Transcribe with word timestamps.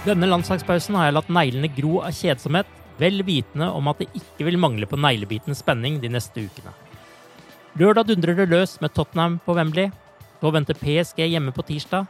Denne 0.00 0.24
landslagspausen 0.30 0.94
har 0.96 1.10
jeg 1.10 1.14
latt 1.18 1.32
neglene 1.36 1.68
gro 1.76 1.98
av 2.00 2.14
kjedsomhet, 2.16 2.68
vel 2.96 3.20
vitende 3.20 3.66
om 3.76 3.90
at 3.90 3.98
det 4.00 4.06
ikke 4.16 4.46
vil 4.46 4.56
mangle 4.60 4.86
på 4.88 4.96
neglebitens 4.96 5.60
spenning 5.60 5.98
de 6.00 6.08
neste 6.08 6.40
ukene. 6.40 6.72
Lørdag 7.76 8.08
dundrer 8.08 8.38
det 8.38 8.46
løs 8.48 8.78
med 8.80 8.94
Tottenham 8.96 9.36
på 9.44 9.54
Wembley. 9.58 9.90
Så 10.40 10.52
venter 10.56 10.78
PSG 10.80 11.20
hjemme 11.26 11.52
på 11.52 11.66
tirsdag. 11.68 12.08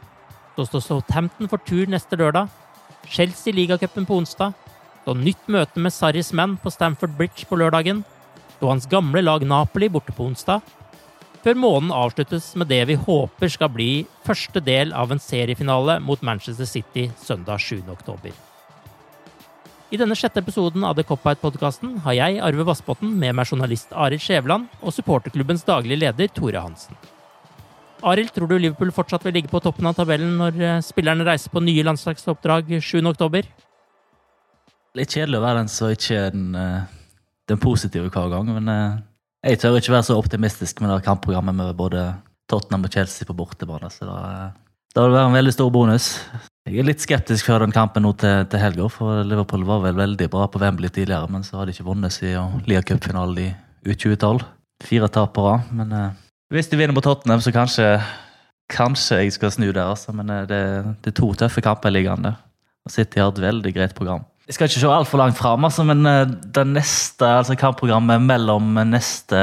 Så 0.55 0.69
står 0.69 0.85
Southampton 0.85 1.51
for 1.51 1.59
tur 1.67 1.91
neste 1.91 2.15
lørdag. 2.15 2.47
Chelsea 3.11 3.51
ligacupen 3.53 4.07
på 4.07 4.21
onsdag. 4.21 4.55
Så 5.03 5.15
nytt 5.17 5.51
møte 5.51 5.83
med 5.83 5.91
Sarris 5.91 6.31
menn 6.31 6.55
på 6.63 6.71
Stamford 6.71 7.17
Bridge 7.19 7.43
på 7.49 7.59
lørdagen. 7.59 8.05
Så 8.55 8.71
hans 8.71 8.87
gamle 8.87 9.19
lag 9.25 9.43
Napoli 9.43 9.91
borte 9.91 10.15
på 10.15 10.31
onsdag 10.31 10.63
før 11.41 11.57
måneden 11.57 11.91
avsluttes 11.95 12.51
med 12.59 12.69
det 12.69 12.83
vi 12.89 12.97
håper 12.99 13.51
skal 13.51 13.71
bli 13.73 13.89
første 14.27 14.61
del 14.63 14.93
av 14.93 15.11
en 15.11 15.21
seriefinale 15.21 15.99
mot 16.03 16.21
Manchester 16.21 16.69
City 16.69 17.09
søndag 17.21 17.61
7. 17.63 17.81
oktober. 17.89 18.33
I 19.91 19.99
denne 19.99 20.15
sjette 20.15 20.39
episoden 20.39 20.85
av 20.87 20.95
The 20.95 21.03
Cop-Out-podkasten 21.03 21.97
har 22.05 22.15
jeg, 22.15 22.37
Arve 22.39 22.63
Vassbotn, 22.63 23.09
med 23.19 23.35
meg 23.35 23.49
journalist 23.49 23.91
Arild 23.91 24.23
Skjæveland 24.23 24.69
og 24.79 24.93
supporterklubbens 24.95 25.65
daglige 25.67 25.99
leder 26.05 26.31
Tore 26.31 26.61
Hansen. 26.63 26.95
Arild, 28.07 28.31
tror 28.33 28.47
du 28.47 28.55
Liverpool 28.55 28.93
fortsatt 28.95 29.25
vil 29.27 29.35
ligge 29.35 29.51
på 29.51 29.59
toppen 29.61 29.89
av 29.89 29.97
tabellen 29.97 30.37
når 30.39 30.61
eh, 30.63 30.79
spillerne 30.85 31.27
reiser 31.27 31.51
på 31.53 31.61
nye 31.61 31.83
landslagsoppdrag 31.85 32.71
7. 32.79 33.01
oktober? 33.11 33.49
Litt 34.97 35.11
kjedelig 35.11 35.41
å 35.41 35.43
være 35.43 35.59
den 35.59 35.69
som 35.75 35.91
ikke 35.93 36.17
er 36.17 36.33
den, 36.33 36.47
eh, 36.55 36.87
den 37.51 37.61
positive 37.61 38.09
hver 38.15 38.31
gang, 38.31 38.49
men 38.55 38.71
eh, 38.71 38.97
jeg 39.41 39.59
tør 39.61 39.79
ikke 39.79 39.95
være 39.95 40.07
så 40.09 40.17
optimistisk 40.19 40.81
med 40.81 40.93
det 40.93 41.03
kampprogrammet 41.05 41.57
med 41.57 41.75
både 41.77 42.05
Tottenham 42.51 42.85
og 42.85 42.93
Chelsea 42.93 43.25
på 43.25 43.35
bortebane. 43.37 43.89
så 43.89 44.05
da, 44.05 44.17
da 44.95 45.03
vil 45.03 45.13
det 45.13 45.19
være 45.19 45.29
en 45.31 45.37
veldig 45.39 45.53
stor 45.55 45.71
bonus. 45.73 46.07
Jeg 46.67 46.77
er 46.77 46.85
litt 46.85 47.01
skeptisk 47.01 47.47
før 47.49 47.63
den 47.63 47.73
kampen 47.73 48.05
nå 48.05 48.11
til, 48.21 48.45
til 48.51 48.61
helga, 48.61 48.87
for 48.93 49.23
Liverpool 49.25 49.63
var 49.65 49.81
vel 49.85 49.97
veldig 49.97 50.27
bra 50.29 50.45
på 50.51 50.61
Wembley 50.61 50.93
tidligere, 50.93 51.29
men 51.31 51.45
så 51.47 51.57
har 51.57 51.65
de 51.65 51.73
ikke 51.73 51.87
vunnet 51.87 52.13
siden 52.13 52.61
ligacupfinalen 52.69 53.39
i 53.41 53.47
U2012. 53.87 54.43
Fire 54.85 55.09
tap 55.13 55.33
på 55.33 55.45
rad. 55.45 55.71
Men 55.73 55.93
eh, 55.97 56.19
hvis 56.53 56.69
de 56.69 56.77
vinner 56.77 56.93
mot 56.93 57.05
Tottenham, 57.05 57.41
så 57.41 57.53
kanskje, 57.55 57.87
kanskje 58.69 59.21
jeg 59.23 59.33
skal 59.37 59.53
snu 59.53 59.69
der. 59.71 59.87
Altså. 59.87 60.13
Men 60.13 60.29
uh, 60.29 60.43
det, 60.49 60.61
det, 61.01 61.13
er 61.13 61.17
to 61.17 61.31
tøffe 61.37 61.63
kamper 61.65 61.93
liggende. 61.93 62.35
Og 62.85 62.93
City 62.93 63.21
har 63.21 63.31
et 63.31 63.41
veldig 63.41 63.73
greit 63.73 63.95
program. 63.97 64.25
Jeg 64.49 64.57
skal 64.57 64.67
ikke 64.67 64.81
se 64.81 64.89
altfor 64.89 65.21
langt 65.21 65.37
fram, 65.37 65.65
altså, 65.67 65.85
men 65.87 66.01
uh, 66.07 66.25
det 66.25 66.65
neste 66.67 67.27
altså 67.27 67.55
kampprogrammet 67.59 68.23
mellom 68.25 68.73
neste 68.89 69.39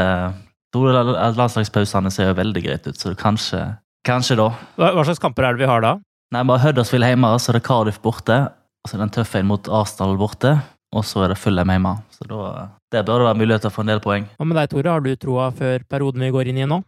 landslagspausene 0.75 2.11
ser 2.13 2.31
jo 2.31 2.39
veldig 2.39 2.63
greit 2.65 2.89
ut, 2.89 2.99
så 2.99 3.15
kanskje, 3.17 3.63
kanskje 4.07 4.37
da. 4.41 4.51
Hva, 4.77 4.93
hva, 4.97 5.05
slags 5.07 5.23
kamper 5.23 5.47
er 5.47 5.57
det 5.57 5.65
vi 5.65 5.71
har 5.71 5.85
da? 5.85 5.95
Nei, 6.35 6.43
bare 6.45 6.61
Huddersfield 6.67 7.09
hjemme, 7.09 7.31
så 7.41 7.55
det 7.55 7.63
er 7.63 7.69
Cardiff 7.71 8.03
borte. 8.05 8.37
Og 8.85 8.91
så 8.91 8.97
er 8.97 9.01
det 9.01 9.07
en 9.07 9.15
tøff 9.17 9.33
en 9.39 9.49
mot 9.49 9.71
Arsenal 9.79 10.19
borte. 10.21 10.53
Og 10.93 11.05
så 11.05 11.25
er 11.25 11.33
det 11.33 11.39
Fulham 11.41 11.73
hjemme. 11.73 11.95
Så 12.13 12.29
da, 12.29 12.69
der 12.93 13.07
bør 13.07 13.23
det 13.23 13.31
være 13.31 13.41
mulighet 13.41 13.65
til 13.65 13.73
å 13.73 13.75
få 13.75 13.85
en 13.85 13.95
del 13.95 14.03
poeng. 14.05 14.29
Hva 14.37 14.49
med 14.49 14.61
deg, 14.61 14.69
Tore? 14.75 14.93
Har 14.93 15.05
du 15.05 15.11
troa 15.21 15.49
før 15.57 15.89
perioden 15.89 16.27
vi 16.27 16.31
går 16.37 16.53
inn 16.53 16.61
i 16.61 16.69
nå? 16.69 16.83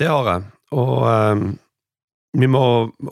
Det 0.00 0.08
har 0.08 0.32
jeg. 0.32 0.48
Og 0.72 1.04
um 1.04 1.46
vi 2.36 2.48
må 2.50 2.62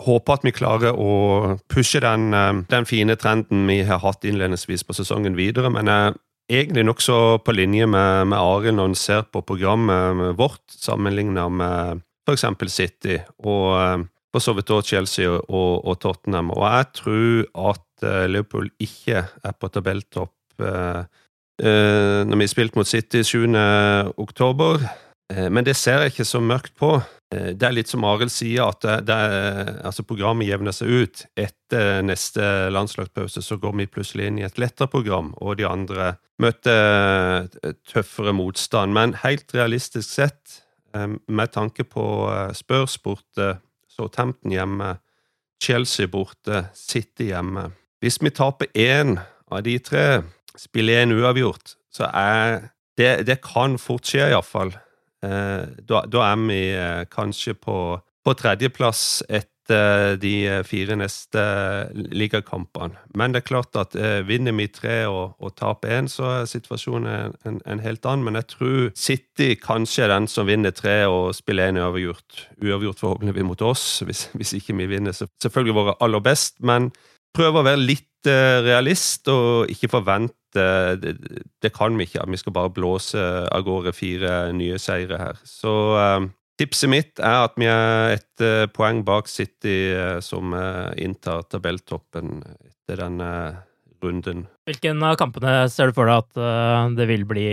håpe 0.04 0.34
at 0.34 0.44
vi 0.44 0.52
klarer 0.54 0.96
å 1.00 1.56
pushe 1.70 2.00
den, 2.04 2.32
eh, 2.34 2.60
den 2.70 2.88
fine 2.88 3.16
trenden 3.16 3.66
vi 3.68 3.82
har 3.82 4.02
hatt 4.02 4.24
innledningsvis 4.24 4.84
på 4.84 4.96
sesongen 4.96 5.36
videre. 5.38 5.70
Men 5.72 5.88
jeg 5.88 6.14
er 6.14 6.64
egentlig 6.64 6.84
nokså 6.84 7.38
på 7.44 7.54
linje 7.56 7.86
med, 7.86 8.28
med 8.28 8.38
Arild 8.38 8.76
når 8.76 8.90
en 8.90 8.98
ser 8.98 9.22
på 9.32 9.44
programmet 9.46 10.36
vårt, 10.36 10.62
sammenlignet 10.68 11.52
med 11.52 12.04
f.eks. 12.28 12.44
City 12.72 13.18
og 13.44 13.68
eh, 13.80 14.04
for 14.34 14.42
så 14.42 14.52
vidt 14.56 14.70
også 14.74 14.96
Chelsea 14.96 15.30
og, 15.30 15.84
og, 15.86 15.98
Tottenham. 16.02 16.50
Og 16.50 16.64
jeg 16.66 16.86
tror 16.98 17.70
at 17.70 18.06
eh, 18.06 18.24
Liverpool 18.26 18.70
ikke 18.82 19.24
er 19.24 19.58
på 19.60 19.70
tabelltopp 19.70 20.32
når 20.54 22.30
vi 22.30 22.44
har 22.44 22.50
spilt 22.50 22.76
mot 22.78 22.86
City 22.86 23.24
7. 23.26 23.56
oktober. 24.22 24.84
Men 25.50 25.66
det 25.66 25.74
ser 25.74 26.02
jeg 26.02 26.12
ikke 26.12 26.26
så 26.26 26.38
mørkt 26.42 26.76
på. 26.78 26.92
Eh, 27.34 27.52
det 27.54 27.66
er 27.66 27.74
litt 27.74 27.90
som 27.90 28.04
Arild 28.06 28.32
sier, 28.32 28.68
at 28.68 28.84
det, 28.84 28.96
det 29.08 29.18
altså 29.86 30.04
programmet 30.06 30.48
jevner 30.48 30.74
seg 30.76 30.90
ut. 30.90 31.24
Etter 31.38 32.04
neste 32.06 32.70
landslagspause 32.74 33.42
så 33.44 33.58
går 33.60 33.76
vi 33.80 33.90
plutselig 33.90 34.28
inn 34.30 34.40
i 34.40 34.46
et 34.46 34.60
lettere 34.60 34.90
program, 34.92 35.32
og 35.42 35.58
de 35.60 35.68
andre 35.68 36.14
møter 36.42 37.48
eh, 37.62 37.78
tøffere 37.90 38.34
motstand. 38.36 38.94
Men 38.96 39.16
helt 39.24 39.54
realistisk 39.56 40.08
sett, 40.10 40.60
eh, 40.94 41.08
med 41.26 41.54
tanke 41.54 41.86
på 41.88 42.06
Spurs 42.56 42.98
borte, 43.02 43.56
Southampton 43.94 44.54
hjemme, 44.54 44.96
Chelsea 45.62 46.10
borte, 46.10 46.66
City 46.74 47.30
hjemme 47.30 47.70
Hvis 48.02 48.18
vi 48.20 48.32
taper 48.34 48.66
én 48.74 49.14
av 49.48 49.62
de 49.64 49.78
tre, 49.78 50.24
spiller 50.58 51.04
én 51.04 51.14
uavgjort, 51.14 51.76
så 51.88 52.10
er 52.10 52.74
det, 52.98 53.24
det 53.24 53.38
kan 53.40 53.78
fort 53.80 54.04
skje, 54.04 54.26
iallfall. 54.28 54.74
Eh, 55.24 55.66
da, 55.88 56.04
da, 56.10 56.28
er 56.30 56.46
vi 56.48 56.60
eh, 56.74 57.02
kanskje 57.10 57.56
på, 57.56 57.78
på 58.24 58.38
tredjeplass 58.38 59.24
etter 59.28 59.50
de 60.20 60.60
fire 60.68 60.92
neste 61.00 61.42
ligakampene. 62.12 62.98
Men 63.16 63.32
det 63.32 63.40
er 63.40 63.46
klart 63.48 63.78
at 63.80 63.94
eh, 63.96 64.20
vinner 64.28 64.52
vi 64.58 64.66
tre 64.68 65.06
og, 65.08 65.38
og 65.40 65.54
taper 65.56 65.94
én, 66.02 66.10
så 66.12 66.26
er 66.34 66.50
situasjonen 66.50 67.32
en, 67.48 67.62
en, 67.64 67.80
helt 67.80 68.04
annen. 68.04 68.26
Men 68.28 68.36
jeg 68.42 68.50
tror 68.52 68.90
City 68.92 69.54
kanskje 69.56 70.04
er 70.04 70.12
den 70.12 70.28
som 70.28 70.50
vinner 70.50 70.76
tre 70.76 71.06
og 71.08 71.32
spiller 71.38 71.72
én 71.72 71.80
uavgjort. 71.80 72.44
Uavgjort 72.60 73.00
forhåpentligvis 73.00 73.48
mot 73.48 73.64
oss, 73.64 73.86
hvis, 74.04 74.26
hvis 74.36 74.52
ikke 74.60 74.76
vi 74.82 74.90
vinner. 74.92 75.16
Så 75.16 75.30
selvfølgelig 75.40 75.80
våre 75.80 75.98
aller 76.04 76.24
best. 76.28 76.60
men 76.60 76.92
prøve 77.34 77.60
å 77.60 77.66
være 77.66 77.82
litt 77.82 78.30
eh, 78.30 78.62
realist 78.64 79.28
og 79.32 79.70
ikke 79.72 79.90
forvente 79.92 80.38
det, 80.54 81.12
det, 81.62 81.70
kan 81.74 81.96
vi 81.98 82.06
ikke. 82.08 82.24
Vi 82.30 82.40
skal 82.40 82.54
bare 82.56 82.72
blåse 82.74 83.20
av 83.50 83.64
gårde 83.66 83.94
fire 83.96 84.52
nye 84.56 84.78
seire 84.82 85.18
her. 85.20 85.40
Så 85.48 85.74
uh, 85.98 86.26
tipset 86.60 86.90
mitt 86.92 87.20
er 87.20 87.44
at 87.48 87.58
vi 87.60 87.68
er 87.70 88.16
et 88.16 88.44
uh, 88.44 88.64
poeng 88.72 89.02
bak 89.06 89.30
City, 89.30 89.94
uh, 89.94 90.18
som 90.24 90.54
inntar 91.00 91.46
tabelltoppen 91.50 92.40
etter 92.44 93.04
denne 93.04 93.30
runden. 94.04 94.46
Hvilken 94.68 95.02
av 95.06 95.18
kampene 95.20 95.64
ser 95.72 95.90
du 95.90 95.96
for 95.96 96.10
deg 96.10 96.24
at 96.24 96.96
det 96.98 97.06
vil 97.08 97.22
bli 97.28 97.48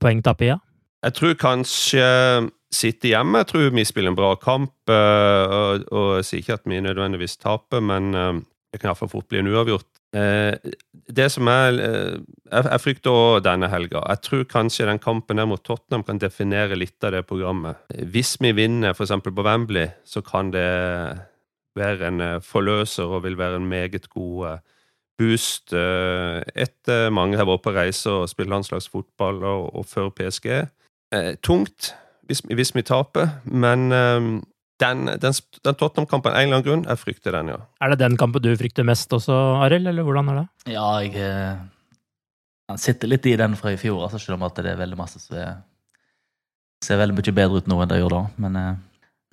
poengtap 0.00 0.40
i? 0.40 0.54
Ja? 0.54 0.60
Jeg 1.04 1.18
tror 1.18 1.34
kanskje 1.36 2.06
City 2.72 3.12
hjemme. 3.12 3.42
Jeg 3.42 3.50
tror 3.50 3.74
vi 3.76 3.84
spiller 3.84 4.14
en 4.14 4.16
bra 4.16 4.30
kamp, 4.40 4.72
og, 4.88 5.84
og 5.92 6.24
sier 6.24 6.40
ikke 6.40 6.56
at 6.56 6.64
vi 6.64 6.80
nødvendigvis 6.80 7.36
taper, 7.36 7.84
men 7.84 8.16
det 8.16 8.80
kan 8.80 8.90
iallfall 8.90 9.12
fort 9.12 9.28
bli 9.28 9.42
en 9.42 9.50
uavgjort. 9.52 9.93
Eh, 10.14 10.54
det 11.10 11.26
som 11.32 11.48
er 11.50 11.78
eh, 11.82 12.18
Jeg 12.54 12.82
frykter 12.84 13.10
òg 13.10 13.40
denne 13.42 13.66
helga. 13.72 14.04
Jeg 14.12 14.22
tror 14.22 14.44
kanskje 14.50 14.86
den 14.86 15.00
kampen 15.02 15.40
der 15.40 15.48
mot 15.50 15.62
Tottenham 15.66 16.04
kan 16.06 16.20
definere 16.22 16.78
litt 16.78 17.02
av 17.04 17.16
det 17.16 17.24
programmet. 17.26 17.80
Hvis 17.90 18.36
vi 18.40 18.52
vinner 18.54 18.94
f.eks. 18.94 19.16
på 19.24 19.42
Wembley, 19.42 19.88
så 20.06 20.22
kan 20.22 20.52
det 20.54 20.68
være 21.74 22.12
en 22.12 22.20
eh, 22.22 22.38
forløser 22.44 23.10
og 23.10 23.24
vil 23.26 23.38
være 23.38 23.58
en 23.58 23.68
meget 23.68 24.08
god 24.10 24.60
boost 25.14 25.70
etter 25.70 27.04
mange 27.14 27.36
har 27.38 27.46
vært 27.46 27.62
på 27.62 27.70
reise 27.70 28.10
og 28.10 28.24
spilt 28.26 28.50
landslagsfotball 28.50 29.44
og, 29.46 29.68
og 29.78 29.84
før 29.86 30.08
PSG. 30.10 30.48
Tungt 31.46 31.92
hvis, 32.26 32.42
hvis 32.50 32.72
vi 32.74 32.82
taper, 32.82 33.28
men 33.46 33.94
den, 34.84 35.12
den, 35.20 35.36
den 35.64 35.76
Tottenham-kampen, 35.80 36.32
en 36.32 36.46
eller 36.46 36.60
annen 36.60 36.66
grunn, 36.68 36.88
jeg 36.88 37.00
frykter 37.00 37.38
den, 37.40 37.52
ja. 37.54 37.60
Er 37.82 37.94
det 37.94 38.02
den 38.04 38.18
kampen 38.20 38.44
du 38.44 38.52
frykter 38.60 38.86
mest 38.86 39.12
også, 39.16 39.34
Arild, 39.64 39.88
eller 39.90 40.06
hvordan 40.06 40.30
er 40.32 40.42
det? 40.42 40.48
Ja, 40.76 40.88
jeg 41.02 41.30
jeg 42.64 42.80
sitter 42.80 43.10
litt 43.12 43.26
i 43.28 43.36
den 43.36 43.56
fra 43.60 43.74
i 43.74 43.80
fjor, 43.80 44.06
altså, 44.06 44.18
selv 44.20 44.38
om 44.38 44.46
at 44.46 44.56
det 44.56 44.72
er 44.72 44.80
veldig 44.80 44.96
masse 44.96 45.20
som 45.20 45.36
ser 46.84 47.00
veldig 47.00 47.16
mye 47.16 47.34
bedre 47.36 47.60
ut 47.60 47.68
nå 47.70 47.80
enn 47.80 47.90
det 47.90 48.00
gjorde 48.00 48.20
da. 48.20 48.42
Men 48.44 48.60
eh, 48.60 48.70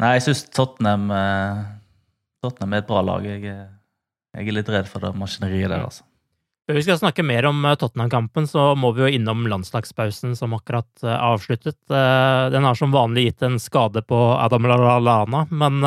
nei, 0.03 0.13
jeg 0.17 0.25
syns 0.27 0.45
Tottenham, 0.55 1.09
eh, 1.15 1.61
Tottenham 2.43 2.75
er 2.75 2.83
et 2.83 2.89
bra 2.89 3.03
lag. 3.05 3.27
Jeg, 3.27 3.43
jeg 4.35 4.47
er 4.47 4.57
litt 4.57 4.71
redd 4.71 4.89
for 4.91 5.03
det 5.03 5.13
maskineriet 5.19 5.71
der, 5.71 5.85
altså. 5.87 6.07
Før 6.69 6.77
vi 6.77 6.83
skal 6.85 6.99
snakke 6.99 7.23
mer 7.25 7.47
om 7.49 7.63
eh, 7.65 7.75
Tottenham-kampen, 7.75 8.45
så 8.47 8.71
må 8.77 8.91
vi 8.93 9.03
jo 9.03 9.09
innom 9.17 9.47
landslagspausen 9.49 10.37
som 10.37 10.53
akkurat 10.55 10.89
eh, 11.03 11.15
avsluttet. 11.15 11.79
Eh, 11.89 12.43
den 12.53 12.67
har 12.67 12.77
som 12.77 12.93
vanlig 12.93 13.25
gitt 13.27 13.47
en 13.47 13.57
skade 13.59 14.03
på 14.05 14.19
Adam 14.37 14.69
Lallana, 14.69 15.47
men 15.49 15.81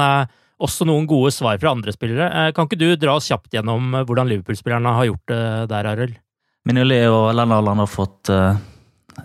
også 0.64 0.86
noen 0.88 1.06
gode 1.10 1.30
svar 1.34 1.60
fra 1.62 1.74
andre 1.74 1.94
spillere. 1.94 2.50
Kan 2.56 2.68
ikke 2.68 2.80
du 2.80 2.88
dra 2.98 3.16
oss 3.18 3.30
kjapt 3.30 3.54
gjennom 3.54 3.96
hvordan 4.02 4.28
Liverpool-spillerne 4.30 4.94
har 4.98 5.08
gjort 5.08 5.30
det 5.30 5.40
der, 5.70 5.88
Arild? 5.90 6.20
Minoli 6.64 7.00
og 7.10 7.32
Lallana 7.36 7.74
har 7.84 7.90
fått 7.90 8.30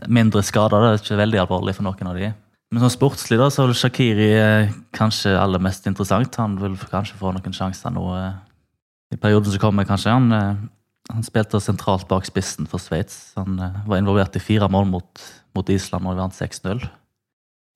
mindre 0.09 0.41
skader. 0.43 0.83
Det 0.83 0.89
er 0.89 1.03
ikke 1.03 1.21
veldig 1.21 1.43
alvorlig 1.45 1.75
for 1.77 1.87
noen 1.87 2.11
av 2.11 2.17
de. 2.17 2.31
Men 2.73 2.83
som 2.83 2.91
sportslig 2.93 3.39
da, 3.39 3.47
så 3.53 3.65
er 3.65 3.77
Shakiri 3.77 4.31
kanskje 4.97 5.37
aller 5.37 5.61
mest 5.63 5.87
interessant. 5.89 6.35
Han 6.41 6.57
vil 6.59 6.75
kanskje 6.89 7.17
få 7.21 7.31
noen 7.35 7.55
sjanser 7.55 7.93
nå 7.93 8.09
i 9.13 9.21
perioden 9.21 9.53
som 9.53 9.63
kommer, 9.63 9.87
kanskje. 9.89 10.17
Han 10.17 10.67
han 11.09 11.25
spilte 11.25 11.61
sentralt 11.63 12.07
bak 12.09 12.27
spissen 12.27 12.67
for 12.69 12.81
Sveits. 12.81 13.31
Han 13.39 13.59
uh, 13.61 13.81
var 13.89 14.01
involvert 14.01 14.37
i 14.37 14.43
fire 14.43 14.69
mål 14.71 14.89
mot, 14.91 15.23
mot 15.57 15.69
Island 15.73 16.07
og 16.07 16.19
vant 16.19 16.35
6-0. 16.37 16.83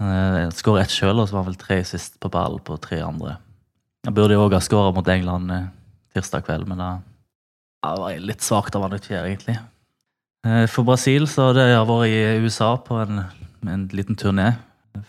Han 0.01 0.51
Skåra 0.53 0.83
ett 0.83 0.93
sjøl, 0.93 1.21
og 1.21 1.29
så 1.29 1.35
var 1.35 1.43
han 1.43 1.51
vel 1.51 1.61
tre 1.61 1.79
sist 1.87 2.17
på 2.21 2.31
ball 2.33 2.59
på 2.65 2.77
tre 2.81 2.99
andre. 3.05 3.37
Han 4.07 4.15
burde 4.17 4.39
òg 4.39 4.55
ha 4.57 4.61
skåra 4.63 4.91
mot 4.95 5.07
England 5.09 5.53
uh, 5.53 5.69
tirsdag 6.13 6.45
kveld, 6.47 6.67
men 6.69 6.81
det 6.81 7.93
var 7.99 8.19
litt 8.19 8.43
svakt 8.43 8.75
av 8.75 8.85
han 8.85 8.97
ikke 8.97 9.13
gjør, 9.13 9.29
egentlig. 9.29 9.57
For 10.43 10.83
Brasil 10.83 11.23
så 11.31 11.49
har 11.49 11.55
det 11.55 11.65
vært 11.87 12.11
i 12.11 12.43
USA 12.43 12.73
på 12.83 12.97
en, 12.99 13.21
en 13.63 13.85
liten 13.95 14.17
turné. 14.19 14.49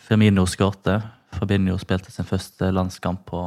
Firmino 0.07 0.45
skårte. 0.47 1.01
Fabinho 1.35 1.77
spilte 1.83 2.13
sin 2.15 2.27
første 2.29 2.71
landskamp 2.71 3.25
på 3.29 3.41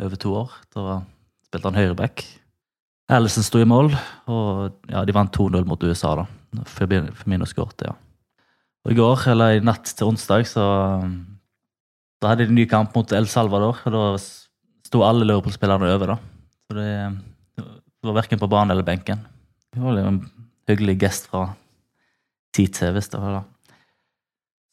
over 0.00 0.20
to 0.20 0.32
år. 0.36 0.54
Da 0.74 1.02
spilte 1.46 1.70
han 1.70 1.78
høyreback. 1.78 2.24
Allison 3.12 3.44
sto 3.44 3.60
i 3.60 3.68
mål, 3.68 3.90
og 4.32 4.78
ja, 4.88 5.02
de 5.04 5.12
vant 5.12 5.34
2-0 5.34 5.66
mot 5.68 5.82
USA. 5.84 6.14
da. 6.22 6.64
Firmino 6.70 7.44
skåret, 7.48 7.84
ja. 7.84 7.92
Og 8.84 8.92
I 8.92 8.96
går, 8.96 9.26
eller 9.32 9.56
i 9.58 9.64
natt 9.64 9.90
til 9.96 10.08
onsdag, 10.08 10.46
så 10.48 10.64
da 12.20 12.30
hadde 12.30 12.46
de 12.48 12.56
ny 12.56 12.64
kamp 12.68 12.94
mot 12.96 13.12
El 13.12 13.26
Salvador. 13.28 13.80
og 13.84 13.92
Da 13.92 14.04
sto 14.20 15.02
alle 15.04 15.26
Liverpool-spillerne 15.28 15.90
over. 15.92 16.14
da. 16.14 16.16
Så 16.64 16.76
det, 16.78 16.90
det 17.56 18.08
var 18.08 18.20
verken 18.22 18.40
på 18.40 18.48
banen 18.48 18.72
eller 18.72 18.86
benken. 18.86 19.20
Det 19.72 19.82
var 19.82 19.98
en 20.00 20.22
hyggelig 20.68 20.98
gest 21.00 21.28
fra 21.28 21.50
TT, 22.54 22.92
hvis 22.94 23.10
det 23.12 23.20
var 23.20 23.40
det. 23.40 23.44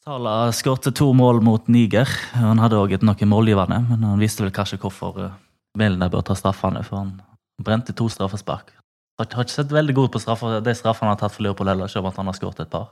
Salah 0.02 0.50
skåret 0.50 0.94
to 0.98 1.12
mål 1.14 1.40
mot 1.44 1.68
Niger. 1.68 2.08
Han 2.34 2.58
hadde 2.58 2.80
òg 2.80 2.96
noe 3.04 3.28
målgivende, 3.28 3.78
men 3.86 4.02
han 4.02 4.18
viste 4.18 4.42
vel 4.42 4.54
kanskje 4.54 4.80
hvorfor 4.82 5.20
eh, 5.22 5.36
Milner 5.78 6.10
bør 6.10 6.24
ta 6.26 6.34
straffene. 6.34 6.82
for 6.82 6.98
han 6.98 7.20
brente 7.64 7.94
to 7.96 8.08
straffespark. 8.12 8.74
Har 9.20 9.44
ikke 9.44 9.54
sett 9.54 9.72
veldig 9.72 9.94
god 9.94 10.12
på 10.14 10.20
straffer, 10.22 10.60
de 10.64 10.74
straffene 10.74 11.10
han 11.10 11.16
har 11.16 11.20
tatt 11.20 11.34
for 11.34 11.44
Liverpool 11.44 11.70
heller, 11.70 11.90
selv 11.90 12.08
om 12.08 12.14
han 12.16 12.30
har 12.30 12.36
skåret 12.38 12.64
et 12.64 12.70
par. 12.72 12.90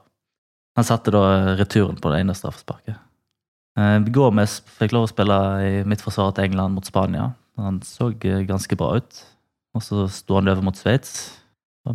Han 0.79 0.87
satte 0.87 1.13
da 1.15 1.57
returen 1.59 1.99
på 1.99 2.13
det 2.13 2.21
ene 2.23 2.37
straffesparket. 2.37 2.99
Eh, 3.79 3.99
Gomez 4.15 4.61
fikk 4.79 4.95
lov 4.95 5.07
å 5.07 5.11
spille 5.11 5.37
i 5.65 5.73
midtforsvaret 5.89 6.39
til 6.39 6.51
England 6.51 6.77
mot 6.77 6.87
Spania. 6.87 7.31
Han 7.61 7.81
så 7.87 8.11
eh, 8.13 8.45
ganske 8.49 8.79
bra 8.79 8.95
ut. 9.01 9.23
Og 9.77 9.85
så 9.87 10.07
sto 10.11 10.39
han 10.39 10.51
over 10.51 10.65
mot 10.67 10.79
Sveits. 10.79 11.17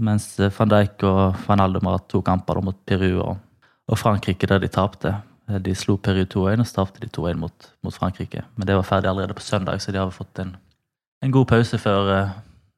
Mens 0.02 0.34
eh, 0.40 0.52
van 0.58 0.72
Dijk 0.72 1.06
og 1.08 1.40
van 1.46 1.64
Aldemar 1.64 2.02
tok 2.02 2.10
to 2.12 2.24
kamper 2.26 2.62
mot 2.66 2.78
Peru 2.88 3.22
og 3.22 3.98
Frankrike, 4.00 4.50
der 4.50 4.64
de 4.64 4.72
tapte. 4.72 5.14
De 5.62 5.76
slo 5.78 6.00
Peru 6.02 6.24
2-1, 6.26 6.64
og 6.64 6.68
så 6.68 6.80
tapte 6.80 7.04
de 7.04 7.12
2-1 7.14 7.38
mot, 7.38 7.68
mot, 7.86 7.94
Frankrike. 7.94 8.42
Men 8.58 8.68
det 8.68 8.80
var 8.80 8.88
ferdig 8.88 9.12
allerede 9.12 9.36
på 9.38 9.46
søndag, 9.46 9.78
så 9.82 9.94
de 9.94 10.02
har 10.02 10.10
fått 10.12 10.42
en, 10.42 10.56
en 11.22 11.36
god 11.36 11.46
pause 11.52 11.78
før 11.78 12.10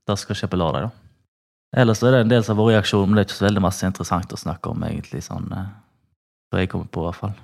det 0.08 0.18
skal 0.22 0.40
skje 0.40 0.50
på 0.52 0.60
lørdag, 0.60 0.88
da. 0.88 1.08
Ellers 1.76 2.00
er 2.02 2.16
det 2.16 2.22
en 2.24 2.32
del 2.32 2.46
som 2.46 2.56
har 2.56 2.64
vært 2.64 2.78
reaksjon, 2.78 3.04
men 3.10 3.18
det 3.18 3.26
er 3.26 3.28
ikke 3.28 3.42
så 3.42 3.48
veldig 3.50 3.66
masse 3.66 3.90
interessant 3.90 4.32
å 4.34 4.40
snakke 4.40 4.72
om, 4.72 4.88
egentlig. 4.88 5.24
sånn, 5.26 5.52
eh, 5.52 6.62
jeg 6.62 6.70
kommer 6.72 6.88
på, 6.88 7.04
i 7.04 7.10
hvert 7.10 7.22
fall. 7.22 7.36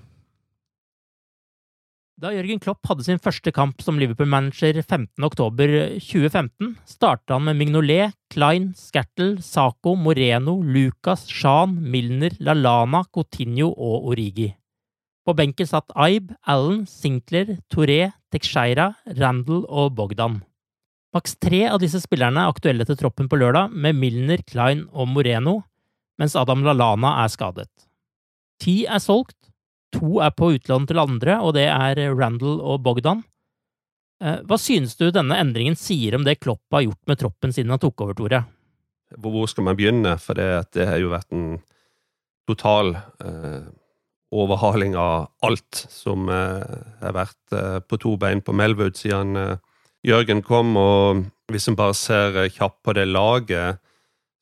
Da 2.23 2.29
Jørgen 2.31 2.61
Klopp 2.61 2.85
hadde 2.87 3.03
sin 3.03 3.19
første 3.19 3.51
kamp 3.51 3.81
som 3.81 3.97
Liverpool-manager 3.99 4.77
15.10.2015, 4.79 6.75
starta 6.85 7.33
han 7.35 7.43
med 7.49 7.57
Mignolet, 7.57 8.13
Klein, 8.31 8.71
Skertel, 8.77 9.41
Saco, 9.41 9.95
Moreno, 9.95 10.61
Lucas, 10.61 11.25
Shan, 11.27 11.75
Milner, 11.81 12.31
Lalana, 12.39 13.03
Coutinho 13.11 13.73
og 13.73 14.13
Origi. 14.13 14.53
På 15.25 15.33
benken 15.35 15.67
satt 15.67 15.91
Aib, 15.95 16.31
Allen, 16.47 16.85
Sinclair, 16.87 17.57
Touré, 17.67 18.13
Texeira, 18.31 18.93
Randall 19.19 19.65
og 19.67 19.95
Bogdan. 19.97 20.41
Maks 21.13 21.35
tre 21.37 21.67
av 21.69 21.77
disse 21.81 22.01
spillerne 22.01 22.41
er 22.41 22.49
aktuelle 22.49 22.85
til 22.89 22.97
troppen 22.97 23.27
på 23.29 23.37
lørdag, 23.37 23.73
med 23.73 23.97
Milner, 23.99 24.41
Klein 24.49 24.87
og 24.91 25.11
Moreno, 25.13 25.59
mens 26.17 26.33
Adam 26.39 26.63
Lallana 26.65 27.19
er 27.21 27.29
skadet. 27.29 27.69
Ti 28.61 28.83
er 28.89 29.01
solgt, 29.03 29.37
to 29.93 30.17
er 30.25 30.33
på 30.33 30.55
utlån 30.55 30.87
til 30.89 31.01
andre, 31.03 31.37
og 31.45 31.53
det 31.57 31.67
er 31.69 32.01
Randall 32.17 32.57
og 32.61 32.81
Bogdan. 32.85 33.21
Eh, 34.23 34.39
hva 34.47 34.57
synes 34.57 34.95
du 34.97 35.09
denne 35.13 35.37
endringen 35.37 35.77
sier 35.77 36.17
om 36.17 36.25
det 36.25 36.39
Klopp 36.41 36.63
har 36.73 36.85
gjort 36.87 37.01
med 37.09 37.21
troppen 37.21 37.53
siden 37.53 37.73
han 37.73 37.81
tok 37.81 38.05
over, 38.05 38.17
Tore? 38.17 38.41
Hvor 39.21 39.45
skal 39.51 39.67
man 39.67 39.77
begynne? 39.77 40.15
For 40.17 40.37
det, 40.39 40.49
det 40.73 40.87
har 40.89 40.97
jo 40.97 41.13
vært 41.13 41.29
en 41.35 41.59
total 42.49 42.95
eh, 43.21 43.69
overhaling 44.33 44.97
av 44.97 45.29
alt 45.45 45.83
som 45.93 46.25
eh, 46.31 46.73
har 47.03 47.15
vært 47.19 47.53
eh, 47.53 47.77
på 47.85 48.01
to 48.01 48.15
bein 48.17 48.41
på 48.41 48.55
Melwood 48.57 48.97
siden 48.97 49.37
eh, 49.37 49.61
Jørgen 50.03 50.41
kom, 50.43 50.75
og 50.75 51.23
hvis 51.51 51.69
en 51.71 51.77
bare 51.79 51.95
ser 51.95 52.35
eh, 52.41 52.51
kjapt 52.51 52.81
på 52.83 52.95
det 52.97 53.05
laget 53.07 53.79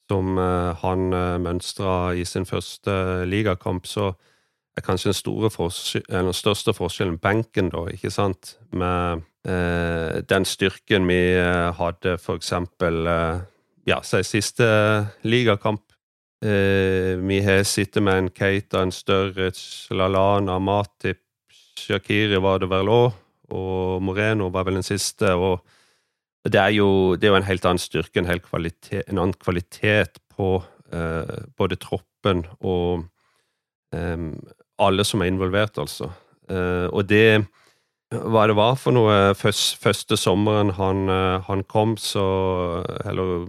som 0.10 0.38
eh, 0.42 0.72
han 0.82 1.14
eh, 1.14 1.38
mønstra 1.38 2.16
i 2.18 2.26
sin 2.26 2.48
første 2.50 3.26
ligakamp, 3.30 3.86
så 3.86 4.12
er 4.76 4.86
kanskje 4.86 5.14
den, 5.14 5.52
forskjell, 5.54 6.08
den 6.10 6.34
største 6.34 6.74
forskjellen 6.74 7.20
benken, 7.22 7.70
da, 7.70 7.86
ikke 7.94 8.10
sant? 8.10 8.56
Med 8.74 9.22
eh, 9.46 10.22
den 10.26 10.50
styrken 10.50 11.06
vi 11.06 11.22
hadde 11.78 12.18
for 12.18 12.42
eksempel 12.42 13.06
ja, 13.86 14.02
si 14.02 14.24
siste 14.26 14.68
ligakamp. 15.22 15.84
Eh, 16.42 17.20
vi 17.22 17.42
har 17.46 17.62
sittet 17.70 18.02
med 18.02 18.18
en 18.18 18.30
Keita, 18.34 18.82
en 18.82 18.92
Sturridge, 18.92 19.94
Lalana, 19.94 20.58
Matip, 20.58 21.22
Shakiri 21.78 22.40
var 22.42 22.64
det 22.64 22.70
vel 22.72 22.90
òg 22.90 23.12
og 23.52 24.02
Moreno 24.04 24.50
var 24.54 24.66
vel 24.68 24.80
den 24.80 24.88
siste. 24.88 25.34
og 25.36 25.62
det 26.44 26.58
er 26.58 26.74
jo, 26.74 27.16
det 27.16 27.28
er 27.28 27.36
jo 27.36 27.38
en 27.38 27.50
helt 27.50 27.66
annen 27.66 27.82
styrke, 27.82 28.20
en, 28.20 28.40
kvalitet, 28.42 29.04
en 29.08 29.20
annen 29.20 29.38
kvalitet 29.38 30.18
på 30.34 30.64
eh, 30.94 31.44
både 31.58 31.78
troppen 31.78 32.46
og 32.60 33.04
eh, 33.94 34.32
alle 34.82 35.06
som 35.06 35.22
er 35.22 35.30
involvert, 35.30 35.78
altså. 35.78 36.10
Eh, 36.50 36.88
og 36.90 37.06
det 37.10 37.46
hva 38.12 38.44
det 38.50 38.58
var 38.58 38.74
for 38.76 38.92
noe 38.92 39.36
først, 39.40 39.78
første 39.80 40.18
sommeren 40.20 40.74
han, 40.76 41.08
han, 41.48 41.62
kom, 41.64 41.94
så 41.96 42.84
Eller 43.08 43.46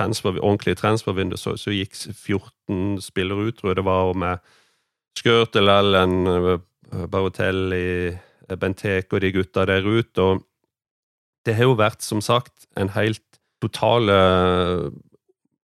transfer, 0.00 0.38
ordentlig 0.40 0.78
transfervindu, 0.80 1.36
så, 1.36 1.52
så, 1.60 1.68
gikk 1.68 1.92
14 1.98 2.96
spillere 3.04 3.50
ut, 3.50 3.58
tror 3.58 3.74
jeg 3.74 3.80
det 3.82 3.84
var, 3.84 4.08
og 4.08 4.16
med 4.16 4.40
Skørtel, 5.20 5.68
Ellen, 5.68 6.16
Barotelli, 7.12 8.16
Bentek 8.56 9.12
og 9.12 9.20
de 9.22 9.32
gutta 9.34 9.66
der 9.68 9.86
ut. 9.86 10.18
Og 10.18 10.42
det 11.46 11.54
har 11.56 11.70
jo 11.70 11.78
vært, 11.78 12.02
som 12.02 12.20
sagt, 12.24 12.66
en 12.76 12.90
helt 12.96 13.22
total 13.62 14.10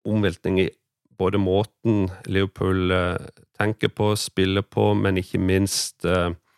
omveltning 0.05 0.59
i 0.61 0.69
både 1.17 1.39
måten 1.39 2.09
Liverpool 2.27 2.91
tenker 3.57 3.91
på, 3.93 4.13
spiller 4.19 4.65
på, 4.67 4.93
men 4.97 5.19
ikke 5.19 5.39
minst 5.41 6.05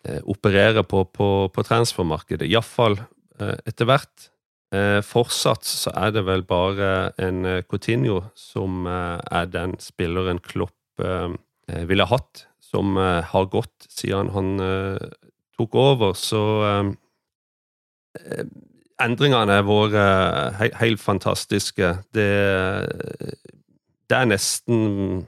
eh, 0.07 0.21
opererer 0.23 0.85
på 0.87 1.03
på, 1.13 1.29
på 1.53 1.65
transfermarkedet. 1.67 2.49
Iallfall 2.49 2.99
eh, 2.99 3.55
etter 3.65 3.89
hvert. 3.89 4.29
Eh, 4.75 4.99
fortsatt 5.05 5.67
så 5.67 5.93
er 5.95 6.11
det 6.15 6.25
vel 6.27 6.43
bare 6.47 7.13
en 7.21 7.45
eh, 7.45 7.63
Coutinho 7.63 8.23
som 8.35 8.87
eh, 8.87 9.19
er 9.31 9.47
den 9.53 9.77
spilleren 9.83 10.41
Klopp 10.43 11.03
eh, 11.03 11.31
ville 11.87 12.07
hatt, 12.07 12.47
som 12.63 12.95
har 12.97 13.45
gått 13.51 13.85
siden 13.91 14.29
han 14.31 14.57
tok 15.57 15.75
over. 15.81 16.13
Så 16.17 16.41
endringene 19.03 19.59
har 19.59 19.65
vært 19.67 20.59
he 20.59 20.69
helt 20.81 21.01
fantastiske. 21.01 21.89
Det, 22.15 22.29
det 24.09 24.17
er 24.17 24.29
nesten 24.29 25.25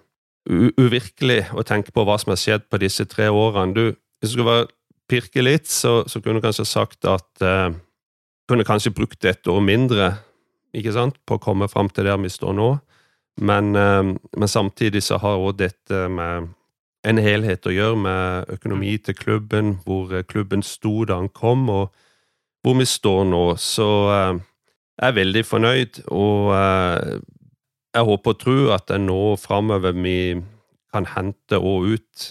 uvirkelig 0.49 1.43
å 1.53 1.63
tenke 1.67 1.93
på 1.93 2.03
hva 2.07 2.17
som 2.21 2.33
har 2.33 2.41
skjedd 2.41 2.65
på 2.69 2.79
disse 2.81 3.05
tre 3.09 3.29
årene. 3.29 3.75
Du, 3.75 3.83
hvis 4.19 4.33
du 4.33 4.39
skulle 4.39 4.63
pirke 5.09 5.43
litt, 5.43 5.69
så, 5.69 6.03
så, 6.09 6.21
kunne 6.21 6.39
du 6.39 6.45
kanskje 6.45 6.67
sagt 6.69 7.07
at 7.09 7.45
uh, 7.45 7.69
Kunne 8.49 8.65
kanskje 8.65 8.89
brukt 8.89 9.25
et 9.29 9.45
år 9.45 9.59
mindre 9.61 10.05
ikke 10.73 10.89
sant, 10.95 11.19
på 11.29 11.35
å 11.37 11.41
komme 11.41 11.67
fram 11.69 11.85
til 11.93 12.07
der 12.07 12.17
vi 12.17 12.31
står 12.33 12.55
nå. 12.57 12.69
Men, 13.45 13.75
uh, 13.77 14.09
men 14.09 14.49
samtidig 14.49 15.03
så 15.05 15.19
har 15.21 15.37
også 15.37 15.59
dette 15.59 15.99
med 16.09 16.49
en 17.07 17.21
helhet 17.21 17.67
å 17.67 17.73
gjøre 17.73 17.99
med 18.03 18.53
økonomi 18.55 18.97
til 19.03 19.15
klubben, 19.15 19.77
hvor 19.85 20.11
uh, 20.11 20.23
klubben 20.27 20.63
sto 20.65 21.05
da 21.07 21.19
han 21.21 21.31
kom, 21.31 21.69
og 21.71 21.93
hvor 22.63 22.75
vi 22.79 22.87
står 22.89 23.23
nå. 23.29 23.43
Så 23.61 23.87
uh, 24.11 24.39
jeg 24.99 25.13
er 25.13 25.15
veldig 25.15 25.45
fornøyd, 25.47 26.01
og 26.11 26.49
jeg 26.51 28.07
håper 28.09 28.33
og 28.33 28.39
tror 28.41 28.73
at 28.75 28.89
det 28.89 28.97
nå 28.99 29.21
framover 29.39 29.95
vi 29.95 30.41
kan 30.91 31.07
hente 31.07 31.55
og 31.55 31.87
ut 31.93 32.25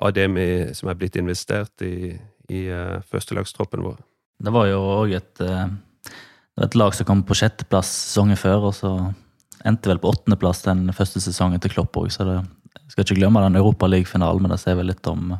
av 0.00 0.14
det 0.16 0.24
vi, 0.32 0.46
som 0.72 0.88
er 0.88 0.96
blitt 0.96 1.18
investert 1.20 1.84
i, 1.84 2.14
i 2.48 2.62
førstelagstroppen 3.10 3.84
vår. 3.84 3.98
Det 4.40 4.54
var 4.54 4.70
jo 4.70 4.78
òg 4.94 5.12
et, 5.18 5.42
et, 5.44 6.78
lag 6.80 6.96
som 6.96 7.10
kom 7.10 7.20
på 7.28 7.36
sjetteplass 7.36 7.90
sesongen 7.92 8.40
før, 8.40 8.70
og 8.70 8.74
så 8.80 8.94
endte 9.68 9.92
vel 9.92 10.00
på 10.00 10.14
åttendeplass 10.14 10.64
den 10.64 10.88
første 10.96 11.20
sesongen 11.20 11.60
til 11.60 11.76
Klopp 11.76 12.00
òg, 12.00 12.08
så 12.16 12.24
det, 12.30 12.38
jeg 12.80 12.92
skal 12.92 13.06
ikke 13.06 13.18
glemme 13.22 13.42
den 13.44 13.58
Europaliga-finalen, 13.60 14.44
men 14.44 14.54
det 14.54 14.60
sier 14.62 14.78
vel 14.78 14.90
litt 14.92 15.06
om 15.10 15.34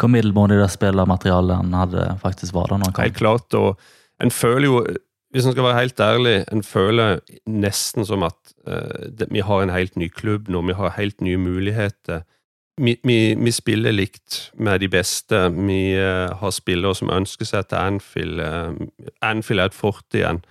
hvor 0.00 0.10
middelmådig 0.10 0.56
det 0.58 0.70
spillermaterialet 0.72 1.60
han 1.60 1.74
hadde 1.76 2.04
faktisk 2.22 2.56
var 2.56 2.72
da 2.72 2.78
når 2.80 2.88
han 2.88 2.94
kom. 2.96 3.06
Helt 3.06 3.18
klart, 3.20 3.54
og 3.54 4.22
en 4.24 4.32
føler 4.34 4.66
jo 4.66 4.82
hvis 5.32 5.46
en 5.48 5.54
skal 5.54 5.64
være 5.64 5.78
helt 5.78 6.00
ærlig, 6.04 6.34
en 6.52 6.62
føler 6.62 7.22
nesten 7.48 8.04
som 8.04 8.24
at 8.26 8.36
uh, 8.68 9.08
det, 9.08 9.30
vi 9.32 9.40
har 9.40 9.62
en 9.62 9.72
helt 9.72 9.94
ny 9.96 10.10
klubb 10.12 10.50
nå, 10.52 10.60
vi 10.68 10.76
har 10.76 10.92
helt 10.98 11.24
nye 11.24 11.40
muligheter. 11.40 12.26
Vi, 12.76 12.98
vi, 13.04 13.16
vi 13.40 13.52
spiller 13.52 13.96
likt 13.96 14.50
med 14.60 14.82
de 14.84 14.90
beste. 14.92 15.40
Vi 15.56 15.80
uh, 15.96 16.36
har 16.36 16.52
spillere 16.52 16.98
som 16.98 17.12
ønsker 17.16 17.48
seg 17.48 17.70
til 17.70 17.80
Anfield. 17.80 18.44
Uh, 18.44 19.08
Anfield 19.24 19.64
er 19.64 19.72
et 19.72 19.78
fort 19.78 20.18
igjen. 20.18 20.42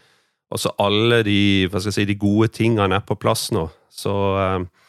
Altså 0.50 0.74
alle 0.82 1.22
de, 1.30 1.70
si, 1.86 2.06
de 2.10 2.18
gode 2.18 2.50
tingene 2.58 2.98
er 2.98 3.06
på 3.06 3.20
plass 3.22 3.52
nå. 3.54 3.68
Så 3.94 4.16
for 4.42 4.81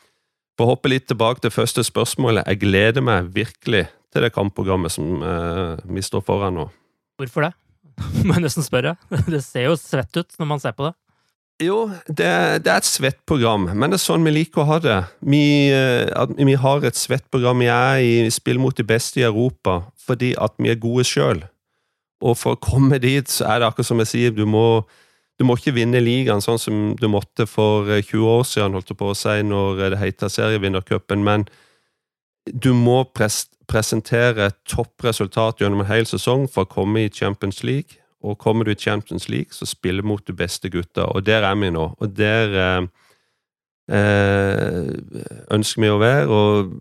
å 0.60 0.68
hoppe 0.74 0.92
litt 0.92 1.08
tilbake 1.08 1.40
til 1.40 1.54
første 1.54 1.84
spørsmålet. 1.86 2.44
Jeg 2.44 2.60
gleder 2.60 3.04
meg 3.04 3.32
virkelig 3.32 3.86
til 4.12 4.26
det 4.26 4.34
kampprogrammet 4.34 4.92
som 4.92 5.22
vi 5.88 6.04
står 6.04 6.20
foran 6.26 6.58
nå. 6.60 6.66
Hvorfor 7.16 7.48
det? 7.48 7.54
må 8.26 8.36
jeg 8.36 8.46
nesten 8.46 8.66
spørre. 8.66 8.96
Det 9.32 9.42
ser 9.44 9.70
jo 9.70 9.78
svett 9.80 10.12
ut 10.18 10.36
når 10.40 10.52
man 10.54 10.62
ser 10.62 10.76
på 10.76 10.88
det. 10.88 10.96
Jo, 11.62 11.84
det, 12.08 12.26
det, 12.64 12.70
er 12.72 12.80
et 12.80 12.88
svett 12.88 13.20
program, 13.28 13.68
men 13.76 13.92
det 13.92 14.00
er 14.00 14.02
sånn 14.02 14.24
vi 14.26 14.32
liker 14.32 14.64
å 14.64 14.66
ha 14.66 14.78
det. 14.82 14.96
Vi, 15.20 15.70
eh, 15.70 16.32
vi 16.34 16.56
har 16.58 16.86
et 16.88 16.98
svett 16.98 17.28
program. 17.30 17.60
Vi 17.62 17.68
er 17.70 18.00
i 18.02 18.30
spill 18.34 18.58
mot 18.58 18.74
de 18.74 18.86
beste 18.86 19.20
i 19.20 19.26
Europa 19.28 19.82
fordi 20.02 20.32
at 20.42 20.56
vi 20.58 20.72
er 20.72 20.80
gode 20.82 21.04
sjøl. 21.06 21.44
Og 22.24 22.34
for 22.40 22.56
å 22.56 22.62
komme 22.62 22.98
dit, 23.02 23.30
så 23.30 23.46
er 23.52 23.60
det 23.60 23.68
akkurat 23.68 23.90
som 23.92 24.02
jeg 24.02 24.10
sier, 24.10 24.34
du 24.34 24.42
må, 24.48 24.82
du 25.40 25.46
må 25.48 25.56
ikke 25.56 25.74
vinne 25.76 26.02
ligaen 26.02 26.42
sånn 26.44 26.60
som 26.60 26.80
du 27.00 27.08
måtte 27.10 27.46
for 27.50 27.88
20 27.88 27.98
eh, 27.98 28.28
år 28.34 28.44
siden, 28.46 28.76
holdt 28.76 28.92
jeg 28.92 29.00
på 29.00 29.10
å 29.12 29.16
si, 29.18 29.38
når 29.46 29.82
det 29.94 30.02
heter 30.02 30.32
serievinnercupen, 30.32 31.24
men 31.24 31.46
du 32.46 32.72
må 32.76 33.02
pres 33.14 33.46
presentere 33.72 34.50
toppresultat 34.68 35.62
gjennom 35.62 35.84
en 35.84 35.88
hel 35.88 36.04
sesong 36.04 36.48
for 36.50 36.66
å 36.66 36.68
komme 36.68 37.06
i 37.06 37.12
Champions 37.14 37.62
League. 37.64 38.02
Og 38.22 38.36
kommer 38.38 38.66
du 38.66 38.72
i 38.72 38.78
Champions 38.78 39.28
League, 39.30 39.54
så 39.54 39.66
spiller 39.66 40.04
mot 40.06 40.22
de 40.26 40.34
beste 40.36 40.68
gutta, 40.70 41.08
og 41.10 41.24
der 41.26 41.46
er 41.46 41.56
vi 41.58 41.70
nå. 41.74 41.86
Og 41.98 42.12
der 42.18 42.58
eh, 42.64 42.82
eh, 43.96 44.90
ønsker 45.54 45.82
vi 45.82 45.90
å 45.90 45.98
være. 46.02 46.26
Og 46.28 46.74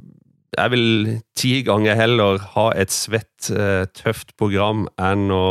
jeg 0.58 0.74
vil 0.74 1.15
ti 1.38 1.53
ganger 1.65 1.98
heller 1.98 2.43
ha 2.58 2.67
et 2.77 2.93
svett, 2.93 3.50
eh, 3.50 3.88
tøft 3.98 4.36
program 4.38 4.86
enn 5.00 5.31
å 5.34 5.48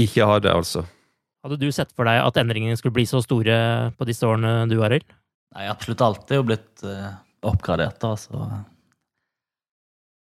ikke 0.00 0.26
ha 0.26 0.40
det, 0.42 0.56
altså. 0.62 0.86
Hadde 1.42 1.58
du 1.58 1.72
sett 1.74 1.90
for 1.96 2.06
deg 2.06 2.20
at 2.22 2.38
endringene 2.38 2.78
skulle 2.78 2.94
bli 2.94 3.04
så 3.08 3.18
store 3.24 3.56
på 3.98 4.06
disse 4.06 4.26
årene 4.26 4.68
du, 4.70 4.76
Arild? 4.86 5.08
Nei, 5.56 5.66
absolutt 5.68 6.04
alt 6.06 6.30
er 6.30 6.38
jo 6.38 6.44
blitt 6.46 6.84
uh, 6.86 7.10
oppgradert, 7.44 7.98
da, 8.02 8.14
så 8.16 8.46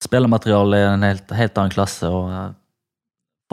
Spillermaterialet 0.05 0.81
er 0.81 0.89
en 0.91 1.05
helt, 1.05 1.29
helt, 1.33 1.55
annen 1.57 1.73
klasse, 1.73 2.09
og 2.09 2.25
uh, 2.33 2.49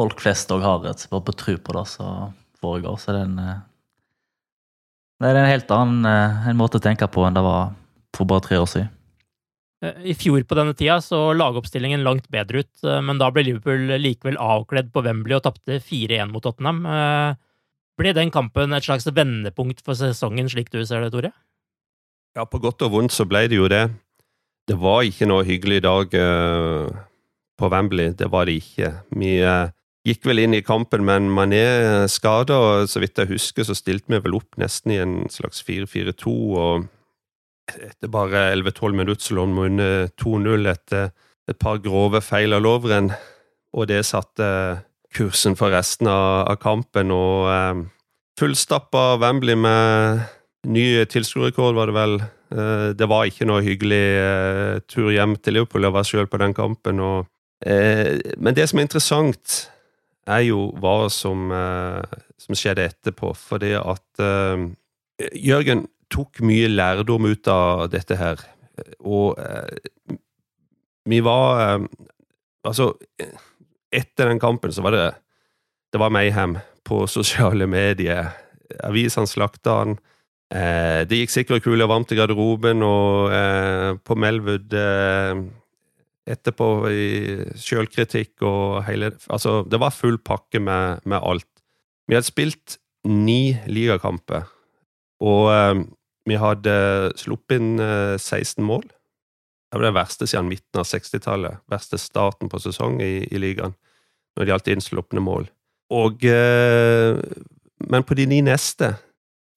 folk 0.00 0.25
flest 0.25 0.50
òg 0.52 0.64
har 0.64 0.88
et 0.90 1.04
på, 1.09 1.21
på 1.21 1.37
tro 1.38 1.54
på 1.61 1.76
det 1.76 1.85
som 1.92 2.32
foregår. 2.61 2.97
Så 3.00 3.14
det 3.14 3.21
er 3.21 3.28
en, 3.28 3.38
uh, 3.38 3.61
det 5.23 5.30
er 5.30 5.42
en 5.42 5.52
helt 5.52 5.76
annen 5.76 6.09
en 6.50 6.59
måte 6.59 6.80
å 6.80 6.85
tenke 6.85 7.06
på 7.12 7.25
enn 7.28 7.37
det 7.37 7.44
var 7.44 7.76
for 8.16 8.28
bare 8.28 8.44
tre 8.49 8.59
år 8.61 8.68
siden. 8.68 8.90
I 9.82 10.14
fjor 10.14 10.44
på 10.46 10.54
denne 10.54 10.76
tida 10.78 11.00
så 11.02 11.32
lagoppstillingen 11.34 12.04
langt 12.06 12.28
bedre 12.30 12.62
ut, 12.62 12.84
men 13.02 13.18
da 13.18 13.32
ble 13.34 13.42
Liverpool 13.48 13.96
likevel 13.98 14.36
avkledd 14.38 14.92
på 14.94 15.02
Wembley 15.02 15.34
og 15.34 15.42
tapte 15.42 15.80
4-1 15.82 16.30
mot 16.30 16.44
Tottenham. 16.44 16.84
Ble 17.98 18.12
den 18.14 18.30
kampen 18.30 18.72
et 18.76 18.86
slags 18.86 19.08
vendepunkt 19.10 19.82
for 19.82 19.98
sesongen, 19.98 20.46
slik 20.52 20.70
du 20.70 20.78
ser 20.86 21.02
det, 21.02 21.10
Tore? 21.10 21.32
Ja, 22.38 22.46
på 22.46 22.62
godt 22.62 22.86
og 22.86 22.94
vondt 22.94 23.12
så 23.16 23.26
ble 23.26 23.48
det 23.50 23.58
jo 23.58 23.66
det. 23.68 23.82
Det 24.70 24.78
var 24.78 25.02
ikke 25.02 25.26
noe 25.26 25.42
hyggelig 25.44 25.82
dag 25.82 26.14
på 27.58 27.74
Wembley. 27.74 28.14
Det 28.14 28.30
var 28.30 28.46
det 28.46 28.60
ikke. 28.62 28.94
Vi 29.18 29.34
gikk 30.06 30.30
vel 30.30 30.46
inn 30.46 30.54
i 30.54 30.62
kampen, 30.62 31.02
men 31.10 31.26
Mané 31.34 32.06
skada, 32.06 32.54
og 32.54 32.88
så 32.90 33.02
vidt 33.02 33.18
jeg 33.18 33.34
husker, 33.34 33.66
så 33.66 33.74
stilte 33.74 34.14
vi 34.14 34.22
vel 34.22 34.38
opp 34.38 34.62
nesten 34.62 34.94
i 34.94 35.02
en 35.02 35.18
slags 35.26 35.58
4-4-2. 35.66 36.38
og 36.54 36.90
Etter 37.71 38.11
bare 38.11 38.49
11-12 38.57 38.97
minutter 38.99 39.25
så 39.25 39.37
lå 39.38 39.47
vi 39.47 39.66
under 39.71 40.09
2-0 40.21 40.71
etter 40.73 41.12
et 41.50 41.59
par 41.59 41.78
grove 41.83 42.21
feil 42.23 42.54
av 42.54 42.62
Lovren, 42.64 43.12
og 43.73 43.88
det 43.90 44.02
satte 44.07 44.47
kursen 45.14 45.57
for 45.59 45.75
resten 45.75 46.09
av, 46.11 46.49
av 46.50 46.59
kampen. 46.62 47.11
og 47.14 47.49
eh, 47.52 47.83
Fullstappa 48.40 49.16
Wembley 49.21 49.57
med 49.59 50.23
ny 50.66 50.87
tilskuerrekord, 51.11 51.75
var 51.76 51.90
det 51.90 51.97
vel. 51.97 52.16
Eh, 52.52 52.88
det 52.97 53.09
var 53.11 53.28
ikke 53.28 53.49
noe 53.49 53.64
hyggelig 53.64 54.04
eh, 54.23 54.81
tur 54.90 55.11
hjem 55.12 55.37
til 55.40 55.59
Liverpool. 55.59 55.87
Jeg 55.87 55.97
var 55.97 56.09
sjøl 56.09 56.28
på 56.31 56.40
den 56.42 56.54
kampen. 56.57 57.00
Og, 57.02 57.28
eh, 57.66 58.19
men 58.38 58.57
det 58.57 58.69
som 58.71 58.81
er 58.81 58.88
interessant, 58.88 59.59
er 60.31 60.45
jo 60.47 60.69
hva 60.78 61.09
som, 61.11 61.50
som 62.38 62.54
skjedde 62.54 62.85
etterpå. 62.87 63.33
Fordi 63.35 63.73
at 63.75 64.21
Jørgen 65.35 65.81
tok 66.12 66.42
mye 66.45 66.69
lærdom 66.71 67.26
ut 67.31 67.49
av 67.50 67.88
dette 67.92 68.19
her. 68.21 68.40
Og 69.00 69.37
vi 71.09 71.19
var 71.25 71.83
Altså, 72.62 72.92
etter 73.90 74.28
den 74.31 74.38
kampen 74.38 74.71
så 74.71 74.85
var 74.87 74.95
det 74.95 75.07
Det 75.92 75.99
var 76.00 76.12
mayhem 76.14 76.57
på 76.87 77.07
sosiale 77.16 77.66
medier. 77.66 78.31
Avisene 78.87 79.28
slakta 79.28 79.75
han. 79.83 79.97
Eh, 80.52 81.02
det 81.09 81.23
gikk 81.23 81.33
sikkert 81.33 81.64
kule 81.64 81.85
og 81.87 81.92
varmt 81.92 82.12
i 82.12 82.19
garderoben, 82.19 82.83
og 82.85 83.33
eh, 83.33 83.92
på 84.04 84.16
Melwood 84.21 84.75
eh, 84.76 85.42
etterpå 86.33 86.69
i 86.92 87.07
sjølkritikk 87.59 88.45
og 88.47 88.83
hele 88.88 89.12
Altså, 89.28 89.62
det 89.69 89.81
var 89.81 89.95
full 89.97 90.19
pakke 90.21 90.61
med, 90.61 91.04
med 91.04 91.21
alt. 91.21 91.49
Vi 92.09 92.16
hadde 92.19 92.28
spilt 92.28 92.78
ni 93.09 93.54
ligakamper, 93.66 94.49
og 95.25 95.49
eh, 95.52 95.85
vi 96.28 96.38
hadde 96.38 96.74
sluppet 97.18 97.58
inn 97.58 97.78
16 97.78 98.62
eh, 98.62 98.66
mål. 98.66 98.84
Det 99.72 99.80
var 99.80 99.88
det 99.88 99.96
verste 99.96 100.28
siden 100.28 100.50
midten 100.50 100.82
av 100.82 100.86
60-tallet. 100.86 101.62
Verste 101.72 101.98
starten 101.98 102.50
på 102.52 102.60
sesong 102.60 103.00
i, 103.02 103.24
i 103.24 103.40
ligaen 103.40 103.74
når 104.36 104.44
det 104.44 104.52
gjaldt 104.52 104.70
innslupne 104.72 105.22
mål. 105.24 105.48
Og 105.92 106.24
eh, 106.24 107.18
Men 107.90 108.04
på 108.06 108.14
de 108.14 108.26
ni 108.30 108.40
neste 108.44 108.94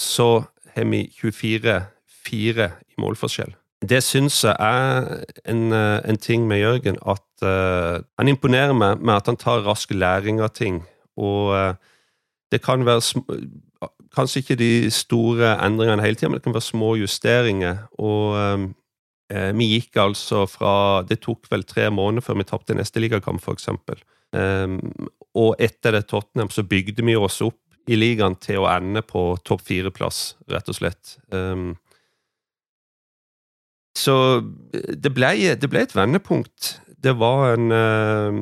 så 0.02 0.44
har 0.76 0.88
vi 0.90 1.06
24-4 1.22 2.66
i 2.66 3.00
målforskjell. 3.00 3.54
Det 3.86 4.02
syns 4.04 4.40
jeg 4.44 4.56
er 4.60 5.26
en, 5.46 5.72
eh, 5.72 6.00
en, 6.10 6.18
ting 6.18 6.48
med 6.48 6.60
Jørgen, 6.64 6.98
at 7.06 7.46
uh, 7.46 8.02
han 8.18 8.28
imponerer 8.32 8.74
meg 8.74 9.04
med 9.04 9.14
at 9.16 9.28
han 9.30 9.38
tar 9.38 9.64
rask 9.68 9.92
læring 9.94 10.42
av 10.42 10.56
ting. 10.56 10.82
Og 11.18 11.54
uh, 11.54 11.76
det 12.52 12.64
kan 12.64 12.86
være 12.86 13.04
Kanskje 14.16 14.42
ikke 14.42 14.58
de 14.60 14.72
store 14.94 15.56
endringene 15.66 16.04
hele 16.04 16.16
tida, 16.16 16.32
men 16.32 16.40
det 16.40 16.46
kan 16.46 16.56
være 16.56 16.70
små 16.70 16.94
justeringer. 17.02 17.84
Og 18.00 18.38
eh, 19.34 19.52
vi 19.58 19.72
gikk 19.74 20.00
altså 20.00 20.46
fra 20.50 21.04
Det 21.08 21.20
tok 21.24 21.50
vel 21.52 21.66
tre 21.68 21.90
måneder 21.92 22.24
før 22.24 22.40
vi 22.40 22.48
tapte 22.48 22.78
neste 22.78 23.04
ligakamp, 23.04 23.44
f.eks. 23.44 23.70
Um, 24.36 24.80
og 25.36 25.56
etter 25.64 25.96
det 25.96 26.08
Tottenham 26.10 26.50
så 26.52 26.64
bygde 26.68 27.04
vi 27.06 27.16
oss 27.16 27.42
opp 27.44 27.60
i 27.88 27.96
ligaen 27.96 28.36
til 28.42 28.64
å 28.64 28.70
ende 28.72 29.04
på 29.06 29.36
topp 29.46 29.62
fire-plass, 29.68 30.36
rett 30.52 30.72
og 30.72 30.78
slett. 30.80 31.18
Um, 31.32 31.76
så 33.96 34.16
det 34.72 35.12
ble, 35.16 35.32
det 35.56 35.70
ble, 35.72 35.86
et 35.86 35.96
vendepunkt. 35.96 36.80
Det 37.00 37.14
var 37.20 37.54
en 37.54 37.72
uh, 37.72 38.40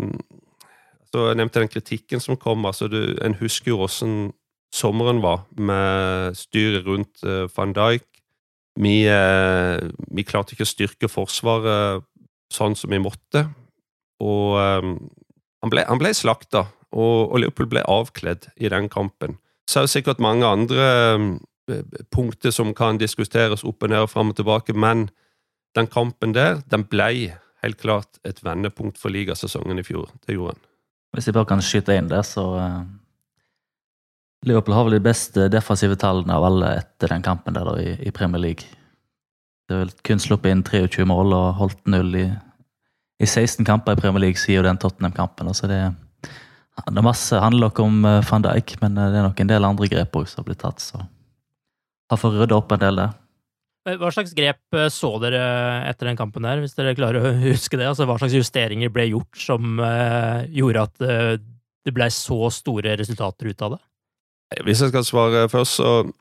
så 1.13 1.27
Jeg 1.29 1.37
nevnte 1.37 1.61
den 1.61 1.69
kritikken 1.69 2.21
som 2.23 2.37
kom. 2.41 2.65
altså 2.65 2.87
du, 2.89 3.17
En 3.21 3.35
husker 3.37 3.69
jo 3.69 3.83
åssen 3.85 4.33
sommeren 4.73 5.21
var, 5.23 5.45
med 5.55 6.37
styret 6.37 6.87
rundt 6.87 7.23
uh, 7.27 7.45
van 7.53 7.75
Dijk. 7.75 8.07
Vi, 8.81 8.95
uh, 9.05 9.77
vi, 10.09 10.25
klarte 10.25 10.55
ikke 10.55 10.65
å 10.65 10.71
styrke 10.71 11.09
Forsvaret 11.11 12.05
sånn 12.53 12.77
som 12.77 12.93
vi 12.93 13.01
måtte. 13.01 13.45
Og 14.23 14.57
um, 14.57 14.95
han 15.63 15.73
ble, 15.73 15.85
han 15.87 16.01
ble 16.01 16.13
slakta, 16.17 16.67
og, 16.93 17.33
Liverpool 17.39 17.69
ble 17.71 17.85
avkledd 17.89 18.49
i 18.61 18.69
den 18.69 18.89
kampen. 18.93 19.37
Så 19.69 19.79
er 19.79 19.87
det 19.87 19.93
sikkert 19.93 20.21
mange 20.21 20.45
andre 20.45 20.87
punkter 22.11 22.51
som 22.51 22.73
kan 22.75 22.99
diskuteres 22.99 23.63
opp 23.63 23.85
og 23.85 23.93
ned 23.93 24.03
og 24.03 24.11
fram 24.11 24.33
og 24.33 24.37
tilbake, 24.37 24.75
men 24.75 25.07
den 25.77 25.87
kampen 25.89 26.35
der, 26.35 26.59
den 26.69 26.83
ble 26.89 27.07
helt 27.63 27.79
klart 27.79 28.19
et 28.27 28.41
vendepunkt 28.43 28.99
for 28.99 29.13
ligasesongen 29.13 29.79
i 29.79 29.85
fjor. 29.87 30.11
Det 30.27 30.35
gjorde 30.35 30.57
han. 30.57 30.65
Hvis 31.15 31.29
jeg 31.29 31.37
bare 31.37 31.49
kan 31.53 31.63
skyte 31.63 31.95
inn 31.95 32.09
der, 32.11 32.25
så 32.27 32.43
Liverpool 34.43 34.75
har 34.75 34.87
vel 34.87 34.97
de 34.97 35.03
beste 35.03 35.47
defensive 35.51 35.95
tallene 35.99 36.35
av 36.35 36.43
alle 36.43 36.73
etter 36.81 37.13
den 37.13 37.23
kampen 37.23 37.55
der 37.55 37.69
i, 37.79 37.93
i, 38.03 38.11
Premier 38.11 38.41
League. 38.43 38.67
Det 39.67 39.75
er 39.75 39.83
vel 39.85 39.93
kun 40.03 40.19
sluppet 40.19 40.51
inn 40.51 40.63
23 40.67 41.05
mål 41.07 41.31
og 41.35 41.59
holdt 41.61 41.79
null 41.87 42.11
i, 42.19 42.25
i 43.23 43.29
16 43.29 43.63
kamper 43.67 43.95
i 43.95 44.01
Premier 44.01 44.25
League, 44.25 44.43
jo 44.51 44.65
den 44.65 44.79
Tottenham-kampen. 44.81 45.47
Altså 45.47 45.69
det, 45.71 45.79
det 46.27 46.99
er 46.99 47.07
masse 47.07 47.39
handler 47.39 47.69
nok 47.69 47.79
om 47.85 48.01
uh, 48.03 48.19
van 48.27 48.43
Dijk, 48.43 48.75
men 48.83 48.99
det 48.99 49.05
er 49.13 49.27
nok 49.29 49.39
en 49.39 49.53
del 49.53 49.67
andre 49.69 49.89
grep 49.91 50.19
også 50.19 50.35
som 50.35 50.43
har 50.43 50.49
blitt 50.51 50.63
tatt. 50.65 50.83
så 50.83 51.03
har 52.11 52.19
fått 52.19 52.35
rydda 52.41 52.59
opp 52.59 52.75
en 52.75 52.83
del 52.83 52.99
der. 52.99 53.15
Eh, 53.87 53.95
hva 53.99 54.11
slags 54.13 54.35
grep 54.35 54.75
eh, 54.75 54.89
så 54.91 55.15
dere 55.23 55.39
etter 55.87 56.11
den 56.11 56.19
kampen 56.19 56.43
der, 56.45 56.59
hvis 56.61 56.75
dere 56.75 56.93
klarer 56.99 57.23
å 57.23 57.33
huske 57.47 57.79
det? 57.79 57.87
Altså, 57.87 58.09
hva 58.09 58.19
slags 58.19 58.35
justeringer 58.35 58.91
ble 58.91 59.07
gjort 59.13 59.39
som 59.39 59.79
gjorde 60.51 60.83
at 60.83 61.07
det 61.83 61.95
ble 61.95 62.11
så 62.11 62.51
store 62.51 62.99
resultater 62.99 63.47
ut 63.47 63.63
av 63.63 63.77
det? 63.77 63.83
Hvis 64.63 64.81
jeg 64.81 64.93
skal 64.93 65.05
svare 65.05 65.49
først, 65.49 65.79
så 65.79 66.11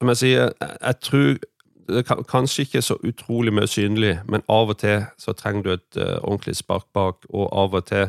Som 0.00 0.08
jeg 0.08 0.16
sier, 0.16 0.50
jeg 0.82 0.96
tror 1.00 1.36
det 1.88 2.00
er 2.00 2.22
kanskje 2.28 2.64
ikke 2.64 2.82
så 2.82 2.96
utrolig 3.04 3.52
mye 3.54 3.68
synlig, 3.70 4.18
men 4.28 4.42
av 4.48 4.72
og 4.72 4.78
til 4.80 5.04
så 5.20 5.32
trenger 5.32 5.62
du 5.62 5.70
et 5.72 5.98
uh, 6.00 6.18
ordentlig 6.24 6.56
spark 6.56 6.86
bak, 6.92 7.16
og 7.30 7.46
av 7.52 7.74
og 7.74 7.84
til 7.86 8.08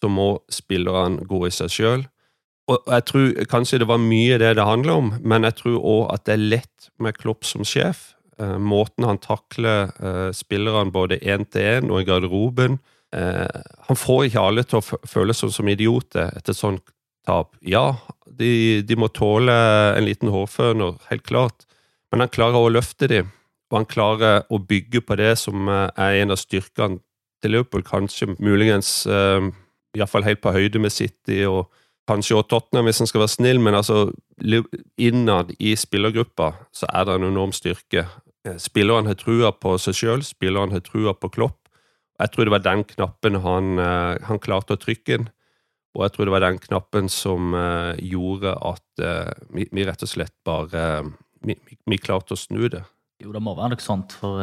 så 0.00 0.08
må 0.08 0.28
spillerne 0.52 1.26
gå 1.26 1.40
i 1.46 1.50
seg 1.50 1.72
sjøl. 1.72 2.04
Og 2.68 2.78
jeg 2.86 3.04
tror 3.04 3.44
kanskje 3.50 3.80
det 3.82 3.88
var 3.88 3.98
mye 3.98 4.38
det 4.38 4.54
det 4.56 4.64
handler 4.64 4.92
om, 4.92 5.12
men 5.20 5.44
jeg 5.44 5.56
tror 5.58 5.80
òg 5.80 6.14
at 6.14 6.24
det 6.28 6.36
er 6.36 6.46
lett 6.54 6.88
med 6.98 7.18
Klopp 7.18 7.44
som 7.44 7.64
sjef. 7.64 8.14
Uh, 8.38 8.60
måten 8.62 9.08
han 9.08 9.18
takler 9.18 9.90
uh, 9.98 10.30
spillerne 10.32 10.94
både 10.94 11.18
én 11.18 11.48
til 11.50 11.80
én 11.80 11.90
og 11.90 12.04
i 12.04 12.08
garderoben. 12.08 12.78
Eh, 13.16 13.60
han 13.88 13.96
får 13.96 14.26
ikke 14.26 14.42
alle 14.44 14.64
til 14.68 14.80
å 14.80 14.98
føle 15.08 15.34
seg 15.36 15.52
som 15.54 15.68
idioter 15.72 16.34
etter 16.36 16.56
sånn 16.56 16.76
tap. 17.28 17.52
Ja, 17.60 17.98
de, 18.40 18.80
de, 18.88 18.96
må 18.96 19.10
tåle 19.12 19.54
en 19.94 20.06
liten 20.08 20.32
hårføner, 20.32 20.96
helt 21.10 21.26
klart, 21.28 21.68
men 22.08 22.24
han 22.24 22.32
klarer 22.32 22.64
å 22.64 22.72
løfte 22.72 23.10
dem. 23.10 23.28
Og 23.68 23.82
han 23.82 23.88
klarer 23.88 24.46
å 24.48 24.62
bygge 24.64 25.04
på 25.04 25.18
det 25.20 25.34
som 25.36 25.68
er 25.68 26.22
en 26.22 26.32
av 26.32 26.40
styrkene 26.40 27.02
til 27.44 27.52
Liverpool, 27.52 27.84
kanskje 27.84 28.32
muligens 28.40 29.04
iallfall 29.06 30.24
helt 30.24 30.40
på 30.40 30.54
høyde 30.54 30.80
med 30.82 30.94
City 30.94 31.42
og 31.48 31.68
kanskje 32.08 32.38
også 32.38 32.48
Tottenham, 32.54 32.88
hvis 32.88 33.02
en 33.02 33.10
skal 33.10 33.22
være 33.24 33.34
snill, 33.34 33.60
men 33.60 33.76
altså 33.76 34.08
innad 34.96 35.52
i 35.58 35.74
spillergruppa 35.76 36.52
så 36.74 36.88
er 36.88 37.06
det 37.06 37.18
en 37.18 37.28
enorm 37.28 37.52
styrke. 37.56 38.06
Eh, 38.46 38.56
spillerne 38.60 39.12
har 39.12 39.18
trua 39.20 39.52
på 39.52 39.74
seg 39.82 39.98
sjøl, 39.98 40.24
spillerne 40.24 40.78
har 40.78 40.84
trua 40.86 41.14
på 41.14 41.30
Klopp. 41.34 41.58
Jeg 42.18 42.32
tror 42.32 42.48
det 42.48 42.54
var 42.56 42.64
den 42.64 42.84
knappen 42.88 43.40
han, 43.44 43.74
eh, 43.78 44.14
han, 44.26 44.40
klarte 44.42 44.78
å 44.78 44.80
trykke 44.80 45.18
inn. 45.18 45.28
Og 45.96 46.04
jeg 46.04 46.14
tror 46.14 46.28
det 46.28 46.34
var 46.34 46.44
den 46.44 46.60
knappen 46.62 47.08
som 47.10 47.54
uh, 47.56 47.96
gjorde 47.96 48.52
at 48.54 49.02
vi, 49.54 49.64
vi, 49.72 49.86
rett 49.86 50.02
og 50.04 50.10
slett 50.10 50.34
bare 50.46 50.82
vi, 51.46 51.54
vi, 51.56 51.98
klarte 52.02 52.36
å 52.36 52.38
snu 52.38 52.68
det. 52.70 52.82
Jo, 53.22 53.32
det 53.34 53.42
må 53.42 53.54
være 53.56 53.72
noe 53.72 53.82
sånt, 53.82 54.14
for 54.20 54.42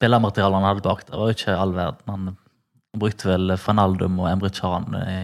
spillermaterialet 0.00 0.58
han 0.58 0.66
hadde 0.66 0.84
bak 0.84 1.06
der, 1.06 1.20
var 1.20 1.30
jo 1.30 1.36
ikke 1.36 1.56
all 1.56 1.76
verden. 1.76 2.34
Han 2.90 3.00
brukte 3.00 3.30
vel 3.30 3.54
Fanaldum 3.60 4.18
og 4.20 4.28
Emre 4.32 4.50
Chan 4.56 4.88
i 5.00 5.20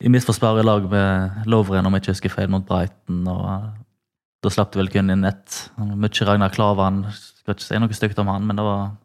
i 0.00 0.08
i 0.08 0.62
lag 0.64 0.88
med 0.88 1.46
Lovren, 1.46 1.86
om 1.86 1.92
jeg 1.92 2.02
ikke 2.02 2.14
husker 2.14 2.32
feil, 2.32 2.48
mot 2.48 2.64
Brighton. 2.64 3.26
og 3.28 3.68
Da 4.42 4.48
slapp 4.48 4.72
det 4.72 4.80
vel 4.80 4.88
kun 4.88 5.10
inn 5.10 5.24
ett. 5.28 5.70
Mye 5.76 6.24
Ragnar 6.24 6.48
Klavan. 6.54 7.04
Skal 7.12 7.54
ikke 7.54 7.66
si 7.66 7.78
noe 7.78 7.92
stygt 7.92 8.18
om 8.18 8.30
han, 8.32 8.46
men 8.46 8.56
det 8.56 8.64
var, 8.64 8.96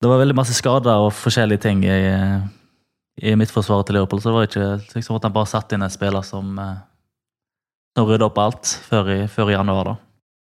det 0.00 0.08
var 0.08 0.22
veldig 0.22 0.36
masse 0.38 0.56
skader 0.56 1.04
og 1.04 1.12
forskjellige 1.12 1.60
ting 1.66 1.84
i, 1.84 2.00
i 3.20 3.34
midtforsvaret 3.36 3.88
til 3.88 3.98
Liverpool. 3.98 4.22
Så 4.22 4.30
det 4.30 4.36
var 4.36 4.48
ikke 4.48 4.94
liksom 4.94 5.18
at 5.18 5.26
han 5.28 5.34
bare 5.34 5.50
satte 5.50 5.76
inn 5.76 5.84
en 5.84 5.92
spiller 5.92 6.24
som, 6.26 6.54
uh, 6.56 6.80
som 7.96 8.08
rydda 8.08 8.30
opp 8.30 8.40
alt 8.40 8.72
før 8.86 9.12
i, 9.16 9.20
før 9.28 9.52
i, 9.52 9.56
januar. 9.58 9.92
da. 9.92 9.98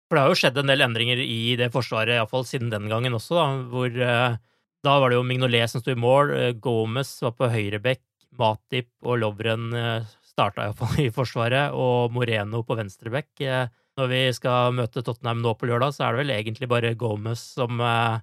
For 0.07 0.17
det 0.17 0.23
har 0.23 0.31
jo 0.31 0.39
skjedd 0.39 0.61
en 0.61 0.71
del 0.71 0.85
endringer 0.85 1.19
i 1.23 1.57
det 1.59 1.71
forsvaret, 1.73 2.17
iallfall 2.17 2.47
siden 2.47 2.71
den 2.71 2.87
gangen 2.91 3.15
også, 3.17 3.35
da, 3.39 3.49
hvor 3.71 3.99
uh, 3.99 4.39
da 4.81 4.95
var 4.97 5.11
det 5.11 5.19
jo 5.19 5.27
Mignolet 5.27 5.69
som 5.69 5.83
sto 5.83 5.93
i 5.93 5.99
mål, 5.99 6.33
Gomez 6.63 7.13
var 7.21 7.35
på 7.37 7.51
høyrebekk, 7.53 8.01
Matip 8.39 8.89
og 9.05 9.19
Lovren 9.21 9.69
eh, 9.75 10.09
starta 10.25 10.65
iallfall 10.65 10.97
i 11.03 11.11
Forsvaret, 11.13 11.75
og 11.75 12.13
Moreno 12.15 12.63
på 12.67 12.77
venstrebekk. 12.79 13.31
Eh, 13.45 13.67
når 13.99 14.11
vi 14.11 14.21
skal 14.35 14.75
møte 14.75 15.03
Tottenham 15.03 15.41
nå 15.43 15.53
på 15.59 15.67
lørdag, 15.69 15.95
så 15.95 16.07
er 16.07 16.15
det 16.15 16.23
vel 16.23 16.35
egentlig 16.37 16.69
bare 16.71 16.95
Gomez 16.97 17.43
som 17.57 17.81
eh, 17.83 18.21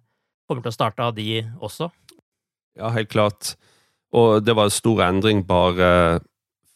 kommer 0.48 0.64
til 0.64 0.72
å 0.72 0.78
starte 0.78 1.04
av 1.04 1.16
de 1.18 1.42
også? 1.60 1.90
Ja, 2.78 2.90
helt 2.94 3.12
klart. 3.12 3.54
Og 4.16 4.44
det 4.44 4.54
var 4.56 4.68
en 4.68 4.74
stor 4.74 5.02
endring 5.04 5.44
bare 5.46 6.20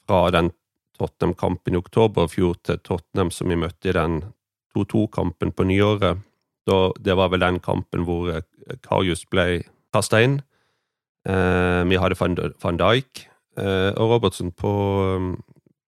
fra 0.06 0.26
den 0.34 0.50
Tottenham-kampen 0.98 1.74
i 1.74 1.80
oktober 1.80 2.28
i 2.28 2.32
fjor 2.32 2.58
til 2.64 2.80
Tottenham 2.84 3.30
som 3.32 3.48
vi 3.48 3.58
møtte 3.58 3.90
i 3.90 3.96
den 3.96 4.20
2-2-kampen 4.76 5.52
på 5.56 5.66
nyåret. 5.68 6.20
Da, 6.68 6.78
det 7.00 7.16
var 7.18 7.32
vel 7.32 7.42
den 7.42 7.58
kampen 7.62 8.04
hvor 8.06 8.28
Karius 8.84 9.24
ble 9.30 9.62
kasta 9.94 10.22
inn. 10.22 10.40
Eh, 11.28 11.82
vi 11.86 11.98
hadde 12.00 12.18
van 12.18 12.78
Dijk 12.80 13.24
eh, 13.58 13.90
og 13.94 14.16
Robertsen 14.16 14.50
på, 14.58 14.72
um, 15.16 15.32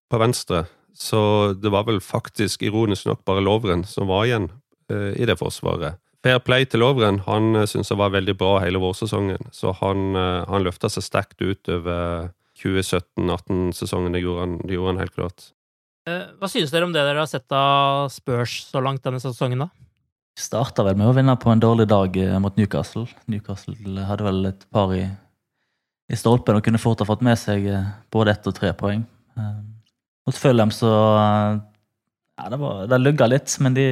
på, 0.10 0.20
venstre. 0.22 0.66
Så 0.94 1.54
det 1.58 1.72
var 1.74 1.88
vel 1.88 2.02
faktisk, 2.02 2.62
ironisk 2.62 3.08
nok, 3.10 3.24
bare 3.26 3.42
Lovren 3.42 3.82
som 3.90 4.12
var 4.12 4.28
igjen 4.28 4.52
eh, 4.94 5.14
i 5.18 5.26
det 5.26 5.40
forsvaret. 5.40 5.98
Fair 6.24 6.40
play 6.44 6.68
til 6.70 6.84
Lovren. 6.84 7.22
Han 7.28 7.58
uh, 7.58 7.66
syns 7.70 7.92
jeg 7.92 8.00
var 8.00 8.14
veldig 8.14 8.36
bra 8.40 8.56
hele 8.64 8.82
vårsesongen. 8.84 9.50
Så 9.56 9.74
han, 9.82 10.14
uh, 10.16 10.46
han 10.50 10.66
løfta 10.66 10.92
seg 10.92 11.06
sterkt 11.06 11.44
utover 11.44 12.32
2017-18-sesongen. 12.62 14.16
Det, 14.16 14.24
det, 14.68 14.78
gjorde 14.78 14.94
han 14.94 15.02
helt 15.04 15.16
klart. 15.18 15.50
Hva 16.04 16.50
synes 16.52 16.72
dere 16.74 16.88
om 16.88 16.94
det 16.96 17.04
dere 17.04 17.22
har 17.24 17.30
sett 17.32 17.52
av 17.56 18.10
Spurs 18.12 18.58
så 18.68 18.82
langt 18.84 19.04
denne 19.06 19.22
sesongen, 19.24 19.64
da? 19.64 19.70
Starta 20.40 20.84
vel 20.84 20.98
med 21.00 21.08
å 21.08 21.16
vinne 21.16 21.36
på 21.40 21.52
en 21.52 21.62
dårlig 21.62 21.86
dag 21.88 22.18
mot 22.44 22.56
Newcastle. 22.60 23.06
Newcastle 23.32 24.08
hadde 24.08 24.26
vel 24.26 24.50
et 24.50 24.66
par 24.74 24.92
i 24.98 25.06
i 26.12 26.20
stolpen 26.20 26.58
og 26.58 26.66
kunne 26.66 26.82
fort 26.82 27.02
ha 27.02 27.08
fått 27.08 27.24
med 27.26 27.40
seg 27.40 27.68
eh, 27.70 27.92
både 28.14 28.36
ett 28.36 28.50
og 28.50 28.56
tre 28.58 28.74
poeng. 28.78 29.04
Eh, 29.38 29.54
mot 30.28 30.40
Fulham 30.40 30.74
så 30.74 30.92
eh, 30.92 31.62
ja, 32.40 32.50
det, 32.50 32.60
var, 32.62 32.84
det 32.90 33.00
lugga 33.02 33.28
litt, 33.30 33.56
men 33.62 33.76
de, 33.78 33.86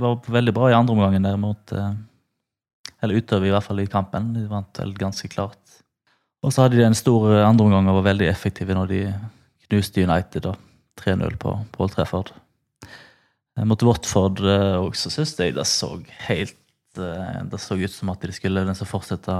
var 0.00 0.20
veldig 0.32 0.54
bra 0.56 0.70
i 0.70 0.76
andre 0.76 0.94
omgangen 0.96 1.26
der 1.26 1.36
mot 1.40 1.72
Eller 1.74 3.18
utover, 3.20 3.46
i 3.46 3.52
hvert 3.52 3.66
fall 3.66 3.82
i 3.82 3.90
kampen. 3.90 4.30
De 4.32 4.46
vant 4.48 4.80
vel 4.80 4.94
ganske 4.96 5.28
klart. 5.28 5.60
Og 6.40 6.52
så 6.52 6.64
hadde 6.64 6.78
de 6.78 6.86
en 6.86 6.96
stor 6.96 7.28
andreomgang 7.44 7.90
og 7.90 7.98
var 7.98 8.06
veldig 8.08 8.30
effektive 8.30 8.76
når 8.76 8.88
de 8.88 9.02
knuste 9.68 10.00
United. 10.00 10.48
3-0 11.00 11.36
på 11.42 11.52
Paul 11.74 11.90
Trefford. 11.92 12.32
Mot 13.62 13.82
Watford 13.86 14.40
også 14.80 15.12
syns 15.14 15.36
jeg 15.38 15.54
det 15.54 15.66
så 15.70 15.92
helt 16.26 16.56
eh, 16.98 17.42
det 17.50 17.60
så 17.62 17.76
ut 17.78 17.92
som 17.92 18.10
at 18.10 18.22
de 18.22 18.34
skulle 18.34 18.64
liksom 18.66 18.88
fortsette 18.90 19.36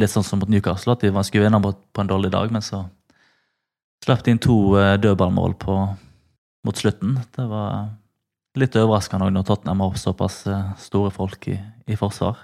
litt 0.00 0.12
sånn 0.12 0.24
som 0.24 0.40
mot 0.40 0.48
Newcastle, 0.48 0.94
at 0.94 1.04
de 1.04 1.12
skulle 1.26 1.44
vinne 1.44 1.60
på, 1.60 1.74
en 2.00 2.08
dårlig 2.08 2.30
dag, 2.32 2.52
men 2.52 2.64
så 2.64 2.86
slapp 4.04 4.24
de 4.24 4.32
inn 4.32 4.40
to 4.40 4.56
eh, 4.80 4.96
dødballmål 5.00 5.56
på, 5.60 5.76
mot 6.66 6.78
slutten. 6.78 7.18
Det 7.34 7.44
var 7.50 7.90
litt 8.58 8.76
overraskende 8.76 9.30
når 9.32 9.46
Tottenham 9.48 9.84
har 9.84 10.00
såpass 10.00 10.42
eh, 10.46 10.72
store 10.80 11.12
folk 11.14 11.48
i, 11.48 11.58
i 11.86 11.98
forsvar. 11.98 12.40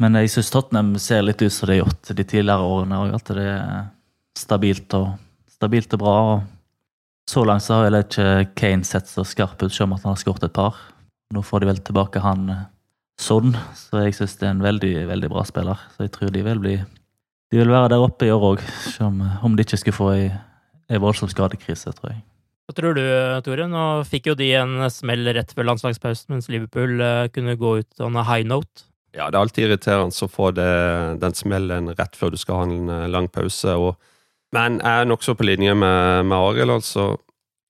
Men 0.00 0.16
jeg 0.16 0.32
syns 0.32 0.52
Tottenham 0.52 0.94
ser 1.02 1.24
litt 1.26 1.42
ut 1.42 1.52
som 1.52 1.68
det 1.68 1.76
har 1.76 1.84
gjort 1.84 2.14
de 2.16 2.24
tidligere 2.24 2.70
årene 2.72 3.02
òg, 3.04 3.18
at 3.18 3.32
det 3.36 3.44
er 3.52 3.90
stabilt 4.38 4.96
og, 4.96 5.12
stabilt 5.58 5.92
og 5.96 6.00
bra. 6.00 6.16
og 6.32 7.30
så 7.30 7.44
langt 7.44 7.62
så 7.62 7.76
har 7.76 7.86
vel 7.86 8.00
ikke 8.00 8.30
Kane 8.58 8.86
sett 8.86 9.10
så 9.10 9.22
skarp 9.28 9.60
ut, 9.62 9.70
selv 9.70 9.90
om 9.90 9.98
at 9.98 10.06
han 10.06 10.16
har 10.16 10.22
skåret 10.22 10.46
et 10.48 10.56
par. 10.56 10.78
Nå 11.30 11.44
får 11.46 11.62
de 11.62 11.68
vel 11.68 11.82
tilbake 11.84 12.22
han 12.24 12.48
eh, 12.50 12.68
Son, 13.20 13.52
så 13.76 14.00
jeg 14.00 14.14
syns 14.16 14.38
det 14.40 14.46
er 14.48 14.54
en 14.54 14.64
veldig 14.64 14.94
veldig 15.10 15.28
bra 15.28 15.44
spiller. 15.44 15.82
Så 15.92 16.06
jeg 16.06 16.14
tror 16.14 16.32
de 16.32 16.40
vil 16.46 16.62
bli 16.62 16.78
De 17.50 17.58
vil 17.58 17.68
være 17.68 17.90
der 17.92 18.00
oppe 18.00 18.24
i 18.24 18.30
år 18.32 18.44
òg, 18.54 18.60
om, 19.04 19.20
om 19.42 19.56
de 19.56 19.66
ikke 19.66 19.76
skulle 19.76 19.96
få 19.96 20.12
ei, 20.14 20.28
ei 20.88 21.00
voldsom 21.02 21.28
skadekrise, 21.28 21.92
tror 21.92 22.14
jeg. 22.14 22.22
Hva 22.70 22.74
tror 22.76 22.94
du, 22.94 23.02
Tore? 23.42 23.64
Nå 23.66 23.84
fikk 24.06 24.28
jo 24.30 24.36
de 24.38 24.46
en 24.54 24.84
smell 24.94 25.26
rett 25.34 25.50
før 25.50 25.66
landslagspausen, 25.72 26.28
mens 26.30 26.46
Liverpool 26.46 27.00
eh, 27.02 27.26
kunne 27.34 27.56
gå 27.58 27.72
ut 27.80 28.02
on 28.06 28.14
a 28.14 28.22
high 28.22 28.46
note. 28.46 28.84
Ja, 29.10 29.26
det 29.26 29.34
er 29.34 29.40
alltid 29.40 29.64
irriterende 29.64 30.14
å 30.14 30.28
få 30.30 30.52
det, 30.54 30.68
den 31.18 31.34
smellen 31.34 31.90
rett 31.98 32.14
før 32.14 32.30
du 32.30 32.36
skal 32.38 32.60
ha 32.60 32.68
en 32.68 32.92
eh, 32.94 33.08
lang 33.10 33.26
pause. 33.26 33.74
Og, 33.74 33.96
men 34.54 34.78
jeg 34.78 35.02
er 35.02 35.08
nokså 35.10 35.34
på 35.34 35.48
linje 35.48 35.74
med, 35.74 36.28
med 36.30 36.36
Arild, 36.38 36.76
altså. 36.76 37.08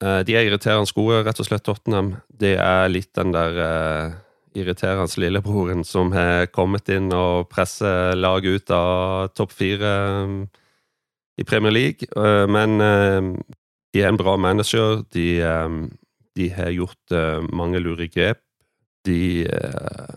Eh, 0.05 0.19
De 0.29 0.37
er 0.37 0.51
irriterende 0.51 0.93
gode, 0.93 1.23
rett 1.25 1.41
og 1.41 1.49
slett, 1.49 1.65
Tottenham. 1.65 2.19
Det 2.29 2.59
er 2.61 2.93
litt 2.93 3.15
den 3.17 3.33
der 3.33 3.57
uh, 3.57 4.19
irriterende 4.53 5.25
lillebroren 5.25 5.81
som 5.89 6.13
har 6.13 6.51
kommet 6.53 6.93
inn 6.93 7.09
og 7.17 7.49
presser 7.49 8.21
laget 8.21 8.61
ut 8.61 8.77
av 8.77 9.33
topp 9.33 9.57
fire 9.57 9.95
um, 10.29 10.37
i 11.41 11.49
Premier 11.49 11.73
League. 11.73 12.05
Uh, 12.13 12.45
men 12.53 12.85
eh, 12.85 13.33
de 13.95 14.03
er 14.03 14.09
en 14.09 14.21
bra 14.21 14.37
manager. 14.39 15.03
De, 15.15 15.41
eh, 15.43 15.81
de 16.41 16.49
har 16.55 16.73
gjort 16.75 17.15
eh, 17.15 17.41
mange 17.53 17.81
lure 17.83 18.09
grep. 18.09 18.43
De 19.07 19.47
eh, 19.47 20.15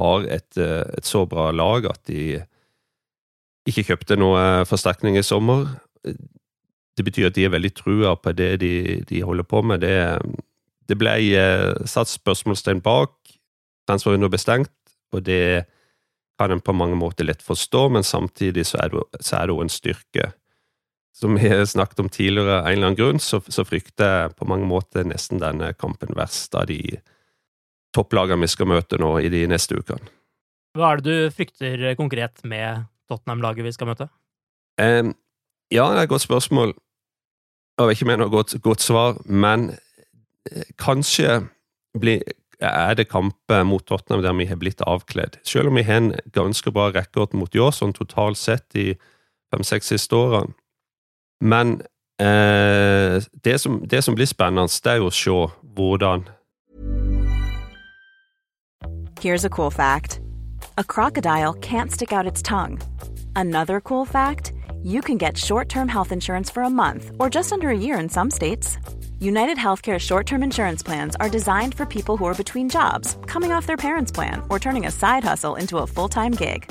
har 0.00 0.28
et, 0.30 0.58
eh, 0.58 0.86
et 0.96 1.08
så 1.08 1.24
bra 1.28 1.50
lag 1.54 1.86
at 1.90 2.02
de 2.10 2.42
ikke 3.68 3.86
kjøpte 3.92 4.18
noe 4.18 4.64
forsterkning 4.66 5.18
i 5.18 5.26
sommer. 5.26 5.68
Det 6.02 7.04
betyr 7.06 7.28
at 7.30 7.36
de 7.36 7.46
er 7.46 7.54
veldig 7.54 7.74
trua 7.78 8.16
på 8.18 8.32
det 8.36 8.56
de, 8.62 8.72
de 9.08 9.22
holder 9.22 9.46
på 9.46 9.62
med. 9.62 9.84
Det, 9.84 9.94
det 10.90 10.98
ble 10.98 11.14
satt 11.88 12.10
spørsmålstegn 12.10 12.82
bak. 12.82 13.14
Transfervinduet 13.86 14.34
ble 14.34 14.40
stengt, 14.40 14.74
og 15.14 15.22
det 15.26 15.68
kan 16.40 16.54
en 16.54 16.62
på 16.64 16.74
mange 16.74 16.98
måter 16.98 17.26
lett 17.26 17.42
forstå, 17.44 17.86
men 17.94 18.06
samtidig 18.06 18.64
er 18.78 18.90
det, 18.90 19.02
så 19.22 19.38
er 19.38 19.46
det 19.46 19.54
jo 19.54 19.62
en 19.62 19.72
styrke. 19.72 20.32
Som 21.12 21.36
vi 21.36 21.48
har 21.52 21.64
snakket 21.68 22.00
om 22.00 22.08
tidligere, 22.08 22.62
av 22.62 22.66
en 22.66 22.72
eller 22.72 22.88
annen 22.88 22.98
grunn, 22.98 23.20
så, 23.20 23.42
så 23.52 23.66
frykter 23.68 24.08
jeg 24.08 24.36
på 24.38 24.48
mange 24.48 24.66
måter 24.68 25.04
nesten 25.04 25.42
denne 25.42 25.74
kampen 25.76 26.14
verst 26.16 26.56
av 26.56 26.70
de 26.70 26.80
topplagene 27.92 28.46
vi 28.46 28.50
skal 28.50 28.70
møte 28.72 28.98
nå 29.00 29.18
i 29.20 29.28
de 29.32 29.44
neste 29.50 29.76
ukene. 29.76 30.08
Hva 30.72 30.94
er 30.94 31.02
det 31.02 31.12
du 31.12 31.34
frykter 31.36 31.84
konkret 31.98 32.40
med 32.48 32.86
Tottenham-laget 33.12 33.66
vi 33.66 33.74
skal 33.76 33.90
møte? 33.90 34.08
Um, 34.80 35.12
ja, 35.72 35.90
det 35.92 35.98
er 35.98 36.06
et 36.06 36.12
godt 36.14 36.24
spørsmål. 36.24 36.72
Jeg 37.76 37.88
vet 37.88 37.98
ikke 37.98 38.08
med 38.08 38.22
noe 38.22 38.32
godt, 38.32 38.54
godt 38.64 38.84
svar, 38.84 39.18
men 39.28 39.70
eh, 40.48 40.68
kanskje 40.80 41.42
blir, 41.98 42.24
er 42.60 42.96
det 42.96 43.10
kamper 43.10 43.66
mot 43.68 43.84
Tottenham 43.88 44.24
der 44.24 44.36
vi 44.38 44.48
har 44.48 44.60
blitt 44.60 44.80
avkledd. 44.84 45.36
Selv 45.44 45.68
om 45.68 45.76
vi 45.76 45.84
har 45.88 46.00
en 46.00 46.12
ganske 46.32 46.72
bra 46.72 46.88
rekord 46.94 47.36
mot 47.36 47.52
de 47.52 47.68
sånn 47.72 47.92
totalt 47.96 48.40
sett 48.40 48.80
i 48.80 48.92
fem-seks 49.52 49.92
siste 49.92 50.16
årene. 50.16 50.56
Men 51.42 51.82
eh, 52.20 53.22
det, 53.44 53.58
som, 53.58 53.82
det 53.86 54.02
som 54.02 54.14
blir 54.14 54.26
spennende, 54.26 54.70
det 54.84 54.92
er 54.92 55.00
jo 55.02 55.10
å 55.10 55.14
se 55.14 55.38
hvordan 55.74 56.28
Here's 59.20 59.44
a 59.44 59.50
cool 59.50 59.70
fact 59.70 60.20
a 60.78 60.84
crocodile 60.84 61.54
can't 61.54 61.90
stick 61.90 62.12
out 62.12 62.26
its 62.26 62.42
tongue. 62.42 62.78
Another 63.34 63.80
cool 63.80 64.04
fact 64.04 64.52
you 64.82 65.00
can 65.00 65.18
get 65.18 65.36
short 65.36 65.68
term 65.68 65.88
health 65.88 66.12
insurance 66.12 66.50
for 66.50 66.62
a 66.62 66.70
month 66.70 67.10
or 67.18 67.28
just 67.28 67.52
under 67.52 67.68
a 67.70 67.76
year 67.76 67.98
in 67.98 68.08
some 68.08 68.30
states. 68.30 68.78
United 69.18 69.58
Healthcare 69.58 69.98
short 69.98 70.26
term 70.26 70.42
insurance 70.42 70.82
plans 70.82 71.16
are 71.16 71.28
designed 71.28 71.74
for 71.74 71.86
people 71.86 72.16
who 72.16 72.24
are 72.26 72.34
between 72.34 72.68
jobs, 72.68 73.16
coming 73.26 73.52
off 73.52 73.66
their 73.66 73.76
parents' 73.76 74.12
plan, 74.12 74.42
or 74.48 74.58
turning 74.58 74.86
a 74.86 74.90
side 74.90 75.24
hustle 75.24 75.56
into 75.56 75.78
a 75.78 75.86
full 75.86 76.08
time 76.08 76.32
gig. 76.32 76.70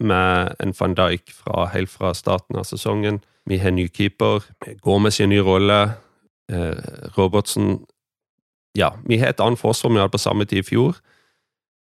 med 0.00 0.54
en 0.60 0.74
van 0.80 0.94
Dijk 0.94 1.32
fra, 1.32 1.66
helt 1.72 1.90
fra 1.90 2.14
starten 2.14 2.56
av 2.56 2.64
sesongen. 2.64 3.20
Vi 3.46 3.58
har 3.58 3.70
ny 3.70 3.88
keeper, 3.88 4.44
går 4.80 4.98
med 4.98 5.12
sin 5.12 5.28
nye 5.28 5.42
rolle. 5.42 5.92
Eh, 6.52 6.76
Robertsen 7.18 7.86
Ja, 8.76 8.90
vi 9.06 9.16
har 9.18 9.28
et 9.28 9.40
annet 9.40 9.58
forsvar 9.58 9.90
vi 9.90 9.98
hadde 9.98 10.12
på 10.12 10.18
samme 10.18 10.44
tid 10.44 10.58
i 10.58 10.62
fjor. 10.62 10.96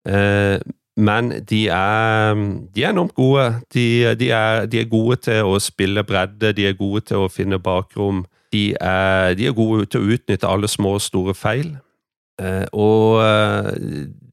Eh, 0.07 0.59
men 0.97 1.29
de 1.49 1.67
er, 1.67 2.33
de 2.75 2.83
er 2.83 2.89
enormt 2.89 3.13
gode. 3.13 3.53
De, 3.73 4.15
de, 4.15 4.31
er, 4.31 4.65
de, 4.65 4.79
er, 4.79 4.89
gode 4.89 5.15
til 5.15 5.45
å 5.45 5.59
spille 5.61 6.03
bredde, 6.03 6.55
de 6.57 6.65
er 6.65 6.73
gode 6.73 7.05
til 7.11 7.27
å 7.27 7.29
finne 7.29 7.59
bakrom. 7.59 8.25
De 8.53 8.71
er, 8.81 9.35
er 9.37 9.53
gode 9.53 9.85
til 9.85 10.01
å 10.01 10.15
utnytte 10.15 10.49
alle 10.49 10.67
små 10.67 10.95
og 10.97 11.03
store 11.05 11.35
feil. 11.37 11.75
Eh, 12.41 12.65
og 12.73 13.21
eh, 13.21 13.69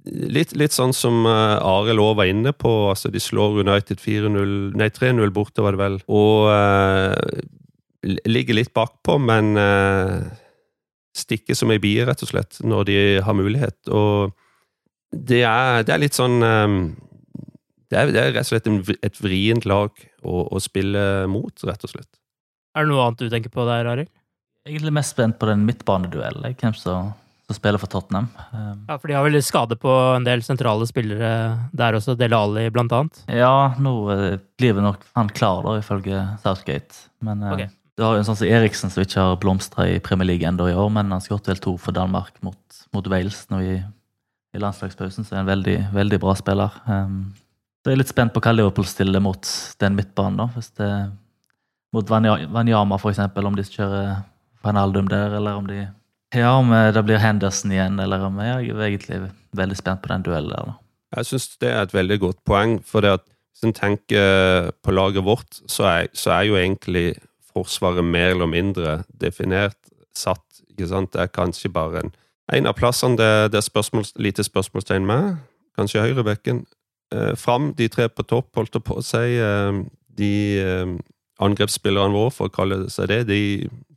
litt, 0.05 0.55
litt, 0.57 0.75
sånn 0.75 0.93
som 0.97 1.25
uh, 1.27 1.59
Arild 1.65 2.03
òg 2.03 2.17
var 2.21 2.31
inne 2.31 2.53
på, 2.57 2.73
altså 2.93 3.11
de 3.13 3.23
slår 3.23 3.63
United 3.65 4.01
4-0, 4.03 4.55
nei 4.79 4.91
3-0 4.93 5.33
borte, 5.35 5.65
var 5.65 5.77
det 5.77 5.83
vel. 5.83 5.99
Og 6.13 6.49
uh, 6.53 7.13
ligger 8.29 8.59
litt 8.59 8.75
bakpå, 8.77 9.17
men 9.23 9.55
uh, 9.57 10.21
stikker 11.17 11.57
som 11.57 11.73
ei 11.73 11.81
bie, 11.83 12.05
rett 12.07 12.25
og 12.27 12.33
slett, 12.33 12.61
når 12.65 12.91
de 12.91 12.99
har 13.25 13.39
mulighet. 13.39 13.79
Og 13.89 14.35
det 15.15 15.45
er, 15.47 15.87
det 15.87 15.95
er 15.95 16.03
litt 16.03 16.17
sånn 16.19 16.43
um, 16.43 16.79
det, 17.89 17.97
er, 17.97 18.11
det 18.11 18.21
er, 18.21 18.33
rett 18.35 18.49
og 18.49 18.51
slett 18.51 18.69
en, 18.69 18.81
et 19.07 19.23
vrient 19.23 19.67
lag 19.69 19.93
å, 20.25 20.45
å, 20.51 20.61
spille 20.63 21.25
mot, 21.31 21.55
rett 21.69 21.87
og 21.87 21.93
slett. 21.93 22.11
Er 22.75 22.85
det 22.85 22.91
noe 22.91 23.05
annet 23.07 23.23
du 23.23 23.31
tenker 23.31 23.53
på 23.55 23.67
der, 23.69 23.87
Arild? 23.87 24.11
Egentlig 24.67 24.95
mest 24.97 25.13
spent 25.15 25.37
på 25.39 25.47
den 25.47 25.63
midtbaneduellen. 25.69 26.57
Hvem 26.59 26.75
som 26.77 27.13
spiller 27.53 27.77
for 27.79 27.93
Tottenham. 27.93 28.31
Um, 28.55 28.87
ja, 28.89 28.97
For 28.97 29.11
de 29.11 29.17
har 29.19 29.27
vel 29.27 29.37
skade 29.45 29.77
på 29.77 29.93
en 30.15 30.25
del 30.25 30.41
sentrale 30.47 30.87
spillere 30.89 31.31
der 31.77 31.99
også, 31.99 32.17
Dele 32.17 32.39
Ali 32.41 32.71
blant 32.73 32.93
annet? 32.97 33.21
Ja, 33.29 33.75
nå 33.77 33.93
uh, 34.09 34.39
blir 34.57 34.79
vel 34.79 34.87
nok 34.87 35.05
han 35.13 35.29
klar, 35.29 35.61
da, 35.67 35.77
ifølge 35.83 36.23
Southgate. 36.41 37.05
Men 37.25 37.45
uh, 37.45 37.53
okay. 37.53 37.69
Du 37.95 38.03
har 38.03 38.17
jo 38.17 38.23
en 38.23 38.27
sånn 38.27 38.41
som 38.41 38.49
Eriksen 38.49 38.91
som 38.91 39.05
ikke 39.05 39.23
har 39.23 39.37
blomstra 39.43 39.87
i 39.87 40.01
Premier 40.03 40.33
League 40.33 40.49
ennå 40.49 40.67
i 40.71 40.75
år, 40.75 40.89
men 40.91 41.13
han 41.15 41.23
skåret 41.23 41.53
vel 41.53 41.61
to 41.63 41.77
for 41.79 41.95
Danmark 41.95 42.41
mot, 42.43 42.81
mot 42.97 43.11
Wales 43.13 43.45
nå 43.53 43.61
i, 43.63 43.75
i, 43.77 44.63
landslagspausen, 44.63 45.27
så 45.29 45.37
er 45.37 45.45
en 45.45 45.53
veldig, 45.53 45.77
veldig 45.95 46.19
bra 46.25 46.35
spiller. 46.41 46.81
Um, 46.89 47.29
så 47.85 47.93
jeg 47.93 47.99
er 47.99 48.01
litt 48.01 48.11
spent 48.11 48.35
på 48.35 48.43
hva 48.43 48.55
Liverpool 48.57 48.89
stiller 48.89 49.23
mot 49.23 49.53
den 49.85 50.01
midtbanen. 50.01 50.41
da, 50.41 50.49
hvis 50.57 50.73
det 50.81 50.91
Mot 51.95 52.09
Wanyama, 52.11 52.97
for 52.99 53.13
eksempel, 53.13 53.47
om 53.47 53.55
de 53.55 53.63
kjører 53.63 54.25
Panaldum 54.65 55.07
der, 55.07 55.37
eller 55.37 55.61
om 55.61 55.69
de 55.69 55.85
Ja, 56.35 56.57
om 56.59 56.73
eh, 56.73 56.91
det 56.95 57.05
blir 57.07 57.23
Henderson 57.23 57.73
igjen, 57.73 58.01
eller 58.03 58.27
om 58.27 58.41
Jeg 58.43 58.73
er 58.73 58.89
egentlig 58.89 59.21
veldig 59.55 59.77
spent 59.79 60.03
på 60.03 60.11
den 60.11 60.25
duellen 60.27 60.51
der. 60.51 60.75
Jeg 61.17 61.31
syns 61.31 61.47
det 61.63 61.71
er 61.71 61.83
et 61.85 61.95
veldig 61.95 62.19
godt 62.21 62.41
poeng, 62.45 62.81
for 62.83 63.05
det 63.05 63.15
at 63.21 63.25
hvis 63.55 63.69
en 63.69 63.77
tenker 63.77 64.73
på 64.83 64.91
laget 64.91 65.25
vårt, 65.25 65.61
så 65.71 65.87
er, 65.87 66.09
så 66.13 66.35
er 66.35 66.51
jo 66.51 66.59
egentlig 66.59 67.15
Forsvaret 67.55 68.05
mer 68.05 68.33
eller 68.33 68.47
mindre 68.51 69.05
definert, 69.21 69.77
satt. 70.17 70.43
ikke 70.71 70.89
sant? 70.91 71.13
Det 71.13 71.21
er 71.23 71.31
kanskje 71.31 71.71
bare 71.71 72.01
en, 72.03 72.15
en 72.51 72.67
av 72.67 72.75
plassene 72.75 73.15
det, 73.15 73.53
det 73.53 73.61
er 73.61 73.67
spørsmål, 73.69 74.09
lite 74.19 74.43
spørsmålstegn 74.43 75.07
med. 75.07 75.37
Kanskje 75.79 76.03
høyrebekken. 76.03 76.65
Eh, 77.15 77.37
fram, 77.39 77.73
de 77.79 77.89
tre 77.89 78.09
på 78.09 78.27
topp, 78.27 78.51
holdt 78.57 78.75
det 78.75 78.83
på 78.83 78.99
å 78.99 79.05
si. 79.07 79.39
Eh, 79.39 79.81
de 80.19 80.33
eh, 80.59 80.97
angrepsspillerne 81.43 82.15
våre, 82.15 82.35
for 82.35 82.51
å 82.51 82.55
kalle 82.55 82.89
seg 82.91 83.13
det, 83.13 83.21
de, 83.31 83.41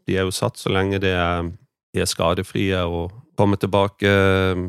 de 0.06 0.17
er 0.17 0.28
jo 0.28 0.36
satt 0.36 0.62
så 0.62 0.69
lenge 0.73 1.02
det 1.02 1.15
er, 1.17 1.50
de 1.98 2.06
er 2.06 2.10
skadefrie 2.10 2.86
og 2.86 3.16
kommer 3.38 3.60
tilbake 3.62 4.10
eh, 4.10 4.64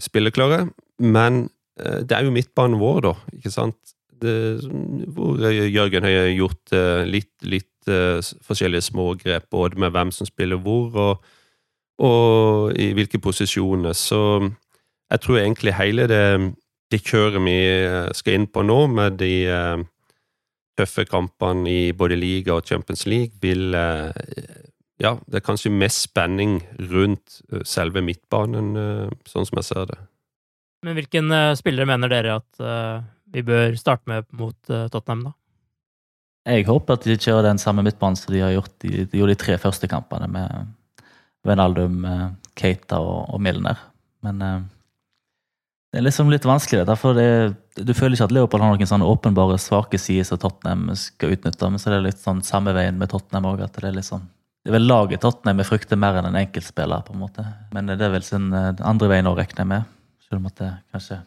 spilleklare. 0.00 0.66
Men 0.98 1.48
eh, 1.80 2.02
det 2.02 2.16
er 2.16 2.26
jo 2.26 2.34
midtbanen 2.34 2.80
vår, 2.80 3.00
da, 3.10 3.14
ikke 3.36 3.52
sant? 3.52 3.78
Det, 4.16 4.64
hvor 5.12 5.36
Jørgen 5.52 6.06
har 6.08 6.30
gjort 6.32 6.72
eh, 6.72 7.04
litt, 7.08 7.34
litt 7.44 7.72
forskjellige 7.86 8.88
smågrep, 8.88 9.44
både 9.50 9.78
med 9.78 9.92
hvem 9.94 10.08
som 10.10 10.26
spiller 10.26 10.58
hvor, 10.58 10.96
og, 10.98 11.26
og, 12.02 12.72
i 12.74 12.88
hvilke 12.96 13.20
posisjoner. 13.22 13.94
Så 13.94 14.40
jeg 15.12 15.22
tror 15.22 15.38
egentlig 15.38 15.76
hele 15.78 16.08
det, 16.10 16.24
det 16.90 17.04
kjøret 17.06 17.44
vi 17.44 17.60
eh, 17.60 18.08
skal 18.16 18.40
inn 18.40 18.48
på 18.50 18.64
nå, 18.66 18.80
med 18.90 19.20
de 19.20 19.36
tøffe 20.76 21.06
kampene 21.08 21.70
i 21.70 21.92
både 21.96 22.18
liga 22.18 22.56
og 22.56 22.66
Champions 22.68 23.06
League, 23.06 23.38
vil 23.40 23.76
Ja, 25.02 25.16
det 25.28 25.40
er 25.40 25.44
kanskje 25.44 25.72
mest 25.72 26.06
spenning 26.06 26.60
rundt 26.92 27.40
selve 27.68 28.00
midtbanen, 28.04 28.70
sånn 29.28 29.44
som 29.44 29.58
jeg 29.60 29.66
ser 29.68 29.90
det. 29.90 29.98
Men 30.86 30.96
hvilken 30.96 31.34
spillere 31.58 31.88
mener 31.88 32.08
dere 32.08 32.38
at 32.38 32.62
vi 33.34 33.42
bør 33.44 33.76
starte 33.76 34.08
med 34.08 34.24
mot 34.38 34.56
Tottenham, 34.64 35.26
da? 35.28 35.34
Jeg 36.46 36.68
håper 36.68 36.96
at 36.96 37.04
de 37.04 37.18
kjører 37.18 37.48
den 37.48 37.60
samme 37.60 37.82
midtbanen 37.84 38.16
som 38.16 38.32
de 38.32 38.40
har 38.40 38.54
gjort 38.54 38.72
de, 38.84 39.04
de 39.10 39.18
gjorde 39.18 39.34
de 39.34 39.40
tre 39.42 39.58
første 39.60 39.90
kampene, 39.90 40.30
med 40.30 40.72
Venaldum, 41.44 41.98
eh, 42.06 42.28
Keita 42.56 43.02
og, 43.02 43.34
og 43.34 43.42
Milner. 43.42 43.82
Men 44.24 44.40
det 45.96 46.00
er 46.00 46.04
liksom 46.04 46.28
litt 46.28 46.44
vanskelig, 46.44 46.84
derfor 46.84 47.14
det, 47.16 47.54
du 47.80 47.92
føler 47.96 48.16
ikke 48.16 48.26
at 48.28 48.32
Leopold 48.34 48.60
har 48.60 48.74
noen 48.74 48.88
sånne 48.90 49.06
åpenbare 49.08 49.56
svake 49.56 49.96
sider 49.96 50.26
som 50.28 50.40
Tottenham 50.42 50.90
skal 50.98 51.32
utnytte. 51.32 51.70
Men 51.72 51.80
så 51.80 51.88
er 51.88 51.94
det 51.96 52.10
litt 52.10 52.20
sånn 52.20 52.42
samme 52.44 52.74
veien 52.76 52.98
med 53.00 53.08
Tottenham 53.12 53.46
òg, 53.48 53.62
at 53.64 53.78
det 53.78 53.86
er 53.88 53.96
litt 53.96 54.08
sånn 54.08 54.26
det 54.66 54.72
er 54.72 54.80
vel 54.80 54.88
laget 54.90 55.20
Tottenham 55.22 55.60
jeg 55.62 55.68
frykter 55.68 55.98
mer 56.02 56.16
enn 56.18 56.26
en 56.26 56.36
enkeltspiller, 56.40 57.04
på 57.06 57.14
en 57.14 57.20
måte. 57.22 57.44
Men 57.70 57.86
det 57.92 58.02
er 58.02 58.10
vel 58.10 58.24
sin 58.26 58.48
uh, 58.50 58.72
andre 58.82 59.12
veien 59.12 59.28
å 59.30 59.36
regne 59.38 59.62
med. 59.70 59.84
Selv 60.26 60.40
om 60.40 60.48
at 60.50 60.56
det 60.58 60.70
kanskje 60.90 61.20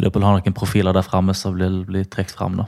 Liverpool 0.00 0.24
har 0.24 0.38
noen 0.38 0.54
profiler 0.56 0.96
der 0.96 1.04
framme 1.04 1.34
som 1.36 1.52
blir, 1.52 1.82
blir 1.84 2.06
trukket 2.08 2.32
fram, 2.38 2.54
da. 2.62 2.64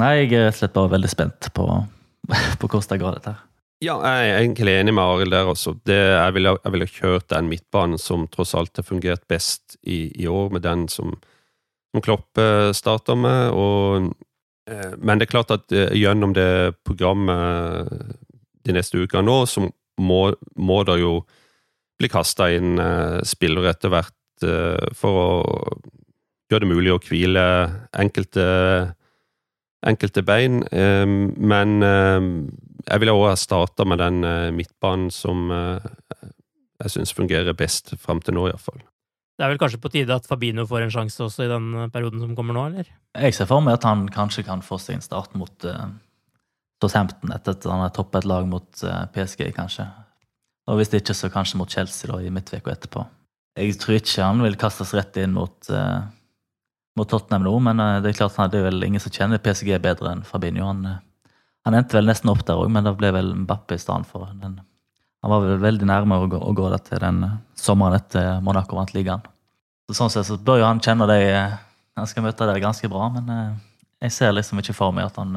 Nei, 0.00 0.08
jeg 0.24 0.32
er 0.32 0.48
rett 0.48 0.56
og 0.56 0.58
slett 0.58 0.74
bare 0.74 0.90
veldig 0.96 1.10
spent 1.12 1.50
på, 1.54 1.66
på 2.58 2.70
hvordan 2.72 2.90
det 2.90 2.98
går, 3.04 3.20
dette 3.20 3.34
her. 3.36 3.44
Ja, 3.80 3.94
jeg 4.02 4.30
er 4.32 4.38
egentlig 4.42 4.72
enig 4.74 4.92
med 4.96 5.04
Arild 5.04 5.32
der 5.36 5.52
også. 5.52 5.76
Det, 5.86 5.96
jeg 5.96 6.34
ville 6.34 6.56
vil 6.74 6.86
kjørt 6.90 7.28
den 7.30 7.46
midtbanen 7.52 8.00
som 8.02 8.26
tross 8.28 8.56
alt 8.58 8.76
har 8.76 8.84
fungert 8.88 9.22
best 9.30 9.78
i, 9.80 10.08
i 10.18 10.26
år, 10.26 10.50
med 10.52 10.66
den 10.66 10.82
som, 10.90 11.14
som 11.94 12.02
Klopp 12.02 12.42
eh, 12.42 12.72
starter 12.74 13.16
med. 13.16 13.54
Og, 13.54 14.10
eh, 14.66 14.98
men 14.98 15.22
det 15.22 15.28
er 15.28 15.32
klart 15.32 15.54
at 15.54 15.70
eh, 15.70 15.94
gjennom 15.96 16.34
det 16.34 16.74
programmet 16.82 18.18
de 18.66 18.76
neste 18.76 19.00
ukene 19.00 19.26
nå, 19.26 19.36
så 19.48 19.64
må, 20.00 20.22
må 20.56 20.78
det 20.88 20.98
jo 21.00 21.20
bli 22.00 22.08
kasta 22.08 22.48
inn 22.54 22.80
spillere 23.28 23.74
etter 23.74 23.92
hvert 23.92 24.46
for 24.96 25.18
å 25.20 25.30
gjøre 26.48 26.64
det 26.64 26.70
mulig 26.70 26.94
å 26.94 27.00
hvile 27.04 27.44
enkelte 27.92 28.46
enkelte 29.84 30.22
bein. 30.24 30.62
Men 30.70 31.84
jeg 32.88 33.02
ville 33.02 33.14
òg 33.16 33.26
ha 33.28 33.38
starta 33.38 33.86
med 33.88 34.00
den 34.00 34.22
eh, 34.26 34.52
midtbanen 34.54 35.10
som 35.14 35.50
eh, 35.52 35.90
jeg 36.80 36.94
syns 36.94 37.12
fungerer 37.16 37.56
best 37.56 37.94
fram 38.00 38.22
til 38.24 38.36
nå, 38.36 38.46
iallfall. 38.50 38.80
Det 39.40 39.46
er 39.46 39.52
vel 39.54 39.60
kanskje 39.60 39.80
på 39.80 39.92
tide 39.92 40.16
at 40.16 40.28
Fabino 40.28 40.66
får 40.68 40.84
en 40.84 40.94
sjanse 40.94 41.22
også 41.24 41.46
i 41.46 41.50
den 41.50 41.72
eh, 41.76 41.90
perioden 41.92 42.22
som 42.24 42.36
kommer 42.38 42.56
nå, 42.56 42.68
eller? 42.72 42.92
Jeg 43.16 43.36
ser 43.36 43.50
for 43.50 43.64
meg 43.64 43.78
at 43.78 43.88
han 43.88 44.06
kanskje 44.12 44.46
kan 44.48 44.64
få 44.64 44.80
seg 44.80 44.98
en 44.98 45.04
start 45.04 45.34
mot 45.38 45.66
uh, 45.66 45.90
Southampton 46.80 47.34
at 47.34 47.48
han 47.68 47.82
har 47.84 47.92
toppet 47.94 48.22
et 48.22 48.30
lag 48.30 48.46
mot 48.48 48.84
uh, 48.86 49.04
PSG, 49.14 49.50
kanskje. 49.56 49.84
Og 50.70 50.78
hvis 50.78 50.92
det 50.92 51.02
ikke, 51.02 51.16
så 51.16 51.32
kanskje 51.32 51.58
mot 51.60 51.70
Chelsea 51.70 52.08
da, 52.10 52.20
i 52.22 52.32
midtveka 52.32 52.72
etterpå. 52.72 53.04
Jeg 53.58 53.76
tror 53.82 53.98
ikke 53.98 54.24
han 54.24 54.40
vil 54.44 54.56
kastes 54.60 54.94
rett 54.96 55.18
inn 55.20 55.34
mot 55.36 55.68
uh, 55.74 56.00
mot 56.98 57.08
Tottenham 57.08 57.44
nå, 57.46 57.52
men 57.64 57.80
uh, 57.82 57.98
det 58.02 58.12
er 58.12 58.18
klart 58.20 58.52
det 58.52 58.60
er 58.60 58.68
vel 58.68 58.84
ingen 58.86 59.02
som 59.02 59.12
kjenner 59.14 59.42
PSG 59.42 59.74
bedre 59.82 60.14
enn 60.14 60.26
Fabinho. 60.26 60.66
Han, 60.70 60.82
uh, 60.86 61.30
han 61.66 61.76
endte 61.76 61.98
vel 61.98 62.08
nesten 62.08 62.32
opp 62.32 62.44
der 62.46 62.60
òg, 62.60 62.70
men 62.72 62.86
det 62.86 62.96
ble 62.98 63.12
vel 63.14 63.32
Mbappe 63.44 63.76
i 63.76 63.82
stedet 63.82 64.08
for. 64.10 64.30
Den, 64.40 64.58
han 65.20 65.32
var 65.32 65.44
vel 65.44 65.60
veldig 65.62 65.88
nærme 65.88 66.20
å 66.20 66.28
gå, 66.30 66.40
å 66.40 66.54
gå 66.56 66.70
der 66.72 66.80
til 66.80 67.02
den 67.02 67.18
eh, 67.26 67.34
sommeren 67.60 67.98
etter 67.98 68.38
Monaco 68.40 68.78
vant 68.78 68.94
ligaen. 68.96 69.26
Så 69.90 69.98
sånn 69.98 70.12
sett 70.14 70.28
så 70.30 70.38
bør 70.40 70.62
jo 70.62 70.68
han 70.68 70.80
kjenne 70.80 71.04
det 71.10 71.18
Han 71.98 72.08
skal 72.08 72.24
møte 72.24 72.46
det 72.48 72.62
ganske 72.62 72.88
bra, 72.88 73.10
men 73.12 73.26
jeg 74.00 74.14
ser 74.14 74.32
liksom 74.32 74.62
ikke 74.62 74.72
for 74.72 74.94
meg 74.96 75.10
at 75.10 75.18
han 75.20 75.34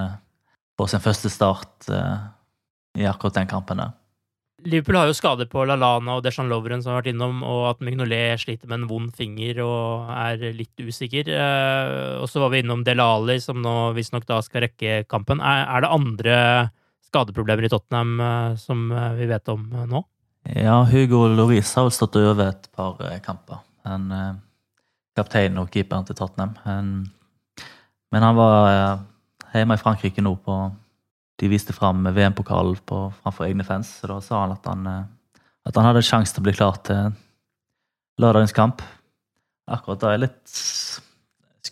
får 0.79 0.93
sin 0.93 1.03
første 1.03 1.29
start 1.29 1.89
i 1.89 3.05
akkurat 3.09 3.41
den 3.41 3.49
kampen 3.49 3.81
der. 3.81 3.93
Liverpool 4.63 4.95
har 4.95 5.09
jo 5.09 5.15
skader 5.15 5.47
på 5.51 5.65
Lalana 5.67 6.17
og 6.17 6.23
Deshan 6.23 6.47
Lovren, 6.51 6.81
som 6.83 6.93
har 6.93 7.01
vært 7.01 7.11
innom, 7.11 7.41
og 7.43 7.65
at 7.73 7.81
Mignolet 7.83 8.39
sliter 8.39 8.69
med 8.69 8.81
en 8.81 8.87
vond 8.87 9.09
finger 9.15 9.59
og 9.63 10.11
er 10.13 10.55
litt 10.55 10.79
usikker. 10.79 11.27
Eh, 11.35 12.21
og 12.21 12.29
så 12.31 12.43
var 12.43 12.53
vi 12.53 12.61
innom 12.63 12.85
Delali, 12.87 13.39
som 13.43 13.59
nå 13.63 13.91
visstnok 13.97 14.27
da 14.29 14.39
skal 14.45 14.67
rekke 14.67 15.03
kampen. 15.11 15.43
Er, 15.43 15.83
det 15.83 15.91
andre 15.91 16.37
skadeproblemer 17.09 17.67
i 17.67 17.73
Tottenham 17.73 18.15
eh, 18.23 18.55
som 18.61 18.87
eh, 18.91 19.11
vi 19.19 19.27
vet 19.33 19.51
om 19.51 19.67
nå? 19.91 20.03
Ja, 20.53 20.81
Hugo 20.87 21.25
Loris 21.31 21.73
har 21.75 21.87
vel 21.87 21.95
stått 21.95 22.19
over 22.21 22.53
et 22.53 22.69
par 22.75 23.03
eh, 23.09 23.19
kamper. 23.23 23.63
En, 23.83 24.07
kaptein 25.13 25.59
og 25.61 25.67
keeperen 25.73 26.07
til 26.07 26.17
Tottenham. 26.17 26.55
En, 26.65 26.93
men 28.13 28.25
han 28.25 28.37
var 28.37 28.69
eh, 28.69 29.03
hjemme 29.61 29.77
i 29.77 29.81
Frankrike 29.81 30.23
nå 30.23 30.33
på 30.41 30.55
De 31.41 31.47
viste 31.49 31.73
fram 31.73 32.05
VM-pokalen 32.05 32.75
framfor 32.85 33.45
egne 33.47 33.65
fans, 33.65 33.89
så 33.99 34.07
da 34.07 34.19
sa 34.21 34.41
han 34.43 34.51
at 34.53 34.67
han, 34.69 34.87
eh, 34.87 35.39
at 35.65 35.75
han 35.75 35.87
hadde 35.87 36.03
sjanse 36.05 36.33
til 36.33 36.43
å 36.43 36.45
bli 36.45 36.53
klar 36.53 36.77
til 36.85 37.09
lørdagens 38.21 38.53
kamp. 38.53 38.83
Akkurat 39.67 39.99
da 39.99 40.11
er 40.11 40.17
jeg 40.17 40.23
litt 40.27 40.53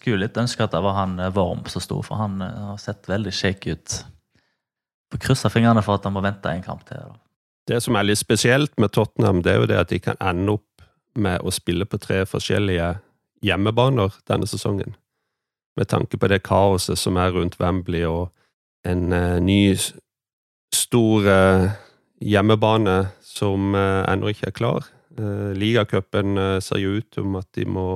skulle 0.01 0.25
litt 0.25 0.37
ønske 0.39 0.65
at 0.65 0.73
det 0.73 0.81
var 0.83 0.97
han 0.97 1.19
eh, 1.19 1.33
Worm 1.35 1.65
som 1.69 1.83
sto, 1.83 2.01
for 2.05 2.19
han 2.21 2.41
eh, 2.41 2.63
har 2.71 2.79
sett 2.81 3.09
veldig 3.09 3.33
shaky 3.35 3.75
ut. 3.75 3.97
Får 5.11 5.21
krysse 5.27 5.51
fingrene 5.53 5.83
for 5.85 5.99
at 5.99 6.07
han 6.07 6.15
må 6.15 6.23
vente 6.25 6.49
en 6.49 6.65
kamp 6.65 6.85
til. 6.89 7.03
Da. 7.05 7.19
Det 7.71 7.81
som 7.85 7.97
er 7.97 8.07
litt 8.07 8.21
spesielt 8.21 8.73
med 8.81 8.93
Tottenham, 8.95 9.43
det 9.45 9.53
er 9.53 9.61
jo 9.61 9.69
det 9.69 9.79
at 9.83 9.93
de 9.93 10.01
kan 10.01 10.19
ende 10.23 10.57
opp 10.57 10.85
med 11.13 11.43
å 11.43 11.51
spille 11.53 11.85
på 11.85 11.99
tre 12.01 12.23
forskjellige 12.25 12.93
hjemmebaner 13.45 14.15
denne 14.29 14.47
sesongen. 14.47 14.95
Med 15.77 15.87
tanke 15.87 16.17
på 16.19 16.27
det 16.27 16.43
kaoset 16.43 16.99
som 16.99 17.17
er 17.17 17.31
rundt 17.31 17.59
Wembley 17.61 18.03
og 18.03 18.29
en 18.87 19.11
uh, 19.13 19.39
ny 19.43 19.75
stor 20.73 21.27
uh, 21.27 21.69
hjemmebane 22.21 22.97
som 23.23 23.75
uh, 23.75 24.03
ennå 24.09 24.33
ikke 24.33 24.49
er 24.49 24.57
klar. 24.57 24.89
Uh, 25.19 25.51
Ligacupen 25.57 26.39
ser 26.63 26.81
jo 26.81 26.97
ut 26.99 27.21
om 27.21 27.37
at 27.39 27.47
de 27.55 27.67
må 27.67 27.87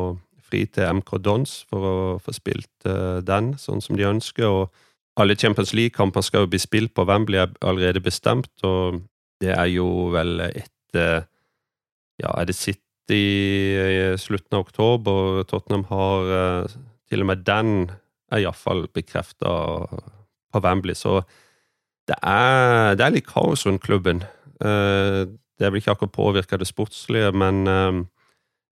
fri 0.45 0.65
til 0.69 0.99
MK 0.99 1.17
Dons 1.25 1.57
for 1.69 1.89
å 1.89 1.95
få 2.21 2.33
spilt 2.35 2.85
den 3.25 3.55
sånn 3.57 3.81
som 3.81 3.97
de 3.97 4.05
ønsker. 4.05 4.45
og 4.45 4.69
alle 5.17 5.35
Champions 5.35 5.73
League-kamper 5.73 6.21
skal 6.21 6.43
jo 6.43 6.51
bli 6.51 6.59
spilt 6.61 6.93
på 6.93 7.05
Wembley 7.07 7.39
er 7.39 7.53
allerede 7.65 8.03
bestemt, 8.03 8.51
og 8.67 8.99
det 9.41 9.55
er 9.55 9.71
jo 9.73 10.11
vel 10.13 10.51
etter 10.51 11.25
Ja, 12.21 12.29
er 12.37 12.45
det 12.45 12.55
City 12.55 12.83
i 13.09 14.13
slutten 14.21 14.55
av 14.55 14.67
oktober? 14.67 15.41
Tottenham 15.49 15.87
har 15.89 16.67
til 17.09 17.23
og 17.23 17.29
med 17.31 17.45
den 17.47 17.91
er 18.33 18.41
iallfall 18.41 18.87
bekrefta 18.93 19.51
på 20.51 20.61
Wembley, 20.63 20.95
så 20.97 21.21
det 22.09 22.17
er, 22.21 22.95
det 22.97 23.05
er 23.05 23.13
litt 23.15 23.27
kaos 23.27 23.65
rundt 23.65 23.83
klubben. 23.83 24.23
Eh, 24.61 25.25
det 25.59 25.71
vil 25.71 25.81
ikke 25.81 25.95
akkurat 25.95 26.13
påvirke 26.13 26.59
det 26.61 26.67
sportslige, 26.69 27.31
men 27.33 27.65
eh, 27.67 28.01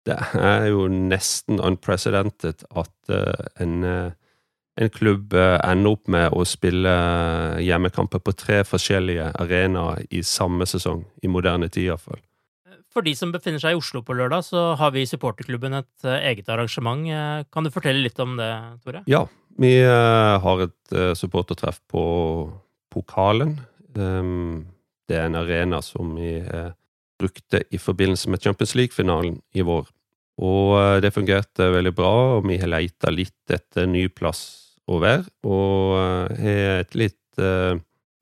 det 0.09 0.17
er 0.37 0.67
jo 0.69 0.87
nesten 0.91 1.61
unprecedented 1.63 2.65
at 2.75 3.13
en 3.63 4.13
en 4.81 4.89
klubb 4.89 5.33
eh, 5.33 5.59
ender 5.63 5.93
opp 5.93 6.09
med 6.11 6.33
å 6.33 6.45
spille 6.47 6.93
hjemmekamper 7.61 8.21
på 8.23 8.33
tre 8.37 8.61
forskjellige 8.65 9.29
arenaer 9.41 10.05
i 10.09 10.23
samme 10.25 10.65
sesong, 10.69 11.03
i 11.21 11.29
moderne 11.29 11.69
tid 11.69 11.91
iallfall. 11.91 12.21
For 12.93 13.05
de 13.05 13.15
som 13.17 13.31
befinner 13.33 13.61
seg 13.61 13.73
i 13.73 13.79
Oslo 13.79 14.03
på 14.05 14.15
lørdag, 14.17 14.45
så 14.45 14.73
har 14.79 14.93
vi 14.93 15.01
i 15.03 15.09
supporterklubben 15.09 15.79
et 15.79 16.05
eh, 16.07 16.29
eget 16.31 16.51
arrangement. 16.53 17.07
Eh, 17.09 17.45
kan 17.53 17.65
du 17.65 17.71
fortelle 17.73 18.03
litt 18.05 18.19
om 18.21 18.37
det, 18.37 18.51
Tore? 18.85 19.03
Ja, 19.09 19.25
vi 19.61 19.73
har 19.85 20.63
et 20.63 20.95
supportertreff 21.17 21.77
på 21.91 22.03
Pokalen. 22.93 23.59
Ehm, 23.93 24.63
det 25.09 25.19
er 25.19 25.27
en 25.27 25.37
arena 25.37 25.77
som 25.85 26.15
vi 26.17 26.39
brukte 27.21 27.61
i 27.69 27.77
forbindelse 27.77 28.31
med 28.33 28.41
Champions 28.41 28.73
League-finalen 28.73 29.37
i 29.53 29.65
vår. 29.65 29.85
Og 30.41 31.01
det 31.05 31.13
fungerte 31.13 31.69
veldig 31.69 31.93
bra, 31.93 32.13
og 32.39 32.47
vi 32.49 32.57
har 32.57 32.71
leita 32.71 33.13
litt 33.13 33.53
etter 33.53 33.85
ny 33.85 34.07
plass 34.09 34.63
å 34.89 34.99
være, 35.03 35.25
og 35.47 35.97
eh, 35.99 36.43
har 36.43 36.83
et 36.83 36.97
litt, 36.97 37.21
eh, 37.39 37.75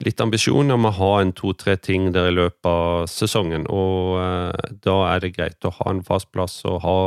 litt 0.06 0.20
ambisjon 0.20 0.74
om 0.74 0.86
å 0.88 0.94
ha 0.98 1.10
en 1.22 1.32
to-tre 1.36 1.76
ting 1.78 2.10
der 2.14 2.30
i 2.30 2.36
løpet 2.36 2.68
av 2.68 3.08
sesongen. 3.10 3.66
Og 3.70 4.18
eh, 4.22 4.70
da 4.84 4.96
er 5.12 5.24
det 5.24 5.34
greit 5.36 5.68
å 5.68 5.74
ha 5.80 5.90
en 5.92 6.04
fast 6.06 6.30
plass 6.34 6.60
og 6.68 6.80
ha 6.86 7.00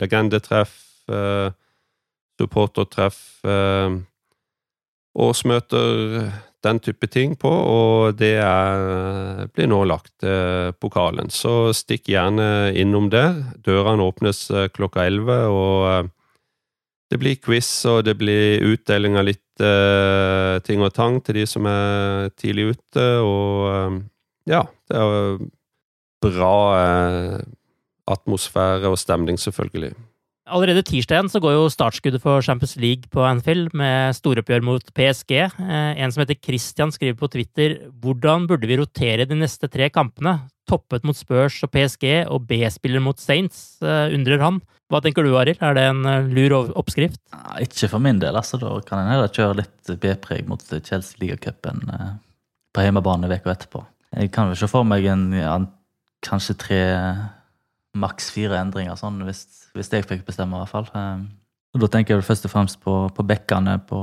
legendetreff, 0.00 0.78
supportertreff, 2.38 3.18
årsmøter, 5.18 6.30
den 6.62 6.78
type 6.78 7.08
ting 7.10 7.34
på, 7.38 7.50
og 7.50 8.18
det 8.20 8.36
er, 8.38 9.48
blir 9.50 9.68
nå 9.70 9.82
lagt 9.90 10.22
eh, 10.22 10.70
pokalen. 10.78 11.30
Så 11.34 11.72
stikk 11.74 12.06
gjerne 12.12 12.70
innom 12.78 13.10
der. 13.12 13.34
Dørene 13.66 14.06
åpnes 14.06 14.44
klokka 14.76 15.08
elleve, 15.10 15.40
og 15.50 16.12
det 17.12 17.20
blir 17.20 17.40
quiz, 17.44 17.68
og 17.90 18.06
det 18.08 18.16
blir 18.20 18.62
utdeling 18.72 19.18
av 19.20 19.26
litt 19.28 19.60
uh, 19.60 20.56
ting 20.64 20.80
og 20.80 20.94
tang 20.96 21.20
til 21.24 21.42
de 21.42 21.48
som 21.48 21.66
er 21.68 22.30
tidlig 22.40 22.72
ute, 22.72 23.08
og 23.20 23.66
uh, 23.68 23.98
ja, 24.48 24.62
det 24.88 25.02
er 25.02 25.42
bra 26.24 26.54
uh, 26.78 27.36
atmosfære 28.12 28.88
og 28.88 28.96
stemning, 29.00 29.36
selvfølgelig. 29.40 29.92
Allerede 30.52 30.82
tirsdagen 30.84 31.28
så 31.30 31.38
går 31.40 31.54
jo 31.54 31.68
startskuddet 31.70 32.20
for 32.24 32.42
Champions 32.44 32.74
League 32.80 33.08
på 33.12 33.22
Anfield 33.24 33.70
med 33.78 34.16
storoppgjør 34.16 34.64
mot 34.66 34.88
PSG. 34.92 35.36
En 35.38 36.12
som 36.12 36.24
heter 36.24 36.36
Christian 36.42 36.90
skriver 36.92 37.14
på 37.16 37.28
Twitter 37.30 37.76
hvordan 38.02 38.48
burde 38.50 38.68
vi 38.68 38.76
rotere 38.76 39.24
de 39.30 39.38
neste 39.38 39.70
tre 39.70 39.86
kampene? 39.94 40.40
Toppet 40.68 41.06
mot 41.06 41.16
Spurs 41.16 41.60
og 41.62 41.70
PSG 41.72 42.26
og 42.26 42.42
B-spiller 42.50 43.00
mot 43.00 43.22
Saints, 43.22 43.78
undrer 43.80 44.42
han. 44.42 44.58
Hva 44.92 45.00
tenker 45.00 45.24
du, 45.24 45.32
Arild? 45.40 45.62
Er 45.64 45.72
det 45.72 45.82
en 45.88 46.04
eh, 46.04 46.26
lur 46.36 46.52
oppskrift? 46.76 47.16
Ja, 47.32 47.56
ikke 47.64 47.88
for 47.88 48.04
min 48.04 48.18
del. 48.20 48.36
altså. 48.36 48.58
Da 48.60 48.74
kan 48.84 49.00
en 49.00 49.08
heller 49.08 49.30
kjøre 49.32 49.62
litt 49.62 49.92
B-preg 50.02 50.44
mot 50.50 50.60
Chelsea 50.60 51.16
ligacupen 51.22 51.80
eh, 51.88 52.10
på 52.76 52.84
hjemmebane 52.84 53.30
uka 53.32 53.54
etterpå. 53.54 53.80
Jeg 54.12 54.28
kan 54.34 54.50
vel 54.50 54.58
se 54.60 54.68
for 54.68 54.84
meg 54.84 55.06
en, 55.08 55.30
ja, 55.32 55.54
kanskje 56.26 56.58
tre, 56.60 56.80
maks 57.96 58.28
fire 58.34 58.58
endringer, 58.60 58.98
sånn, 59.00 59.22
hvis, 59.24 59.46
hvis, 59.72 59.88
jeg 59.94 60.04
fikk 60.04 60.26
bestemme, 60.26 60.58
i 60.58 60.60
hvert 60.60 60.72
fall. 60.74 60.90
Eh, 60.92 61.22
da 61.80 61.88
tenker 61.88 62.18
jeg 62.18 62.26
først 62.26 62.50
og 62.50 62.52
fremst 62.52 62.80
på, 62.84 62.96
på 63.16 63.24
bekkene, 63.30 63.78
på 63.88 64.02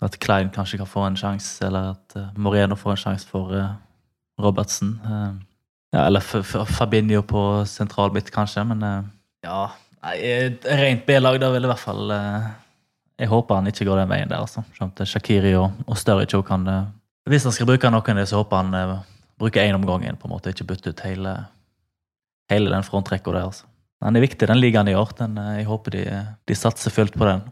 at 0.00 0.16
Klein 0.24 0.48
kanskje 0.54 0.80
kan 0.80 0.88
få 0.88 1.04
en 1.04 1.18
sjanse, 1.20 1.58
eller 1.66 1.90
at 1.92 2.16
Moreno 2.40 2.78
får 2.80 2.94
en 2.94 3.02
sjanse 3.02 3.28
for 3.28 3.52
Robertsen. 4.40 4.94
Ja, 5.92 6.06
eller 6.06 6.22
Fabinho 6.22 7.20
på 7.26 7.42
sentral 7.68 8.14
midt, 8.14 8.30
kanskje, 8.32 8.64
men 8.70 8.86
ja 9.44 9.66
Rent 10.14 11.04
B-lag, 11.06 11.38
da 11.40 11.50
vil 11.52 11.66
i 11.66 11.70
hvert 11.70 11.82
fall 11.82 12.10
eh, 12.14 12.48
Jeg 13.22 13.30
håper 13.32 13.58
han 13.58 13.70
ikke 13.70 13.86
går 13.88 14.02
den 14.02 14.12
veien 14.12 14.30
der. 14.30 14.44
altså. 14.44 14.64
Skjønt, 14.76 15.02
Shakiri 15.08 15.54
og, 15.58 15.72
og 15.86 15.98
Sturridge 15.98 16.40
kan 16.46 16.66
eh, 16.70 16.86
Hvis 17.28 17.46
han 17.48 17.54
skal 17.56 17.68
bruke 17.70 17.90
noen 17.90 18.12
av 18.14 18.22
det, 18.22 18.28
så 18.30 18.42
håper 18.42 18.62
han 18.62 18.74
eh, 18.78 18.94
bruker 19.38 19.64
én 19.64 19.76
om 19.78 19.86
gangen. 19.86 20.16
på 20.16 20.28
en 20.28 20.34
måte, 20.36 20.54
Ikke 20.54 20.68
bytte 20.68 20.94
ut 20.94 21.04
hele, 21.06 21.34
hele 22.52 22.70
den 22.74 22.86
frontrekka 22.86 23.34
der. 23.34 23.50
altså. 23.50 23.66
Den 24.04 24.16
er 24.16 24.22
viktig, 24.22 24.46
den 24.46 24.60
ligaen 24.62 24.88
i 24.88 24.94
år. 24.94 25.12
Den, 25.18 25.36
jeg 25.58 25.66
håper 25.66 25.90
de, 25.96 26.02
de 26.46 26.54
satser 26.54 26.94
fullt 26.94 27.16
på 27.18 27.26
den. 27.26 27.42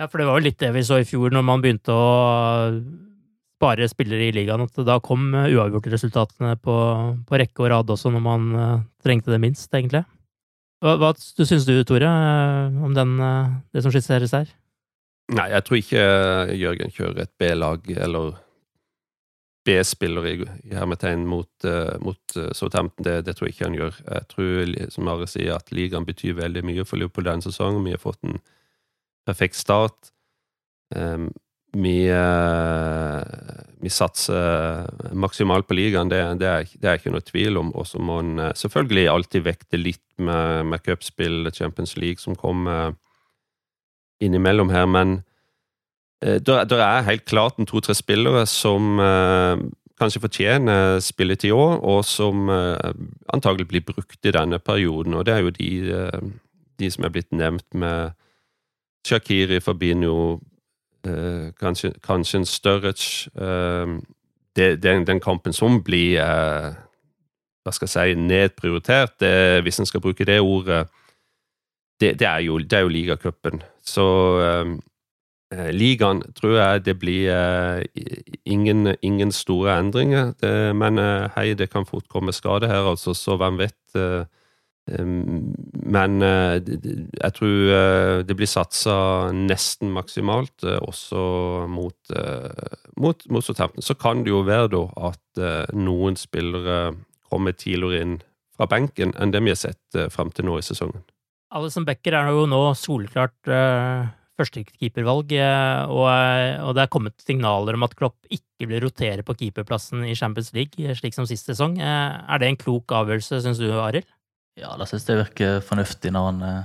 Ja, 0.00 0.06
for 0.06 0.18
det 0.18 0.26
var 0.28 0.38
jo 0.38 0.46
litt 0.46 0.60
det 0.62 0.70
vi 0.72 0.84
så 0.86 1.00
i 1.00 1.04
fjor, 1.04 1.32
når 1.34 1.42
man 1.44 1.60
begynte 1.60 1.92
å 1.92 2.70
spare 3.60 3.88
spillere 3.90 4.30
i 4.30 4.32
ligaen, 4.32 4.62
at 4.64 4.78
da 4.86 4.96
kom 5.04 5.34
uavgjort 5.34 5.90
resultatene 5.92 6.54
på, 6.56 6.76
på 7.28 7.40
rekke 7.42 7.66
og 7.66 7.68
rad 7.74 7.90
også, 7.92 8.08
når 8.14 8.22
man 8.24 8.46
trengte 9.04 9.34
det 9.34 9.40
minst, 9.42 9.68
egentlig. 9.74 10.00
Hva, 10.80 10.96
hva 10.96 11.10
syns 11.18 11.66
du, 11.68 11.74
Tore, 11.84 12.08
eh, 12.08 12.84
om 12.84 12.94
den, 12.96 13.18
eh, 13.20 13.56
det 13.74 13.82
som 13.84 13.92
skisseres 13.92 14.32
her? 14.36 14.52
Nei, 15.30 15.50
jeg 15.52 15.66
tror 15.66 15.78
ikke 15.78 16.04
eh, 16.04 16.54
Jørgen 16.58 16.94
kjører 16.94 17.26
et 17.26 17.34
B-lag 17.38 17.90
eller 17.96 18.38
B-spiller 19.68 20.26
i, 20.26 20.34
i 20.70 20.72
hermetegn 20.72 21.26
mot, 21.28 21.50
uh, 21.68 21.92
mot 22.00 22.36
uh, 22.38 22.48
Southampton. 22.56 23.04
Det, 23.04 23.18
det, 23.26 23.34
tror 23.36 23.46
jeg 23.46 23.54
ikke 23.54 23.66
han 23.68 23.76
gjør. 23.76 23.98
Jeg 24.06 24.28
tror, 24.30 24.70
som 24.94 25.10
Are 25.12 25.26
sier, 25.28 25.52
at 25.52 25.68
ligaen 25.76 26.06
betyr 26.08 26.38
veldig 26.38 26.62
mye 26.64 26.86
for 26.88 26.96
Liverpool 26.96 27.28
denne 27.28 27.44
sesongen. 27.44 27.84
Vi 27.84 27.92
har 27.92 28.00
fått 28.00 28.24
en 28.24 28.40
perfekt 29.28 29.60
start. 29.60 30.14
Um, 30.96 31.28
vi, 31.72 32.10
vi, 33.80 33.90
satser 33.90 34.88
maksimalt 35.14 35.68
på 35.68 35.76
ligaen, 35.78 36.10
det, 36.10 36.18
det, 36.40 36.48
er, 36.48 36.66
det, 36.74 36.86
er, 36.88 36.98
ikke 36.98 37.12
noe 37.14 37.24
tvil 37.24 37.60
om. 37.60 37.72
Og 37.78 37.86
så 37.86 38.02
må 38.02 38.18
en 38.22 38.38
uh, 38.42 38.50
selvfølgelig 38.58 39.06
alltid 39.12 39.46
vekte 39.46 39.78
litt 39.80 40.04
med, 40.18 40.66
med 40.72 40.82
cupspill, 40.82 41.50
Champions 41.54 41.96
League, 41.96 42.18
som 42.22 42.36
kommer 42.38 42.96
innimellom 44.20 44.72
her. 44.74 44.88
Men 44.90 45.20
uh, 46.26 46.38
det 46.42 46.80
er 46.80 47.06
helt 47.06 47.26
klart 47.30 47.60
en 47.60 47.70
to-tre 47.70 47.94
spillere 47.94 48.46
som 48.50 48.98
kanskje 50.00 50.22
fortjener 50.22 50.98
spilletid 51.04 51.52
òg, 51.52 51.82
og 51.84 52.04
som 52.08 52.48
antagelig 52.48 53.66
blir 53.68 53.84
brukt 53.84 54.24
i 54.24 54.32
denne 54.32 54.58
perioden. 54.58 55.14
Og 55.14 55.26
det 55.28 55.34
er 55.34 55.44
jo 55.44 55.52
de, 55.52 55.72
de 56.80 56.88
som 56.90 57.04
er 57.04 57.12
blitt 57.12 57.34
nevnt 57.36 57.68
med 57.76 58.16
Shakiri, 59.06 59.60
Fabinho, 59.60 60.38
Eh, 61.06 61.52
kanskje, 61.60 61.92
kanskje, 62.04 62.38
en 62.38 62.46
Sturridge 62.46 63.30
uh, 63.40 63.98
den, 64.56 65.06
den, 65.06 65.20
kampen 65.20 65.52
som 65.52 65.78
blir 65.82 66.20
uh, 66.20 66.74
hva 67.64 67.72
skal 67.72 67.88
jeg 67.88 68.16
si, 68.16 68.20
nedprioritert, 68.20 69.14
det, 69.20 69.62
hvis 69.64 69.80
en 69.80 69.88
skal 69.88 70.02
bruke 70.04 70.26
det 70.28 70.40
ordet, 70.40 70.86
det, 72.00 72.18
det 72.20 72.28
er 72.28 72.44
jo, 72.44 72.58
det 72.58 72.80
jo 72.80 72.88
ligacupen. 72.88 73.62
Så 73.84 74.06
Eh, 75.50 75.72
ligaen 75.74 76.20
tror 76.38 76.52
jeg 76.54 76.82
det 76.86 76.92
blir 77.02 77.82
ingen, 78.46 78.94
ingen 79.02 79.32
store 79.34 79.78
endringer. 79.80 80.30
Men 80.72 80.98
hei, 81.34 81.54
det 81.58 81.72
kan 81.72 81.86
fort 81.86 82.06
komme 82.08 82.32
skade 82.32 82.70
her, 82.70 82.86
altså, 82.92 83.14
så 83.14 83.36
hvem 83.36 83.58
vet. 83.58 83.78
Eh, 84.90 85.00
em, 85.00 85.54
men 85.90 86.22
eh, 86.22 86.60
jeg 86.60 87.34
tror 87.36 87.72
eh, 87.74 88.16
det 88.26 88.36
blir 88.38 88.50
satsa 88.50 88.94
nesten 89.34 89.92
maksimalt, 89.94 90.64
eh, 90.64 90.78
også 90.80 91.22
mot, 91.70 92.14
mot, 93.00 93.26
mot 93.30 93.44
Southampton. 93.44 93.84
Så 93.84 93.96
kan 93.98 94.24
det 94.24 94.34
jo 94.34 94.44
være 94.46 94.70
da 94.74 94.84
at 95.10 95.42
noen 95.76 96.18
spillere 96.18 96.92
kommer 97.30 97.54
tidligere 97.54 98.04
inn 98.04 98.16
fra 98.56 98.66
benken 98.70 99.14
enn 99.16 99.32
det 99.32 99.42
vi 99.44 99.52
har 99.52 99.60
sett 99.60 100.00
fram 100.12 100.32
til 100.34 100.48
nå 100.48 100.58
i 100.58 100.64
sesongen. 100.66 101.04
Alison 101.54 101.86
Becker 101.86 102.14
er 102.18 102.30
jo 102.34 102.44
nå 102.50 102.58
soleklart 102.78 103.50
førstekeepervalg, 104.40 105.32
og, 105.92 106.06
og 106.66 106.74
det 106.76 106.84
er 106.84 106.92
kommet 106.92 107.24
signaler 107.24 107.76
om 107.76 107.86
at 107.86 107.96
Klopp 107.98 108.18
ikke 108.32 108.68
vil 108.70 108.84
rotere 108.84 109.24
på 109.26 109.36
keeperplassen 109.38 110.04
i 110.06 110.16
Champions 110.18 110.52
League, 110.56 110.94
slik 110.98 111.16
som 111.16 111.26
sist 111.28 111.50
sesong. 111.50 111.78
Er 111.80 112.42
det 112.42 112.50
en 112.50 112.60
klok 112.60 112.94
avgjørelse, 113.00 113.42
syns 113.44 113.62
du, 113.62 113.68
Arild? 113.78 114.08
Ja, 114.60 114.74
da 114.76 114.86
syns 114.86 115.06
jeg 115.06 115.16
det 115.16 115.24
virker 115.24 115.62
fornuftig 115.64 116.12
når 116.12 116.26
han, 116.28 116.42
eh, 116.44 116.64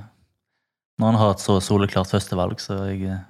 når 0.99 1.11
han 1.11 1.19
har 1.21 1.35
et 1.35 1.43
så 1.43 1.57
soleklart 1.63 2.11
førstevalg. 2.11 2.59
Så 2.59 2.77
jeg 2.89 3.07
eh, 3.07 3.23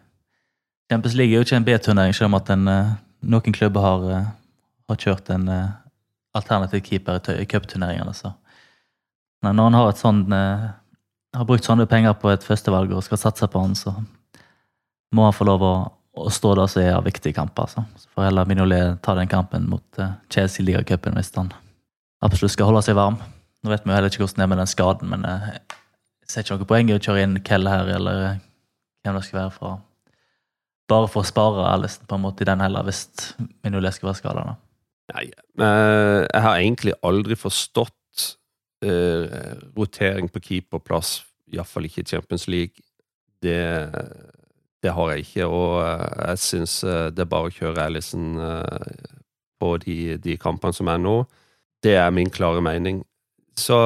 Champions 0.92 1.18
League 1.18 1.34
er 1.34 1.42
jo 1.42 1.46
ikke 1.46 1.60
en 1.60 1.68
B-turnering, 1.68 2.16
selv 2.18 2.32
om 2.32 2.40
at 2.40 2.50
en, 2.54 2.68
eh, 2.68 2.96
noen 3.26 3.56
klubber 3.56 3.86
har, 3.86 4.08
eh, 4.16 4.32
har 4.90 5.02
kjørt 5.02 5.30
en 5.34 5.48
eh, 5.50 5.76
alternativ 6.36 6.82
keeper 6.86 7.22
i 7.36 7.46
cupturneringene. 7.46 8.34
Men 9.46 9.56
når 9.56 9.70
han 9.70 9.78
har 9.80 9.94
eh, 10.34 10.66
har 11.36 11.46
brukt 11.46 11.68
sånne 11.68 11.86
penger 11.90 12.16
på 12.20 12.32
et 12.32 12.46
førstevalg 12.46 12.94
og 12.96 13.04
skal 13.06 13.20
satse 13.20 13.48
på 13.52 13.62
han, 13.62 13.76
så 13.76 13.94
må 15.16 15.28
han 15.28 15.36
få 15.36 15.48
lov 15.48 15.64
å, 15.64 15.76
å 16.16 16.32
stå 16.32 16.56
der 16.56 16.72
som 16.72 16.82
er 16.84 16.96
av 16.96 17.06
viktige 17.08 17.36
kamper. 17.36 17.68
Altså. 17.68 17.86
Så 18.00 18.10
får 18.16 18.30
heller 18.30 18.50
Minolet 18.50 19.02
ta 19.06 19.16
den 19.18 19.32
kampen 19.32 19.70
mot 19.70 20.02
eh, 20.02 20.18
Chelsea 20.34 20.64
i 20.64 20.70
ligacupen 20.72 21.18
hvis 21.20 21.34
han 21.36 21.54
absolutt 22.26 22.56
skal 22.56 22.72
holde 22.72 22.86
seg 22.86 22.98
varm. 22.98 23.20
Nå 23.66 23.72
vet 23.72 23.82
vi 23.82 23.90
jo 23.90 23.96
heller 23.98 24.14
ikke 24.14 24.22
hvordan 24.22 24.38
det 24.38 24.46
er 24.46 24.50
med 24.52 24.60
den 24.62 24.70
skaden, 24.70 25.10
men 25.10 25.24
eh, 25.26 25.46
jeg 26.22 26.30
ser 26.30 26.44
ikke 26.44 26.58
noe 26.60 26.68
poeng 26.70 26.90
i 26.92 26.94
å 26.94 27.02
kjøre 27.02 27.24
inn 27.26 27.40
Kell 27.48 27.66
her, 27.66 27.88
eller 27.96 28.20
eh, 28.28 28.44
hvem 29.02 29.16
det 29.18 29.24
skal 29.26 29.40
være 29.40 29.54
fra. 29.56 29.72
Bare 30.92 31.08
for 31.10 31.24
å 31.24 31.26
spare 31.26 31.64
Alison 31.72 32.06
på 32.06 32.20
en 32.20 32.22
måte 32.28 32.46
i 32.46 32.48
den 32.50 32.62
heller, 32.62 32.86
hvis 32.86 33.08
Mignolet 33.66 33.98
skal 33.98 34.12
være 34.12 34.20
skada. 34.20 34.44
Nei, 35.16 35.24
eh, 35.66 36.20
jeg 36.28 36.44
har 36.46 36.60
egentlig 36.60 36.94
aldri 37.10 37.38
forstått 37.38 38.28
uh, 38.86 39.26
rotering 39.74 40.30
på 40.30 40.44
keeperplass, 40.46 41.16
iallfall 41.50 41.90
ikke 41.90 42.04
i 42.04 42.10
Champions 42.12 42.46
League. 42.52 42.86
Det, 43.42 43.58
det 44.86 44.94
har 44.94 45.12
jeg 45.16 45.26
ikke, 45.26 45.50
og 45.50 45.82
jeg 45.82 46.44
syns 46.46 46.78
det 46.86 47.26
er 47.26 47.34
bare 47.34 47.50
å 47.50 47.58
kjøre 47.58 47.90
Alison 47.90 48.38
uh, 48.38 49.10
på 49.62 49.74
de, 49.82 50.00
de 50.22 50.38
kampene 50.42 50.78
som 50.78 50.94
er 50.94 51.02
nå. 51.02 51.18
Det 51.82 51.98
er 51.98 52.14
min 52.14 52.30
klare 52.34 52.62
mening. 52.66 53.02
Så 53.60 53.78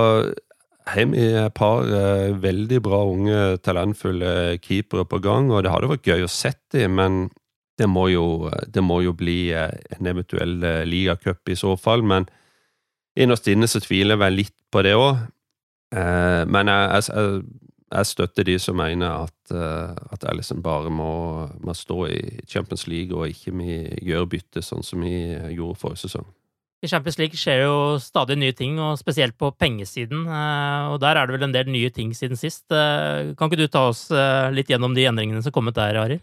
har 0.90 1.10
vi 1.12 1.26
et 1.38 1.54
par 1.54 1.86
eh, 1.86 2.34
veldig 2.42 2.82
bra, 2.86 3.04
unge, 3.06 3.60
talentfulle 3.66 4.58
keepere 4.64 5.06
på 5.06 5.20
gang, 5.22 5.52
og 5.52 5.64
det 5.64 5.74
hadde 5.74 5.92
vært 5.92 6.10
gøy 6.10 6.26
å 6.26 6.32
sette 6.32 6.80
dem, 6.80 6.98
men 6.98 7.20
det 7.80 7.88
må 7.88 8.10
jo, 8.12 8.50
det 8.68 8.84
må 8.84 9.02
jo 9.06 9.14
bli 9.16 9.52
eh, 9.56 9.72
en 9.96 10.10
eventuell 10.10 10.58
eh, 10.66 10.84
ligacup 10.90 11.50
i 11.50 11.58
så 11.60 11.76
fall, 11.80 12.04
men 12.04 12.28
innerst 13.20 13.48
inne 13.52 13.70
så 13.70 13.82
tviler 13.84 14.18
jeg 14.18 14.24
vel 14.26 14.40
litt 14.42 14.58
på 14.72 14.86
det 14.86 14.96
òg. 14.98 15.28
Men 15.90 16.70
jeg, 16.70 17.02
jeg, 17.10 17.40
jeg 17.90 18.06
støtter 18.06 18.46
de 18.46 18.58
som 18.62 18.78
mener 18.78 19.26
at, 19.26 19.52
eh, 19.52 19.96
at 20.14 20.26
Alison 20.30 20.62
bare 20.62 20.92
må, 20.94 21.48
må 21.66 21.74
stå 21.74 22.06
i 22.14 22.20
Champions 22.48 22.88
League, 22.88 23.16
og 23.18 23.30
ikke 23.30 23.54
vi 23.58 23.80
gjør 24.06 24.28
bytte 24.30 24.62
sånn 24.66 24.86
som 24.86 25.02
vi 25.06 25.16
gjorde 25.56 25.80
forrige 25.82 26.06
sesong. 26.06 26.28
I 26.80 26.88
Champions 26.88 27.18
League 27.20 27.36
skjer 27.36 27.66
jo 27.66 27.74
stadig 28.00 28.38
nye 28.40 28.56
ting, 28.56 28.78
og 28.80 28.96
spesielt 29.02 29.36
på 29.38 29.52
pengesiden. 29.52 30.26
eh, 30.28 30.88
Og 30.94 31.00
der 31.02 31.18
er 31.18 31.28
det 31.28 31.36
vel 31.36 31.44
en 31.44 31.56
del 31.56 31.68
nye 31.68 31.90
ting 31.90 32.14
siden 32.16 32.38
sist. 32.40 32.72
Eh, 32.72 33.36
Kan 33.36 33.50
ikke 33.50 33.60
du 33.60 33.68
ta 33.68 33.90
oss 33.90 34.10
eh, 34.12 34.50
litt 34.52 34.70
gjennom 34.70 34.96
de 34.96 35.04
endringene 35.04 35.42
som 35.44 35.52
er 35.52 35.58
kommet 35.58 35.76
der, 35.76 36.00
Arild? 36.00 36.22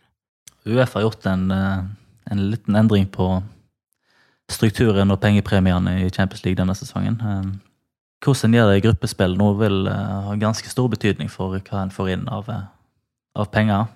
UF 0.65 0.95
har 0.95 1.03
gjort 1.03 1.27
en, 1.27 1.51
en 1.53 2.41
liten 2.51 2.75
endring 2.75 3.05
på 3.07 3.43
strukturen 4.51 5.11
og 5.11 5.21
pengepremiene 5.21 6.01
i 6.03 6.11
Champions 6.11 6.43
League 6.45 6.59
denne 6.59 6.75
sesongen. 6.75 7.21
Hvordan 8.25 8.57
gjør 8.57 8.73
det 8.73 8.81
i 8.81 8.83
gruppespill 8.89 9.37
nå, 9.39 9.53
vil 9.61 9.87
ha 9.87 10.35
ganske 10.41 10.67
stor 10.67 10.89
betydning 10.91 11.31
for 11.31 11.55
hva 11.55 11.85
en 11.85 11.95
får 11.95 12.11
inn 12.17 12.27
av, 12.27 12.51
av 12.51 13.47
penger. 13.55 13.87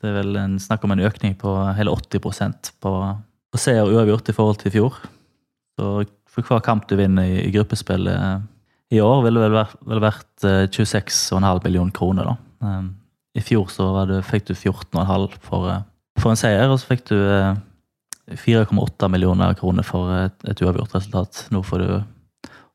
Det 0.00 0.10
er 0.10 0.18
vel 0.18 0.34
en, 0.40 0.58
snakk 0.58 0.82
om 0.82 0.96
en 0.96 1.04
økning 1.06 1.36
på 1.38 1.54
hele 1.78 1.94
80% 1.94 2.72
på, 2.82 2.92
på 3.54 3.62
seier 3.62 3.86
uavgjort 3.86 4.32
i 4.32 4.34
forhold 4.34 4.58
til 4.58 4.72
i 4.72 4.76
fjor. 4.80 4.98
Så 5.78 5.90
for 6.28 6.46
hver 6.46 6.62
kamp 6.64 6.88
du 6.90 6.96
vinner 6.98 7.26
i, 7.26 7.44
i 7.46 7.52
gruppespillet 7.54 8.14
eh, 8.18 8.38
i 8.98 9.00
år, 9.04 9.22
ville 9.24 9.40
det 9.40 9.46
vel 9.46 9.58
vært, 9.58 9.78
vært 10.02 10.48
eh, 10.48 10.64
26,5 10.74 11.62
millioner 11.64 11.94
kroner. 11.94 12.32
da. 12.32 12.36
Eh, 12.66 12.82
I 13.38 13.44
fjor 13.44 13.70
så 13.70 13.88
det, 14.10 14.24
fikk 14.26 14.50
du 14.50 14.54
14,5 14.56 15.38
for, 15.44 15.70
eh, 15.70 15.82
for 16.18 16.34
en 16.34 16.40
seier, 16.40 16.66
og 16.66 16.80
så 16.80 16.90
fikk 16.90 17.06
du 17.12 17.16
eh, 17.20 17.54
4,8 18.34 19.08
millioner 19.12 19.54
kroner 19.56 19.86
for 19.86 20.10
et, 20.16 20.36
et 20.50 20.64
uavgjort 20.64 20.98
resultat. 20.98 21.46
Nå 21.54 21.62
får 21.64 21.84
du 21.84 21.92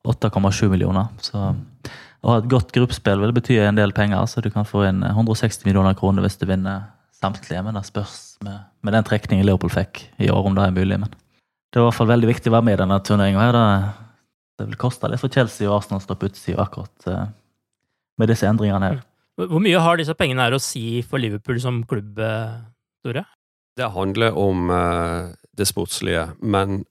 8,7 0.10 0.70
millioner. 0.72 1.12
Så 1.24 1.52
å 2.24 2.32
ha 2.32 2.40
et 2.40 2.50
godt 2.52 2.72
gruppespill 2.76 3.20
vil 3.20 3.36
bety 3.36 3.60
en 3.60 3.78
del 3.78 3.92
penger, 3.96 4.24
så 4.32 4.42
du 4.42 4.50
kan 4.54 4.68
få 4.68 4.86
inn 4.88 5.04
160 5.04 5.68
millioner 5.68 5.98
kroner 6.00 6.24
hvis 6.24 6.40
du 6.40 6.48
vinner 6.48 6.88
samtlige. 7.20 7.62
Men 7.66 7.76
det 7.76 7.84
spørs 7.90 8.38
med, 8.46 8.64
med 8.82 8.96
den 8.96 9.06
trekningen 9.08 9.46
Leopold 9.48 9.76
fikk 9.76 10.06
i 10.24 10.32
år, 10.32 10.48
om 10.48 10.56
det 10.56 10.66
er 10.66 10.78
mulig. 10.78 11.02
Men 11.04 11.12
det 11.74 11.80
er 11.80 11.82
i 11.82 11.88
hvert 11.88 11.98
fall 11.98 12.12
veldig 12.12 12.28
viktig 12.30 12.52
å 12.52 12.54
være 12.54 12.66
med 12.68 12.76
i 12.76 12.82
denne 12.84 13.00
turneringa. 13.02 13.46
Det, 13.56 13.62
det 14.62 14.66
vil 14.70 14.78
koste 14.84 15.10
litt 15.10 15.22
for 15.24 15.34
Chelsea 15.34 15.66
og 15.66 15.80
Arsenal 15.80 16.04
å 16.04 16.04
stå 16.04 16.18
på 16.22 16.28
utsida 16.30 16.62
akkurat 16.68 17.08
eh, 17.10 17.32
med 18.22 18.30
disse 18.30 18.46
endringene 18.46 18.92
her. 18.92 19.00
Hvor 19.42 19.64
mye 19.64 19.80
har 19.82 19.98
disse 19.98 20.14
pengene 20.14 20.46
her 20.46 20.54
å 20.54 20.62
si 20.62 21.02
for 21.02 21.18
Liverpool 21.18 21.58
som 21.64 21.80
klubb, 21.90 22.22
eh, 22.22 22.60
Tore? 23.02 23.24
Det 23.74 23.88
handler 23.96 24.38
om 24.38 24.70
eh, 24.70 25.32
det 25.58 25.66
sportslige, 25.72 26.28
men 26.46 26.84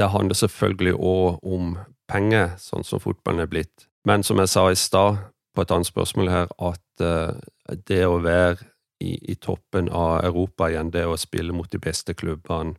det 0.00 0.08
handler 0.14 0.40
selvfølgelig 0.40 0.96
òg 0.96 1.44
om 1.44 1.76
penger, 2.08 2.54
sånn 2.56 2.88
som 2.88 3.02
fotballen 3.04 3.44
er 3.44 3.52
blitt. 3.52 3.84
Men 4.08 4.24
som 4.24 4.40
jeg 4.40 4.48
sa 4.48 4.64
i 4.72 4.80
stad, 4.80 5.20
på 5.52 5.64
et 5.64 5.76
annet 5.76 5.88
spørsmål 5.88 6.28
her, 6.28 6.50
at 6.60 7.84
det 7.88 8.02
å 8.04 8.18
være 8.20 8.60
i, 9.00 9.14
i 9.32 9.36
toppen 9.40 9.88
av 9.88 10.18
Europa 10.24 10.68
igjen, 10.68 10.92
det 10.92 11.06
å 11.08 11.16
spille 11.20 11.56
mot 11.56 11.68
de 11.72 11.80
beste 11.80 12.12
klubbene 12.16 12.76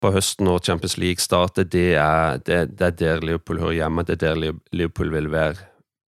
på 0.00 0.12
høsten 0.14 0.46
når 0.48 0.62
Champions 0.64 0.96
League 0.98 1.20
starter, 1.20 1.64
det 1.64 1.94
er, 2.00 2.38
det, 2.46 2.78
det 2.78 2.86
er 2.86 2.96
der 3.00 3.24
Liverpool 3.24 3.60
hører 3.60 3.78
hjemme, 3.82 4.04
det 4.08 4.16
er 4.16 4.22
der 4.34 4.54
Liverpool 4.72 5.12
vil 5.12 5.30
være. 5.32 5.66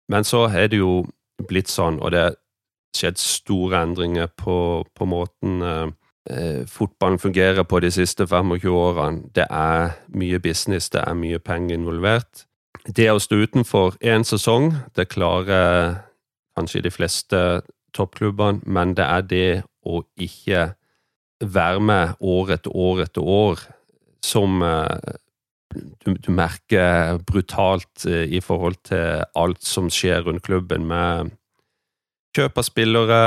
Men 0.09 0.25
så 0.25 0.47
er 0.49 0.71
det 0.73 0.81
jo 0.81 1.03
blitt 1.49 1.71
sånn, 1.73 2.01
og 2.01 2.13
det 2.15 2.23
har 2.23 2.39
skjedd 2.97 3.21
store 3.21 3.83
endringer 3.87 4.31
på, 4.37 4.85
på 4.95 5.09
måten 5.09 5.63
eh, 5.65 5.91
eh, 6.31 6.63
fotballen 6.69 7.21
fungerer 7.21 7.65
på 7.69 7.81
de 7.85 7.91
siste 7.93 8.27
25 8.29 8.69
årene. 8.73 9.29
Det 9.35 9.47
er 9.49 9.95
mye 10.17 10.41
business, 10.41 10.91
det 10.93 11.05
er 11.05 11.19
mye 11.19 11.41
penger 11.41 11.79
involvert. 11.81 12.47
Det 12.87 13.11
å 13.13 13.21
stå 13.23 13.45
utenfor 13.45 13.99
én 14.01 14.25
sesong, 14.27 14.73
det 14.97 15.11
klarer 15.13 16.03
kanskje 16.57 16.85
de 16.85 16.93
fleste 16.93 17.43
toppklubbene, 17.97 18.65
men 18.67 18.97
det 18.97 19.05
er 19.05 19.29
det 19.29 19.51
å 19.85 20.03
ikke 20.17 20.73
være 21.43 21.81
med 21.83 22.19
år 22.21 22.57
etter 22.57 22.77
år 22.77 23.05
etter 23.07 23.25
år 23.27 23.63
som 24.25 24.63
eh, 24.63 25.15
du, 26.05 26.15
du 26.15 26.31
merker 26.35 27.19
brutalt 27.27 28.07
eh, 28.07 28.27
i 28.31 28.41
forhold 28.45 28.81
til 28.89 29.25
alt 29.39 29.63
som 29.67 29.91
skjer 29.93 30.27
rundt 30.27 30.45
klubben, 30.47 30.87
med 30.89 31.33
kjøp 32.37 32.59
av 32.59 32.67
spillere, 32.67 33.23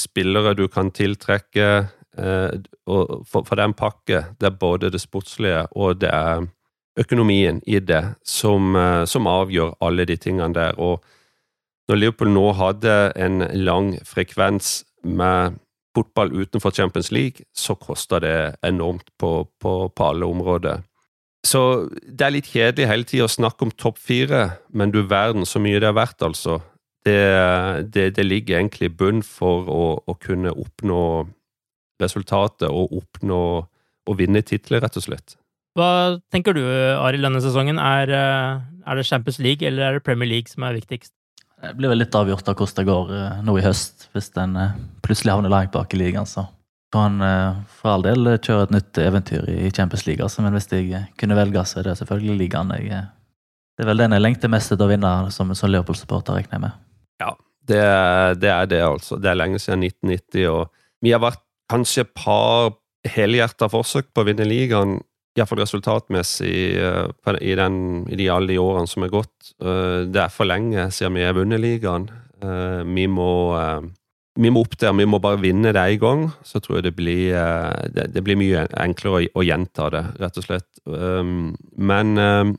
spillere 0.00 0.54
du 0.58 0.66
kan 0.68 0.92
tiltrekke, 0.94 1.70
eh, 2.18 2.50
for, 2.84 3.44
for 3.46 3.60
den 3.60 3.76
pakke, 3.76 4.26
det 4.40 4.50
er 4.50 4.60
både 4.60 4.92
det 4.92 5.02
sportslige 5.02 5.66
og 5.72 6.02
det 6.02 6.12
er 6.12 6.44
økonomien 7.00 7.58
i 7.66 7.80
det 7.82 8.04
som, 8.22 8.76
som 9.10 9.26
avgjør 9.26 9.72
alle 9.82 10.04
de 10.06 10.14
tingene 10.14 10.54
der. 10.54 10.76
Og 10.78 11.02
når 11.90 11.98
Liverpool 11.98 12.30
nå 12.30 12.44
hadde 12.54 12.92
en 13.18 13.42
lang 13.66 13.96
frekvens 14.06 14.84
med 15.02 15.58
fotball 15.94 16.32
utenfor 16.32 16.74
Champions 16.74 17.12
League, 17.14 17.46
så 17.54 17.76
koster 17.78 18.22
det 18.24 18.36
enormt 18.66 19.08
på, 19.20 19.46
på, 19.62 19.74
på 19.88 20.10
alle 20.10 20.26
områder. 20.26 20.82
Så 21.44 21.60
det 21.92 22.24
er 22.24 22.32
litt 22.32 22.48
kjedelig 22.48 22.88
hele 22.88 23.08
tida 23.08 23.28
å 23.28 23.32
snakke 23.32 23.66
om 23.66 23.72
topp 23.76 24.00
fire, 24.00 24.46
men 24.72 24.94
du 24.94 25.02
verden 25.04 25.44
så 25.46 25.60
mye 25.60 25.80
det 25.82 25.90
er 25.90 25.98
verdt, 25.98 26.24
altså. 26.24 26.60
Det, 27.04 27.20
det, 27.92 28.14
det 28.16 28.24
ligger 28.24 28.56
egentlig 28.58 28.88
i 28.88 28.96
bunn 28.96 29.20
for 29.26 29.68
å, 29.68 29.84
å 30.08 30.14
kunne 30.16 30.54
oppnå 30.56 31.00
resultatet 32.00 32.70
og 32.70 32.94
oppnå 32.96 33.40
å 34.04 34.16
vinne 34.16 34.40
titler, 34.44 34.80
rett 34.84 34.96
og 34.96 35.04
slett. 35.04 35.36
Hva 35.76 36.16
tenker 36.32 36.54
du, 36.56 36.62
Arild, 36.64 37.26
denne 37.26 37.42
sesongen? 37.42 37.80
Er, 37.82 38.08
eh, 38.14 38.64
er 38.86 38.96
det 38.96 39.06
Champions 39.08 39.40
League 39.42 39.66
eller 39.66 39.88
er 39.88 39.98
det 39.98 40.04
Premier 40.06 40.30
League 40.30 40.48
som 40.48 40.64
er 40.64 40.78
viktigst? 40.78 41.12
Det 41.64 41.78
blir 41.78 41.90
vel 41.92 42.02
litt 42.02 42.14
avgjort 42.14 42.48
av 42.50 42.58
hvordan 42.58 42.76
det 42.76 42.90
går 42.90 43.14
eh, 43.16 43.38
nå 43.46 43.54
i 43.56 43.64
høst, 43.64 44.08
hvis 44.12 44.28
den 44.36 44.56
eh, 44.60 44.76
plutselig 45.04 45.32
havner 45.32 45.52
langt 45.52 45.72
bak 45.72 45.94
i 45.96 46.00
ligaen. 46.00 46.28
så 46.28 46.46
kan 46.94 47.18
han 47.18 47.26
eh, 47.26 47.62
for 47.80 47.94
all 47.94 48.04
del 48.04 48.28
kjøre 48.36 48.68
et 48.68 48.74
nytt 48.74 48.98
eventyr 49.02 49.48
i 49.50 49.70
Champions 49.74 50.04
League, 50.06 50.22
altså, 50.22 50.44
men 50.44 50.54
hvis 50.54 50.68
jeg 50.70 51.06
kunne 51.18 51.38
velge, 51.38 51.64
så 51.66 51.80
er 51.80 51.88
det 51.88 51.96
selvfølgelig 51.98 52.36
ligaen. 52.44 52.70
Jeg, 52.78 53.00
det 53.74 53.84
er 53.84 53.90
vel 53.90 54.04
den 54.04 54.14
jeg 54.14 54.22
lengter 54.22 54.52
mest 54.52 54.70
til 54.70 54.84
å 54.84 54.90
vinne 54.90 55.14
som, 55.34 55.50
som 55.58 55.72
Leopold-supporter, 55.72 56.38
regner 56.38 56.58
jeg 56.58 56.64
med. 56.66 56.78
Ja, 57.22 57.32
det, 57.66 57.82
det, 58.44 58.52
er 58.52 58.70
det, 58.70 58.82
altså. 58.86 59.18
Det 59.18 59.32
er 59.32 59.40
lenge 59.40 59.58
siden 59.62 59.82
1990, 59.88 60.46
og 60.52 61.02
vi 61.02 61.16
har 61.16 61.24
vært 61.24 61.42
kanskje 61.72 62.04
et 62.04 62.14
par 62.14 62.76
helhjerta 63.16 63.68
forsøk 63.72 64.12
på 64.14 64.22
å 64.22 64.28
vinne 64.28 64.46
ligaen, 64.46 65.00
iallfall 65.40 65.64
resultatmessig, 65.64 66.54
i, 66.78 67.54
den, 67.58 67.76
i 68.06 68.18
de, 68.20 68.30
alle 68.30 68.52
de 68.52 68.60
årene 68.62 68.90
som 68.90 69.02
er 69.06 69.12
gått. 69.12 69.54
Det 69.58 70.20
er 70.22 70.30
for 70.30 70.46
lenge 70.46 70.86
siden 70.94 71.18
vi 71.18 71.26
har 71.26 71.34
vunnet 71.34 71.62
ligaen. 71.62 72.06
Vi 72.94 73.06
må 73.10 73.32
vi 74.34 74.50
må 74.50 74.64
opp 74.64 74.74
der, 74.80 74.94
vi 74.98 75.06
må 75.06 75.20
bare 75.22 75.38
vinne 75.42 75.72
det 75.74 75.80
en 75.80 76.02
gang. 76.02 76.26
Så 76.42 76.60
tror 76.62 76.78
jeg 76.78 76.88
det 76.88 76.96
blir, 76.98 77.34
eh, 77.38 77.86
det, 77.94 78.10
det 78.16 78.24
blir 78.26 78.38
mye 78.38 78.66
enklere 78.82 79.28
å, 79.30 79.46
gjenta 79.46 79.88
det, 79.94 80.04
rett 80.20 80.38
og 80.40 80.46
slett. 80.46 80.68
Um, 80.84 81.54
men 81.78 82.18
um, 82.18 82.54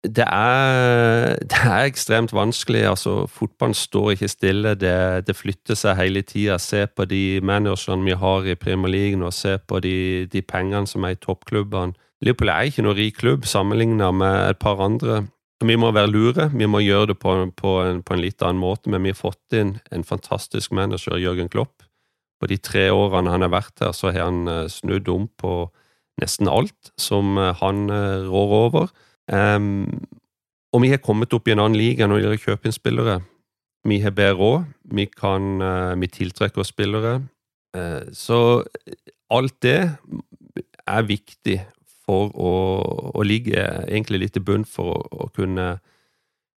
det, 0.00 0.24
er, 0.24 1.36
det 1.50 1.60
er, 1.60 1.84
ekstremt 1.84 2.32
vanskelig. 2.32 2.86
altså 2.88 3.26
Fotballen 3.28 3.76
står 3.76 4.14
ikke 4.14 4.32
stille. 4.32 4.74
Det, 4.80 5.26
det 5.28 5.36
flytter 5.36 5.76
seg 5.76 5.98
hele 6.00 6.24
tida. 6.24 6.56
Se 6.58 6.86
på 6.88 7.04
de 7.10 7.40
managerne 7.44 8.08
vi 8.08 8.16
har 8.16 8.48
i 8.48 8.56
Premier 8.56 8.94
League 8.96 9.20
nå, 9.20 9.32
se 9.34 9.58
på 9.60 9.82
de, 9.84 10.26
de 10.32 10.42
pengene 10.42 10.88
som 10.88 11.04
er 11.04 11.18
i 11.18 11.20
toppklubbene. 11.20 12.08
Liverpool 12.20 12.52
er 12.52 12.68
ikke 12.68 12.84
noe 12.84 12.96
rik 12.98 13.20
klubb 13.22 13.46
sammenlignet 13.48 14.12
med 14.20 14.50
et 14.50 14.58
par 14.60 14.80
andre. 14.84 15.22
Vi 15.64 15.76
må 15.76 15.90
være 15.92 16.08
lure, 16.08 16.48
vi 16.52 16.68
må 16.68 16.80
gjøre 16.80 17.12
det 17.12 17.18
på, 17.20 17.34
på, 17.56 17.74
en, 17.84 18.00
på, 18.04 18.14
en, 18.14 18.22
litt 18.22 18.42
annen 18.44 18.60
måte, 18.60 18.92
men 18.92 19.04
vi 19.04 19.12
har 19.12 19.18
fått 19.18 19.56
inn 19.56 19.74
en 19.92 20.04
fantastisk 20.04 20.72
manager, 20.76 21.18
Jørgen 21.20 21.50
Klopp. 21.52 21.84
På 22.40 22.48
de 22.48 22.56
tre 22.56 22.86
årene 22.92 23.32
han 23.32 23.44
har 23.44 23.52
vært 23.52 23.82
her, 23.84 23.92
så 23.96 24.08
har 24.08 24.30
han 24.30 24.48
eh, 24.48 24.68
snudd 24.72 25.08
om 25.12 25.26
på 25.40 25.66
nesten 26.20 26.48
alt 26.48 26.92
som 27.00 27.36
eh, 27.36 27.52
han 27.60 27.88
eh, 27.92 28.24
rår 28.28 28.54
over. 28.56 28.94
Um, 29.30 29.84
og 30.72 30.84
vi 30.84 30.92
har 30.94 31.02
kommet 31.04 31.36
opp 31.36 31.48
i 31.48 31.52
en 31.52 31.60
annen 31.60 31.76
liga 31.76 32.08
når 32.08 32.16
det 32.16 32.24
gjelder 32.24 32.56
å 32.56 32.70
inn 32.70 32.76
spillere. 32.76 33.18
Vi 33.88 34.00
har 34.00 34.16
bedre 34.16 34.38
råd, 34.38 34.64
vi, 34.96 35.06
kan, 35.08 35.62
vi 36.00 36.08
tiltrekker 36.12 36.60
oss 36.60 36.68
spillere. 36.70 37.14
Så 38.12 38.38
alt 39.32 39.56
det 39.64 39.78
er 40.84 41.06
viktig 41.08 41.56
for 42.10 42.34
å, 42.34 42.52
å 43.14 43.24
ligge 43.26 43.62
egentlig 43.86 44.24
litt 44.24 44.38
i 44.38 44.44
bunn 44.44 44.66
for 44.68 44.96
å, 44.96 45.24
å 45.24 45.28
kunne, 45.36 45.76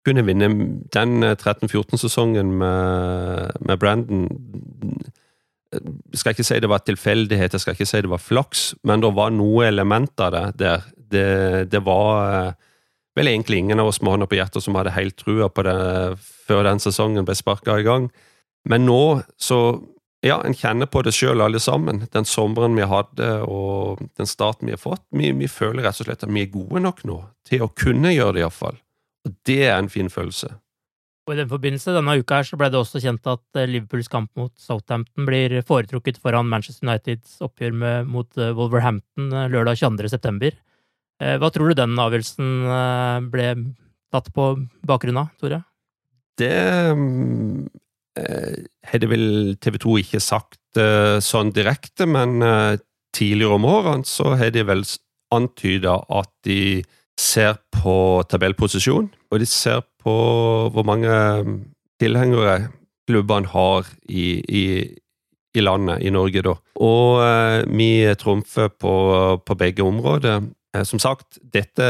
kunne, 0.08 0.26
vinne 0.26 0.50
den 0.94 1.28
13-14-sesongen 1.30 2.54
med, 2.62 3.62
med, 3.62 3.80
Brandon. 3.82 4.26
Jeg 5.74 6.22
skal 6.22 6.36
ikke 6.36 6.48
si 6.48 6.60
det 6.62 6.72
var 6.72 6.84
tilfeldighet, 6.86 7.54
jeg 7.54 7.64
skal 7.64 7.78
ikke 7.78 7.90
si 7.90 8.04
det 8.06 8.12
var 8.12 8.22
flaks, 8.22 8.74
men 8.88 9.04
det 9.04 9.14
var 9.18 9.34
noe 9.34 9.68
element 9.70 10.26
av 10.26 10.36
det 10.36 10.46
der. 10.62 10.92
Det, 11.14 11.26
det 11.70 11.84
var 11.86 12.56
vel 13.14 13.30
egentlig 13.30 13.60
ingen 13.62 13.82
av 13.82 13.92
oss 13.92 14.00
med 14.02 14.16
hånda 14.16 14.26
på 14.26 14.40
hjertet 14.40 14.66
som 14.66 14.74
hadde 14.80 14.96
helt 14.96 15.14
trua 15.20 15.46
på 15.54 15.66
det 15.68 15.78
før 16.48 16.64
den 16.66 16.82
sesongen 16.82 17.28
ble 17.28 17.36
sparka 17.38 17.76
i 17.78 17.86
gang. 17.86 18.08
Men 18.66 18.88
nå 18.88 19.04
så 19.38 19.60
ja, 20.24 20.38
en 20.46 20.56
kjenner 20.56 20.88
på 20.88 21.02
det 21.04 21.12
sjøl, 21.16 21.44
alle 21.44 21.60
sammen. 21.60 22.06
Den 22.14 22.28
sommeren 22.28 22.78
vi 22.80 22.88
hadde, 22.88 23.30
og 23.44 24.00
den 24.16 24.30
starten 24.30 24.70
vi 24.70 24.76
har 24.78 24.80
fått. 24.80 25.04
Vi, 25.12 25.34
vi, 25.36 25.50
føler 25.52 25.84
rett 25.84 26.00
og 26.00 26.08
slett 26.08 26.24
at 26.24 26.32
vi 26.32 26.46
er 26.46 26.54
gode 26.54 26.80
nok 26.86 27.04
nå 27.10 27.18
til 27.50 27.66
å 27.66 27.72
kunne 27.76 28.14
gjøre 28.14 28.38
det, 28.38 28.46
iallfall. 28.46 28.80
Og 29.28 29.34
det 29.48 29.66
er 29.68 29.76
en 29.76 29.92
fin 29.92 30.12
følelse. 30.12 30.54
Og 31.24 31.36
I 31.36 31.40
den 31.40 31.52
forbindelse 31.52 31.96
denne 31.96 32.16
uka 32.20 32.40
her 32.40 32.48
så 32.48 32.60
ble 32.60 32.68
det 32.72 32.80
også 32.80 33.00
kjent 33.04 33.28
at 33.32 33.60
eh, 33.60 33.68
Liverpools 33.70 34.10
kamp 34.12 34.32
mot 34.40 34.52
Southampton 34.60 35.28
blir 35.28 35.56
foretrukket 35.68 36.20
foran 36.24 36.50
Manchester 36.52 36.88
Uniteds 36.88 37.38
oppgjør 37.44 37.78
med, 37.80 38.10
mot 38.12 38.40
eh, 38.40 38.52
Wolverhampton 38.56 39.30
eh, 39.32 39.48
lørdag 39.52 39.80
22. 39.80 40.12
september. 40.12 40.60
Hva 41.24 41.48
tror 41.54 41.70
du 41.70 41.78
den 41.78 41.94
avgjørelsen 42.02 43.28
ble 43.32 43.44
tatt 44.12 44.26
på 44.36 44.48
bakgrunn 44.84 45.22
av, 45.22 45.30
Tore? 45.40 45.62
Det 46.42 46.50
hadde 48.16 49.10
vel 49.10 49.56
TV 49.62 49.80
2 49.82 49.98
ikke 50.04 50.22
sagt 50.24 50.80
uh, 50.80 51.20
sånn 51.24 51.54
direkte, 51.56 52.08
men 52.10 52.42
uh, 52.46 52.78
tidligere 53.16 53.58
om 53.58 53.68
årene 53.70 54.08
så 54.10 54.36
har 54.40 54.54
de 54.54 54.66
vel 54.68 54.84
antyda 55.34 55.98
at 56.14 56.30
de 56.46 56.84
ser 57.20 57.58
på 57.74 57.96
tabellposisjon, 58.30 59.10
og 59.32 59.42
de 59.42 59.48
ser 59.50 59.84
på 60.04 60.14
hvor 60.74 60.86
mange 60.86 61.14
tilhengere 62.02 62.70
klubbene 63.10 63.50
har 63.54 63.88
i, 64.10 64.26
i, 64.42 64.66
i 65.54 65.64
landet, 65.64 66.02
i 66.02 66.14
Norge, 66.14 66.42
da. 66.46 66.56
Og 66.82 67.22
vi 67.70 67.92
trumfer 68.20 68.72
på, 68.74 68.94
på 69.46 69.58
begge 69.60 69.86
områder. 69.86 70.42
Eh, 70.74 70.84
som 70.84 71.00
sagt, 71.02 71.38
dette, 71.54 71.88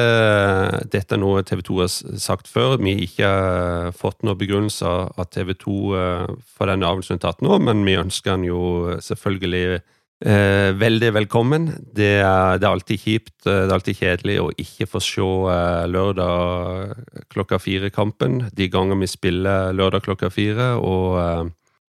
dette, 0.91 1.15
er 1.15 1.21
noe 1.21 1.43
TV 1.47 1.63
2 1.63 1.79
har 1.79 1.91
sagt 2.19 2.51
før. 2.51 2.77
Vi 2.81 2.95
har 2.97 3.07
ikke 3.07 3.31
eh, 3.31 3.89
fått 3.95 4.23
noen 4.27 4.39
begrunnelse 4.39 4.93
av 5.15 5.29
TV 5.31 5.55
2 5.55 5.79
eh, 5.99 6.29
for 6.57 6.71
den 6.71 6.84
avgjørelsen 6.84 7.23
tatt 7.23 7.43
nå, 7.45 7.59
men 7.63 7.86
vi 7.88 7.99
ønsker 8.01 8.36
den 8.36 8.47
jo 8.49 8.97
selvfølgelig 9.03 9.63
eh, 9.79 10.69
veldig 10.75 11.13
velkommen. 11.15 11.71
Det 11.79 12.17
er, 12.19 12.59
det 12.59 12.67
er, 12.67 12.73
alltid 12.73 13.03
kjipt, 13.05 13.36
det 13.47 13.55
er 13.55 13.75
alltid 13.77 13.99
kjedelig 14.01 14.38
å 14.43 14.51
ikke 14.65 14.89
få 14.91 15.03
se 15.03 15.31
eh, 15.55 15.88
lørdag 15.88 17.27
klokka 17.34 17.61
fire-kampen 17.63 18.47
de 18.51 18.71
ganger 18.71 18.99
vi 18.99 19.11
spiller 19.11 19.75
lørdag 19.75 20.03
klokka 20.09 20.31
fire. 20.34 20.73
og 20.79 21.19
eh, 21.23 21.43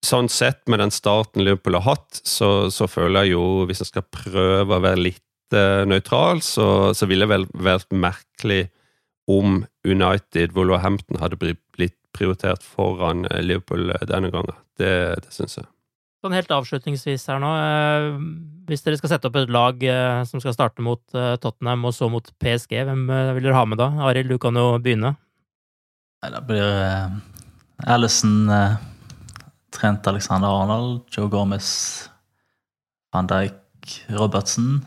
Sånn 0.02 0.32
sett, 0.34 0.64
med 0.66 0.80
den 0.82 0.90
starten 0.90 1.44
Liverpool 1.46 1.76
har 1.78 1.84
hatt, 1.92 2.24
så, 2.26 2.72
så 2.74 2.88
føler 2.90 3.28
jeg 3.28 3.36
jo, 3.36 3.44
hvis 3.70 3.84
jeg 3.84 3.92
skal 3.92 4.08
prøve 4.10 4.80
å 4.80 4.82
være 4.82 4.98
litt 4.98 5.22
nøytral, 5.54 6.42
så, 6.46 6.92
så, 6.98 7.08
ville 7.10 7.28
det 7.28 7.34
vel 7.34 7.48
vært 7.54 7.92
merkelig 7.92 8.66
om 9.32 9.62
United, 9.88 10.56
Wolverhampton, 10.56 11.20
hadde 11.22 11.40
blitt 11.40 11.98
prioritert 12.16 12.64
foran 12.64 13.26
eh, 13.30 13.42
Liverpool 13.44 13.92
eh, 13.92 14.08
denne 14.10 14.32
gangen. 14.34 14.58
Det, 14.80 14.92
det 15.24 15.36
syns 15.36 15.60
jeg. 15.60 15.70
Sånn 16.22 16.36
helt 16.38 16.52
avslutningsvis 16.54 17.24
her 17.32 17.40
nå, 17.42 17.50
hvis 18.70 18.84
dere 18.86 19.00
skal 19.00 19.10
sette 19.10 19.26
opp 19.26 19.40
et 19.40 19.50
lag 19.50 19.80
som 20.30 20.38
skal 20.38 20.54
starte 20.54 20.84
mot 20.86 21.02
Tottenham 21.42 21.88
og 21.90 21.96
så 21.98 22.12
mot 22.14 22.28
PSG, 22.38 22.76
hvem 22.86 23.08
vil 23.10 23.48
dere 23.48 23.56
ha 23.58 23.64
med 23.66 23.82
da? 23.82 23.88
Arild, 24.06 24.30
du 24.30 24.38
kan 24.38 24.54
jo 24.54 24.68
begynne. 24.78 25.16
Det 26.22 26.44
blir 26.46 26.70
Alison, 27.90 28.36
Trent 29.74 30.12
Alexander 30.14 30.62
Arnold, 30.62 31.02
Joe 31.10 31.26
Gomez, 31.34 31.72
van 33.18 33.26
Dijk, 33.34 33.98
Robertsen, 34.14 34.84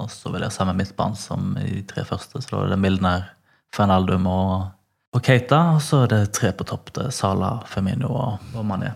og 0.00 0.10
så 0.10 0.32
vil 0.32 0.40
jeg 0.40 0.50
ha 0.50 0.54
samme 0.54 0.74
midtbanen 0.78 1.18
som 1.18 1.52
i 1.60 1.68
de 1.68 1.84
tre 1.88 2.04
første. 2.08 2.40
Så 2.40 2.54
da 2.54 2.64
er 2.64 2.72
det 2.72 2.80
Milner, 2.80 3.28
Fernaldum 3.76 4.26
og, 4.30 4.72
og 5.12 5.24
Keita. 5.24 5.60
Og 5.76 5.82
så 5.84 6.04
er 6.06 6.12
det 6.14 6.20
tre 6.38 6.52
på 6.56 6.66
topp. 6.68 6.92
Det 6.96 7.08
er 7.10 7.14
Sala, 7.14 7.58
Femino 7.68 8.10
og, 8.12 8.52
og 8.56 8.66
Mané. 8.68 8.94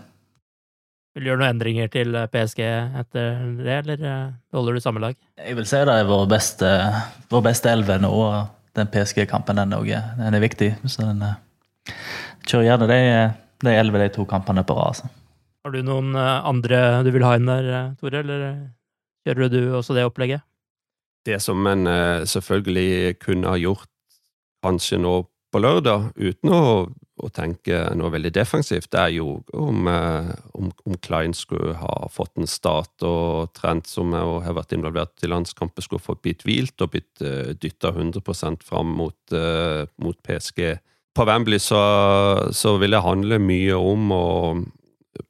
Vil 1.17 1.25
du 1.25 1.31
gjøre 1.31 1.41
noen 1.41 1.55
endringer 1.55 1.89
til 1.89 2.13
PSG 2.29 2.59
etter 2.61 3.39
det, 3.57 3.77
eller 3.79 4.03
eh, 4.05 4.33
holder 4.53 4.77
du 4.77 4.83
samme 4.83 5.01
lag? 5.01 5.15
Jeg 5.41 5.57
vil 5.57 5.65
si 5.65 5.79
det 5.89 5.95
er 5.97 6.09
vår 6.09 6.27
beste, 6.29 6.69
vår 7.33 7.43
beste 7.47 7.71
elve 7.73 7.97
nå. 8.01 8.13
Den 8.77 8.89
PSG-kampen 8.93 9.57
den, 9.57 9.73
den, 9.73 10.35
er 10.37 10.43
viktig. 10.43 10.75
Så 10.85 11.07
den 11.07 11.23
eh, 11.25 11.95
kjører 12.45 12.67
gjerne 12.67 12.89
de, 12.91 12.99
de 13.65 13.73
elleve 13.73 14.03
de 14.03 14.11
to 14.13 14.27
kampene 14.29 14.61
på 14.61 14.77
rad. 14.77 14.93
Altså. 14.93 15.09
Har 15.65 15.73
du 15.73 15.81
noen 15.85 16.13
eh, 16.13 16.35
andre 16.51 16.83
du 17.05 17.09
vil 17.15 17.25
ha 17.25 17.33
inn 17.37 17.49
der, 17.49 17.71
Tore, 17.97 18.21
eller 18.21 18.45
kjører 19.25 19.53
du 19.53 19.59
også 19.79 19.97
det 19.97 20.05
opplegget? 20.05 20.45
Det 21.27 21.39
som 21.43 21.65
en 21.69 21.87
eh, 21.87 22.25
selvfølgelig 22.27 23.17
kunne 23.23 23.51
ha 23.51 23.59
gjort 23.59 23.89
kanskje 24.65 24.99
nå 25.01 25.19
på 25.53 25.61
lørdag, 25.63 26.09
uten 26.19 26.51
å, 26.51 26.61
å 27.23 27.29
tenke 27.31 27.79
noe 27.95 28.11
veldig 28.11 28.33
defensivt, 28.35 28.89
det 28.91 28.99
er 28.99 29.13
jo 29.15 29.37
om, 29.55 29.87
eh, 29.91 30.33
om, 30.59 30.71
om 30.87 30.97
Klein 31.03 31.35
skulle 31.37 31.77
ha 31.79 32.09
fått 32.11 32.35
en 32.39 32.49
start, 32.49 32.93
og 33.07 33.53
Trent, 33.57 33.87
som 33.87 34.15
har 34.15 34.57
vært 34.57 34.75
involvert 34.75 35.23
i 35.23 35.31
landskampen, 35.31 35.85
skulle 35.85 36.03
fått 36.03 36.23
blitt 36.25 36.43
hvilt 36.47 36.83
og 36.83 36.91
blitt 36.95 37.23
dytta 37.61 37.93
100 37.95 38.21
fram 38.67 38.91
mot, 38.99 39.17
uh, 39.31 39.87
mot, 40.03 40.17
PSG. 40.23 40.75
På 41.15 41.25
Wembley 41.25 41.59
så, 41.63 41.79
så 42.53 42.75
vil 42.77 42.93
det 42.93 43.01
handle 43.01 43.39
mye 43.41 43.77
om 43.79 44.11
og 44.13 44.65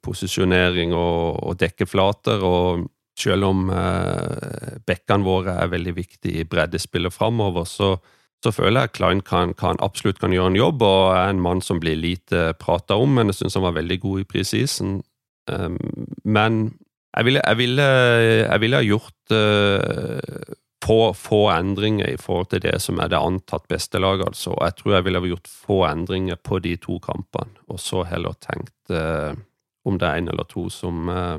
posisjonering 0.04 0.92
og, 0.96 1.38
og 1.48 1.58
dekkeflater. 1.62 2.44
og 2.44 2.88
selv 3.18 3.48
om 3.48 3.68
eh, 3.74 4.78
bekkene 4.86 5.26
våre 5.26 5.56
er 5.62 5.72
veldig 5.72 5.94
viktige 5.96 6.42
i 6.42 6.48
breddespillet 6.48 7.14
framover, 7.14 7.66
så, 7.68 7.96
så, 8.44 8.52
føler 8.54 8.84
jeg 8.84 8.90
at 8.90 8.96
Klein 8.98 9.22
kan, 9.26 9.54
kan, 9.58 9.80
absolutt 9.84 10.20
kan 10.22 10.34
gjøre 10.34 10.54
en 10.54 10.60
jobb, 10.60 10.84
og 10.86 11.16
er 11.16 11.32
en 11.32 11.42
mann 11.42 11.62
som 11.64 11.80
blir 11.82 11.98
lite 11.98 12.52
prata 12.60 12.98
om, 12.98 13.16
men 13.18 13.32
jeg 13.32 13.40
syns 13.40 13.58
han 13.58 13.66
var 13.66 13.78
veldig 13.78 13.98
god 14.04 14.22
i 14.22 14.28
preseason. 14.28 15.00
Um, 15.48 15.78
men 16.24 16.62
jeg 17.16 17.24
ville, 17.24 17.42
jeg, 17.42 17.58
ville, 17.58 17.84
jeg 18.44 18.62
ville, 18.62 18.78
ha 18.78 18.84
gjort 18.84 19.34
uh, 19.34 20.54
få, 20.84 20.98
få 21.16 21.40
endringer 21.54 22.12
i 22.12 22.20
forhold 22.20 22.50
til 22.52 22.62
det 22.62 22.76
som 22.84 23.00
er 23.00 23.10
det 23.10 23.18
antatt 23.18 23.64
beste 23.70 23.98
laget. 23.98 24.28
altså. 24.28 24.54
Jeg 24.60 24.76
tror 24.78 24.94
jeg 24.94 25.06
ville 25.08 25.22
ha 25.24 25.30
gjort 25.32 25.50
få 25.66 25.82
endringer 25.88 26.36
på 26.36 26.60
de 26.62 26.76
to 26.76 27.00
kampene, 27.02 27.56
og 27.66 27.80
så 27.82 28.04
heller 28.06 28.36
tenkt 28.44 28.92
uh, 28.92 29.32
om 29.88 29.98
det 29.98 30.08
er 30.08 30.20
en 30.20 30.28
eller 30.32 30.46
to 30.48 30.68
som 30.72 31.08
eh, 31.12 31.38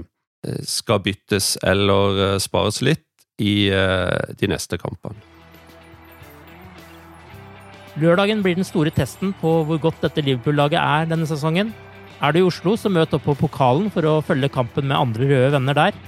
skal 0.63 1.01
byttes 1.03 1.57
eller 1.67 2.23
eh, 2.25 2.37
spares 2.39 2.81
litt 2.85 3.05
i 3.39 3.69
eh, 3.71 4.35
de 4.39 4.49
neste 4.51 4.79
kampene. 4.79 5.19
Lørdagen 7.99 8.43
blir 8.45 8.55
den 8.55 8.67
store 8.67 8.93
testen 8.95 9.33
på 9.41 9.59
hvor 9.67 9.79
godt 9.81 10.03
dette 10.05 10.23
Liverpool-laget 10.23 10.79
er 10.79 11.09
denne 11.09 11.27
sesongen. 11.27 11.73
Er 12.23 12.35
du 12.35 12.41
i 12.41 12.45
Oslo, 12.45 12.75
så 12.79 12.91
møt 12.91 13.13
opp 13.15 13.25
på 13.27 13.35
Pokalen 13.39 13.89
for 13.91 14.07
å 14.07 14.19
følge 14.23 14.51
kampen 14.51 14.87
med 14.87 14.99
andre 14.99 15.27
røde 15.27 15.51
venner 15.55 15.77
der. 15.77 15.99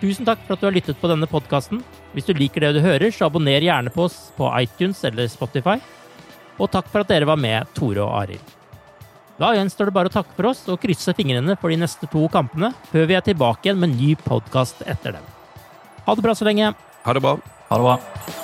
Tusen 0.00 0.26
takk 0.26 0.42
for 0.44 0.56
at 0.56 0.62
du 0.62 0.68
har 0.68 0.74
lyttet 0.74 0.98
på 1.00 1.10
denne 1.10 1.28
podkasten. 1.30 1.82
Hvis 2.14 2.26
du 2.28 2.34
liker 2.38 2.62
det 2.62 2.74
du 2.76 2.82
hører, 2.84 3.10
så 3.14 3.28
abonner 3.28 3.62
gjerne 3.62 3.92
på 3.94 4.08
oss 4.08 4.18
på 4.38 4.50
iTunes 4.58 5.02
eller 5.06 5.30
Spotify. 5.30 5.78
Og 6.58 6.70
takk 6.70 6.90
for 6.90 7.02
at 7.02 7.10
dere 7.10 7.30
var 7.30 7.40
med, 7.40 7.70
Tore 7.74 8.02
og 8.04 8.14
Arild. 8.24 8.54
Da 9.40 9.50
gjenstår 9.56 9.90
det 9.90 9.96
bare 9.96 10.10
å 10.10 10.14
takke 10.14 10.36
for 10.36 10.52
oss 10.52 10.62
og 10.70 10.78
krysse 10.82 11.14
fingrene 11.18 11.56
for 11.58 11.72
de 11.72 11.80
neste 11.80 12.06
to 12.10 12.28
kampene, 12.30 12.70
før 12.92 13.08
vi 13.10 13.18
er 13.18 13.26
tilbake 13.26 13.66
igjen 13.66 13.80
med 13.82 13.90
en 13.90 13.98
ny 13.98 14.14
podkast 14.22 14.84
etter 14.86 15.18
dem. 15.18 15.26
Ha 16.06 16.14
det 16.14 16.22
bra 16.22 16.36
så 16.38 16.46
lenge. 16.46 16.70
Ha 17.04 17.16
det 17.16 17.24
bra. 17.24 17.38
Ha 17.70 17.80
det 17.80 17.88
bra. 17.88 18.43